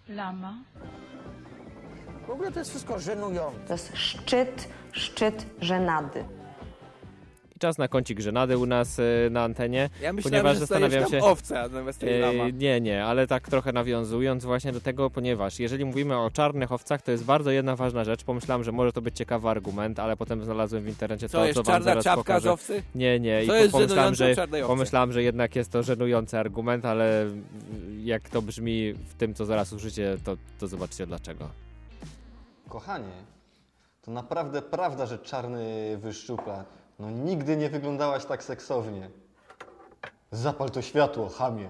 Lama. 0.09 0.57
W 2.28 2.30
ogóle 2.30 2.51
to 2.51 2.59
jest 2.59 2.72
wszystko 2.72 2.99
żenujące. 2.99 3.59
To 3.68 3.74
jest 3.74 3.91
szczyt, 3.97 4.70
szczyt 4.91 5.45
żenady. 5.61 6.26
Czas 7.64 7.78
na 7.78 7.88
kącik 7.88 8.20
żenady 8.20 8.57
u 8.57 8.66
nas 8.66 8.99
e, 8.99 9.30
na 9.30 9.43
antenie. 9.43 9.89
Ja 10.01 10.14
myślałem, 10.14 10.32
ponieważ 10.32 10.53
że 10.53 10.59
zastanawiam 10.59 11.09
się. 11.09 11.20
tam 11.20 11.30
owca 11.30 11.70
zamiast 11.70 11.99
tej 11.99 12.20
lama. 12.20 12.49
Nie, 12.49 12.82
nie, 12.82 13.05
ale 13.05 13.28
tak 13.28 13.49
trochę 13.49 13.72
nawiązując 13.72 14.45
właśnie 14.45 14.72
do 14.72 14.82
tego, 14.82 15.09
ponieważ 15.09 15.59
jeżeli 15.59 15.86
mówimy 15.86 16.18
o 16.18 16.32
czarnych 16.32 16.72
owcach, 16.72 17.01
to 17.01 17.11
jest 17.11 17.24
bardzo 17.24 17.51
jedna 17.51 17.76
ważna 17.76 18.03
rzecz. 18.03 18.24
Pomyślałem, 18.24 18.64
że 18.64 18.72
może 18.72 18.93
to 18.93 19.01
być 19.01 19.18
ciekawy 19.18 19.49
argument, 19.49 19.99
ale 19.99 20.18
potem 20.18 20.43
znalazłem 20.43 20.84
w 20.84 20.88
internecie 20.88 21.30
Co, 21.30 21.38
to, 21.38 21.45
jest 21.45 21.55
co 21.55 21.64
wam 21.64 21.74
czarna 21.74 21.86
zaraz 21.86 22.03
czapka 22.03 22.22
pokażę. 22.22 22.49
z 22.49 22.51
owcy? 22.51 22.84
Nie, 22.95 23.20
nie. 23.20 23.45
Co 23.45 23.55
I 23.55 23.59
jest 23.59 23.72
pomyślałem, 23.72 24.16
że, 24.16 24.36
pomyślałem, 24.68 25.11
że 25.11 25.24
jednak 25.24 25.55
jest 25.55 25.72
to 25.72 25.84
żenujący 25.84 26.39
argument, 26.39 26.86
ale 26.86 27.26
jak 28.03 28.30
to 28.30 28.41
brzmi 28.41 28.93
w 28.93 29.14
tym, 29.14 29.34
co 29.34 29.45
zaraz 29.45 29.74
usłyszycie, 29.74 30.18
to, 30.24 30.38
to 30.59 30.68
zobaczcie 30.68 31.05
dlaczego. 31.05 31.49
Kochanie, 32.70 33.14
to 34.01 34.11
naprawdę 34.11 34.61
prawda, 34.61 35.05
że 35.05 35.20
czarny 35.20 35.97
wyszczupla. 35.97 36.66
No 37.00 37.12
nigdy 37.12 37.58
nie 37.58 37.70
wyglądałaś 37.70 38.26
tak 38.26 38.44
seksownie. 38.44 39.10
Zapal 40.32 40.70
to 40.70 40.82
światło, 40.82 41.30
chamie. 41.30 41.70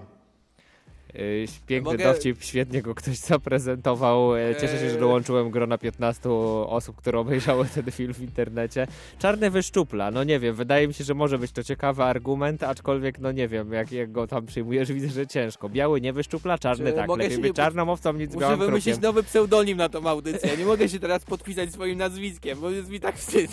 Yy, 1.14 1.46
Piękny 1.66 1.92
Mogę- 1.92 2.04
dowcip, 2.04 2.42
świetnie 2.42 2.82
go 2.82 2.94
ktoś 2.94 3.16
zaprezentował. 3.18 4.36
E, 4.36 4.54
Cieszę 4.54 4.78
się, 4.78 4.88
że 4.88 4.94
Eee. 4.94 5.00
dołączyłem 5.00 5.50
grona 5.50 5.78
15 5.78 6.30
osób, 6.68 6.96
które 6.96 7.18
obejrzały 7.18 7.66
ten 7.74 7.90
film 7.92 8.14
w 8.14 8.20
internecie. 8.20 8.86
Czarny 9.18 9.50
wyszczupla, 9.50 10.10
no 10.10 10.24
nie 10.24 10.38
wiem, 10.40 10.54
wydaje 10.54 10.88
mi 10.88 10.94
się, 10.94 11.04
że 11.04 11.14
może 11.14 11.38
być 11.38 11.52
to 11.52 11.62
ciekawy 11.64 12.02
argument, 12.02 12.62
aczkolwiek 12.62 13.18
no 13.18 13.32
nie 13.32 13.48
wiem, 13.48 13.72
jak, 13.72 13.92
jak 13.92 14.12
go 14.12 14.26
tam 14.26 14.46
przyjmujesz, 14.46 14.92
widzę, 14.92 15.08
że 15.08 15.26
ciężko. 15.26 15.68
Biały 15.68 16.00
nie 16.00 16.12
wyszczupla, 16.12 16.58
czarny 16.58 16.90
Czy 16.90 16.96
tak. 16.96 17.08
mogę 17.08 17.22
Lepiej 17.22 17.36
się 17.36 17.42
być 17.42 17.48
nie- 17.50 17.54
czarną 17.54 17.92
owcą, 17.92 18.12
nic 18.12 18.34
Muszę 18.34 18.40
białym 18.46 18.58
wymyślić 18.58 18.94
krukiem. 18.94 19.08
nowy 19.08 19.22
pseudonim 19.22 19.78
na 19.78 19.88
tą 19.88 20.06
audycję. 20.08 20.56
Nie 20.56 20.64
mogę 20.64 20.88
się 20.88 20.98
teraz 21.00 21.24
podpisać 21.24 21.72
swoim 21.72 21.98
nazwiskiem, 21.98 22.60
bo 22.60 22.70
jest 22.70 22.90
mi 22.90 23.00
tak 23.00 23.16
wstyd. 23.18 23.50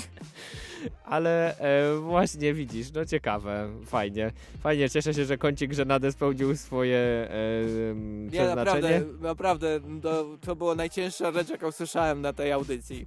Ale 1.05 1.57
e, 1.57 1.95
właśnie 1.99 2.53
widzisz, 2.53 2.91
no 2.91 3.05
ciekawe, 3.05 3.69
fajnie. 3.86 4.32
Fajnie, 4.59 4.89
cieszę 4.89 5.13
się, 5.13 5.25
że 5.25 5.38
kącik 5.38 5.73
żenady 5.73 6.11
spełnił 6.11 6.57
swoje 6.57 6.97
e, 6.97 7.29
Nie, 7.95 8.32
przeznaczenie. 8.32 8.82
naprawdę, 8.82 9.21
naprawdę, 9.21 9.79
to, 10.01 10.25
to 10.41 10.55
była 10.55 10.75
najcięższa 10.75 11.32
rzecz, 11.32 11.49
jaką 11.49 11.71
słyszałem 11.71 12.21
na 12.21 12.34
tej 12.34 12.51
audycji. 12.51 13.05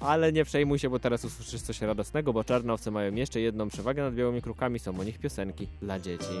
Ale 0.00 0.32
nie 0.32 0.44
przejmuj 0.44 0.78
się, 0.78 0.90
bo 0.90 0.98
teraz 0.98 1.24
usłyszysz 1.24 1.60
coś 1.62 1.80
radosnego, 1.80 2.32
bo 2.32 2.44
czarne 2.44 2.72
owce 2.72 2.90
mają 2.90 3.14
jeszcze 3.14 3.40
jedną 3.40 3.68
przewagę 3.68 4.02
nad 4.02 4.14
białymi 4.14 4.42
krukami, 4.42 4.78
są 4.78 5.00
o 5.00 5.04
nich 5.04 5.18
piosenki 5.18 5.68
dla 5.82 5.98
dzieci. 5.98 6.34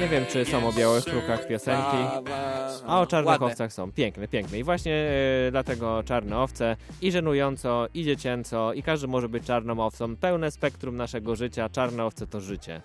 Nie 0.00 0.08
wiem, 0.08 0.26
czy 0.26 0.44
są 0.44 0.68
o 0.68 0.72
białych 0.72 1.04
krukach 1.04 1.46
piosenki, 1.48 1.96
a 2.86 3.00
o 3.00 3.06
czarnych 3.06 3.30
Ładne. 3.32 3.46
owcach 3.46 3.72
są. 3.72 3.92
Piękne, 3.92 4.28
piękne. 4.28 4.58
I 4.58 4.64
właśnie 4.64 4.92
e, 4.92 5.50
dlatego 5.50 6.02
czarne 6.02 6.38
owce 6.38 6.76
i 7.02 7.12
żenująco, 7.12 7.86
i 7.94 8.04
dziecięco, 8.04 8.72
i 8.72 8.82
każdy 8.82 9.08
może 9.08 9.28
być 9.28 9.44
czarną 9.44 9.80
owcą. 9.86 10.16
Pełne 10.16 10.50
spektrum 10.50 10.96
naszego 10.96 11.36
życia. 11.36 11.68
Czarne 11.68 12.04
owce 12.04 12.26
to 12.26 12.40
życie. 12.40 12.82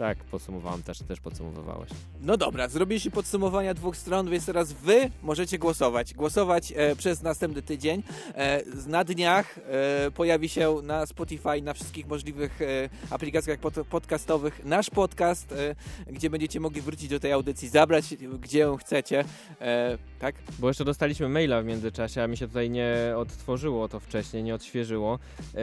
Tak, 0.00 0.18
podsumowałem 0.18 0.82
też, 0.82 0.98
też 0.98 1.20
podsumowywałeś. 1.20 1.90
No 2.20 2.36
dobra, 2.36 2.68
zrobiliśmy 2.68 3.10
podsumowania 3.10 3.74
dwóch 3.74 3.96
stron, 3.96 4.30
więc 4.30 4.46
teraz 4.46 4.72
wy 4.72 5.10
możecie 5.22 5.58
głosować. 5.58 6.14
Głosować 6.14 6.72
e, 6.76 6.96
przez 6.96 7.22
następny 7.22 7.62
tydzień. 7.62 8.02
E, 8.34 8.62
na 8.86 9.04
dniach 9.04 9.58
e, 9.58 10.10
pojawi 10.10 10.48
się 10.48 10.76
na 10.82 11.06
Spotify, 11.06 11.62
na 11.62 11.74
wszystkich 11.74 12.06
możliwych 12.06 12.62
e, 12.62 12.88
aplikacjach 13.10 13.58
pod, 13.58 13.74
podcastowych 13.74 14.64
nasz 14.64 14.90
podcast, 14.90 15.52
e, 15.52 15.74
gdzie 16.12 16.30
będziecie 16.30 16.60
mogli 16.60 16.80
wrócić 16.80 17.08
do 17.08 17.20
tej 17.20 17.32
audycji, 17.32 17.68
zabrać 17.68 18.04
gdzie 18.40 18.58
ją 18.58 18.76
chcecie. 18.76 19.24
E, 19.60 19.98
tak? 20.18 20.34
Bo 20.58 20.68
jeszcze 20.68 20.84
dostaliśmy 20.84 21.28
maila 21.28 21.62
w 21.62 21.64
międzyczasie, 21.64 22.22
a 22.22 22.26
mi 22.26 22.36
się 22.36 22.48
tutaj 22.48 22.70
nie 22.70 22.94
odtworzyło 23.16 23.88
to 23.88 24.00
wcześniej, 24.00 24.42
nie 24.42 24.54
odświeżyło. 24.54 25.18
Yy, 25.54 25.60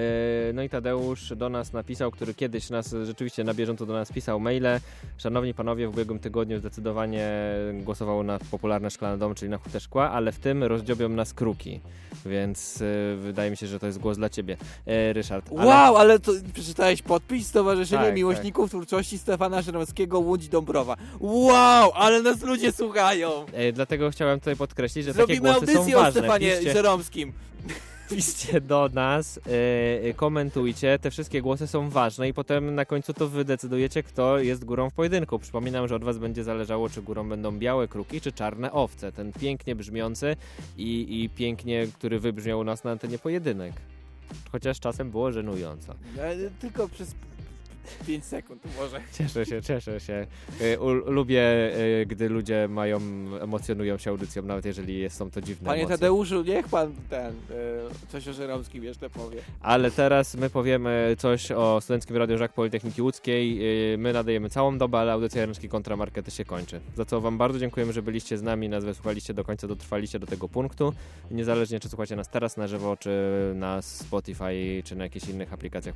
No 0.53 0.63
i 0.63 0.69
Tadeusz 0.69 1.33
do 1.35 1.49
nas 1.49 1.73
napisał, 1.73 2.11
który 2.11 2.33
kiedyś 2.33 2.69
nas 2.69 2.95
rzeczywiście 3.03 3.43
na 3.43 3.53
bieżąco 3.53 3.85
do 3.85 3.93
nas 3.93 4.11
pisał 4.11 4.26
maile. 4.39 4.79
Szanowni 5.17 5.53
panowie, 5.53 5.87
w 5.87 5.93
ubiegłym 5.93 6.19
tygodniu 6.19 6.59
zdecydowanie 6.59 7.29
głosowało 7.73 8.23
na 8.23 8.39
popularne 8.51 8.91
szklane 8.91 9.17
domy, 9.17 9.35
czyli 9.35 9.51
na 9.51 9.57
hutę 9.57 9.79
szkła, 9.79 10.11
ale 10.11 10.31
w 10.31 10.39
tym 10.39 10.63
rozdziobią 10.63 11.09
nas 11.09 11.33
kruki. 11.33 11.79
Więc 12.25 12.79
yy, 12.79 13.17
wydaje 13.17 13.51
mi 13.51 13.57
się, 13.57 13.67
że 13.67 13.79
to 13.79 13.85
jest 13.87 13.99
głos 13.99 14.17
dla 14.17 14.29
ciebie, 14.29 14.57
Yy, 14.85 15.13
Ryszard. 15.13 15.49
ale- 15.57 15.65
Wow, 15.67 15.97
ale 15.97 16.19
to 16.19 16.31
przeczytałeś 16.53 17.01
podpis 17.01 17.47
Stowarzyszenia 17.47 18.03
Tak, 18.05 18.15
Miłośników 18.15 18.69
Twórczości 18.69 19.17
Stefana 19.17 19.61
Żeromskiego 19.61 20.19
Łódź 20.19 20.47
Dąbrowa. 20.49 20.95
Wow, 21.19 21.91
ale 21.95 22.21
nas 22.21 22.41
ludzie 22.43 22.71
słuchają! 22.71 23.45
Yy, 23.57 23.73
Dlatego 23.73 24.09
chciałem 24.11 24.39
tutaj 24.39 24.55
podkreślić, 24.55 25.05
że 25.05 25.13
Zrobimy 25.13 25.41
takie 25.41 25.59
głosy 25.59 25.73
są 25.73 25.79
audycję 25.79 25.97
o 25.97 26.01
ważne. 26.01 26.21
Stefanie 26.21 26.51
Piszcie- 26.57 26.73
Żeromskim. 26.73 27.33
Piszcie 28.09 28.61
do 28.61 28.89
nas, 28.93 29.39
e, 30.09 30.13
komentujcie, 30.13 30.99
te 30.99 31.11
wszystkie 31.11 31.41
głosy 31.41 31.67
są 31.67 31.89
ważne 31.89 32.29
i 32.29 32.33
potem 32.33 32.75
na 32.75 32.85
końcu 32.85 33.13
to 33.13 33.27
wy 33.27 33.45
decydujecie, 33.45 34.03
kto 34.03 34.39
jest 34.39 34.65
górą 34.65 34.89
w 34.89 34.93
pojedynku. 34.93 35.39
Przypominam, 35.39 35.87
że 35.87 35.95
od 35.95 36.03
was 36.03 36.17
będzie 36.17 36.43
zależało, 36.43 36.89
czy 36.89 37.01
górą 37.01 37.29
będą 37.29 37.59
białe 37.59 37.87
kruki, 37.87 38.21
czy 38.21 38.31
czarne 38.31 38.71
owce. 38.71 39.11
Ten 39.11 39.33
pięknie 39.33 39.75
brzmiący 39.75 40.35
i, 40.77 41.23
i 41.23 41.29
pięknie, 41.29 41.87
który 41.93 42.19
wybrzmiał 42.19 42.59
u 42.59 42.63
nas 42.63 42.83
na 42.83 42.91
antenie 42.91 43.19
pojedynek. 43.19 43.73
Chociaż 44.51 44.79
czasem 44.79 45.11
było 45.11 45.31
żenująco. 45.31 45.93
E, 46.17 46.35
Tylko 46.61 46.89
przez 46.89 47.15
5 48.07 48.25
sekund 48.25 48.63
może. 48.77 49.01
Cieszę 49.13 49.45
się, 49.45 49.61
cieszę 49.61 49.99
się. 49.99 50.27
Y, 50.61 50.79
U, 50.79 50.89
lubię, 51.11 51.43
y, 52.01 52.05
gdy 52.05 52.29
ludzie 52.29 52.67
mają, 52.67 52.99
emocjonują 53.41 53.97
się 53.97 54.09
audycją, 54.09 54.43
nawet 54.43 54.65
jeżeli 54.65 55.09
są 55.09 55.31
to 55.31 55.41
dziwne 55.41 55.65
Panie 55.65 55.81
emocje. 55.81 55.97
Tadeuszu, 55.97 56.43
niech 56.43 56.67
pan 56.67 56.93
ten, 57.09 57.31
y, 57.31 58.07
coś 58.07 58.27
o 58.27 58.33
Żeromskim 58.33 58.83
jeszcze 58.83 59.09
powie. 59.09 59.39
Ale 59.61 59.91
teraz 59.91 60.35
my 60.35 60.49
powiemy 60.49 61.15
coś 61.19 61.51
o 61.51 61.81
Studenckim 61.81 62.17
Radio 62.17 62.37
Żak 62.37 62.53
Politechniki 62.53 63.01
Łódzkiej. 63.01 63.59
My 63.97 64.13
nadajemy 64.13 64.49
całą 64.49 64.77
dobę, 64.77 64.99
ale 64.99 65.11
audycja 65.11 65.45
Ręczki 65.45 65.69
Kontramarkety 65.69 66.31
się 66.31 66.45
kończy. 66.45 66.79
Za 66.95 67.05
co 67.05 67.21
wam 67.21 67.37
bardzo 67.37 67.59
dziękujemy, 67.59 67.93
że 67.93 68.01
byliście 68.01 68.37
z 68.37 68.41
nami, 68.41 68.69
nas 68.69 68.85
wysłuchaliście 68.85 69.33
do 69.33 69.43
końca, 69.43 69.67
dotrwaliście 69.67 70.19
do 70.19 70.27
tego 70.27 70.49
punktu. 70.49 70.93
Niezależnie 71.31 71.79
czy 71.79 71.89
słuchacie 71.89 72.15
nas 72.15 72.29
teraz 72.29 72.57
na 72.57 72.67
żywo, 72.67 72.97
czy 72.97 73.11
na 73.55 73.81
Spotify, 73.81 74.81
czy 74.83 74.95
na 74.95 75.03
jakichś 75.03 75.27
innych 75.29 75.53
aplikacjach 75.53 75.95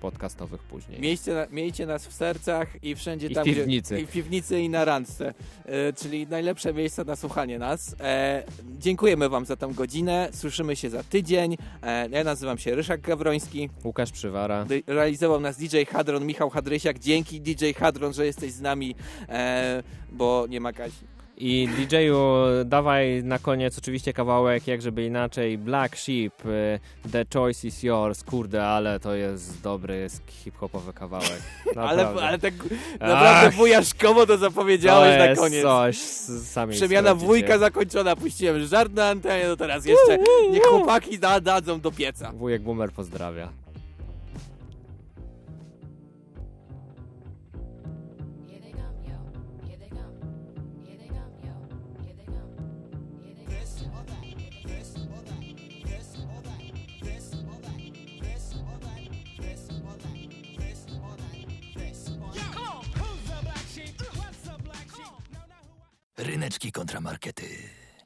podcastowych 0.00 0.62
później. 0.62 1.00
Miejcie, 1.12 1.46
miejcie 1.50 1.86
nas 1.86 2.06
w 2.06 2.12
sercach 2.12 2.84
i 2.84 2.94
wszędzie 2.94 3.26
I 3.26 3.30
w 3.30 3.34
tam, 3.34 3.44
piwnicy. 3.44 3.94
Gdzie, 3.94 4.02
I 4.02 4.06
w 4.06 4.10
piwnicy 4.10 4.60
i 4.60 4.68
na 4.68 4.84
randce, 4.84 5.34
e, 5.64 5.92
czyli 5.92 6.26
najlepsze 6.26 6.74
miejsca 6.74 7.04
na 7.04 7.16
słuchanie 7.16 7.58
nas. 7.58 7.96
E, 8.00 8.42
dziękujemy 8.78 9.28
wam 9.28 9.46
za 9.46 9.56
tą 9.56 9.74
godzinę, 9.74 10.28
słyszymy 10.32 10.76
się 10.76 10.90
za 10.90 11.02
tydzień. 11.02 11.56
E, 11.82 12.08
ja 12.08 12.24
nazywam 12.24 12.58
się 12.58 12.74
Ryszak 12.74 13.00
Gawroński. 13.00 13.70
Łukasz 13.84 14.12
Przywara. 14.12 14.66
Realizował 14.86 15.40
nas 15.40 15.56
DJ 15.56 15.76
Hadron, 15.92 16.26
Michał 16.26 16.50
Hadrysiak. 16.50 16.98
Dzięki 16.98 17.40
DJ 17.40 17.72
Hadron, 17.76 18.12
że 18.12 18.26
jesteś 18.26 18.52
z 18.52 18.60
nami, 18.60 18.94
e, 19.28 19.82
bo 20.12 20.46
nie 20.48 20.60
ma 20.60 20.72
Kasi. 20.72 21.21
I 21.44 21.68
DJ-u 21.68 22.16
dawaj 22.64 23.22
na 23.24 23.38
koniec 23.38 23.78
oczywiście 23.78 24.12
kawałek, 24.12 24.66
jak 24.66 24.82
żeby 24.82 25.04
inaczej, 25.04 25.58
Black 25.58 25.96
Sheep, 25.96 26.46
y, 26.46 26.80
The 27.12 27.24
Choice 27.34 27.68
is 27.68 27.82
Yours, 27.82 28.24
kurde, 28.24 28.64
ale 28.66 29.00
to 29.00 29.14
jest 29.14 29.62
dobry 29.62 30.08
hip-hopowy 30.26 30.92
kawałek. 30.92 31.42
Ale, 31.76 32.08
ale 32.08 32.38
tak 32.38 32.54
naprawdę 33.00 33.48
Ach. 33.48 33.54
wujaszkowo 33.54 34.26
to 34.26 34.36
zapowiedziałeś 34.36 35.18
To 35.18 35.26
na 35.26 35.36
koniec. 35.36 35.62
coś, 35.62 35.98
sami 35.98 36.74
Przemiana 36.74 37.14
wujka 37.14 37.58
zakończona, 37.58 38.16
puściłem 38.16 38.66
żart 38.66 38.92
na 38.92 39.08
antenie, 39.08 39.44
no 39.48 39.56
teraz 39.56 39.86
jeszcze 39.86 40.18
niech 40.50 40.62
chłopaki 40.62 41.18
da, 41.18 41.40
dadzą 41.40 41.80
do 41.80 41.92
pieca. 41.92 42.32
Wujek 42.32 42.62
Boomer 42.62 42.92
pozdrawia. 42.92 43.61
Ryneczki 66.32 66.72
kontramarkety. 66.72 67.81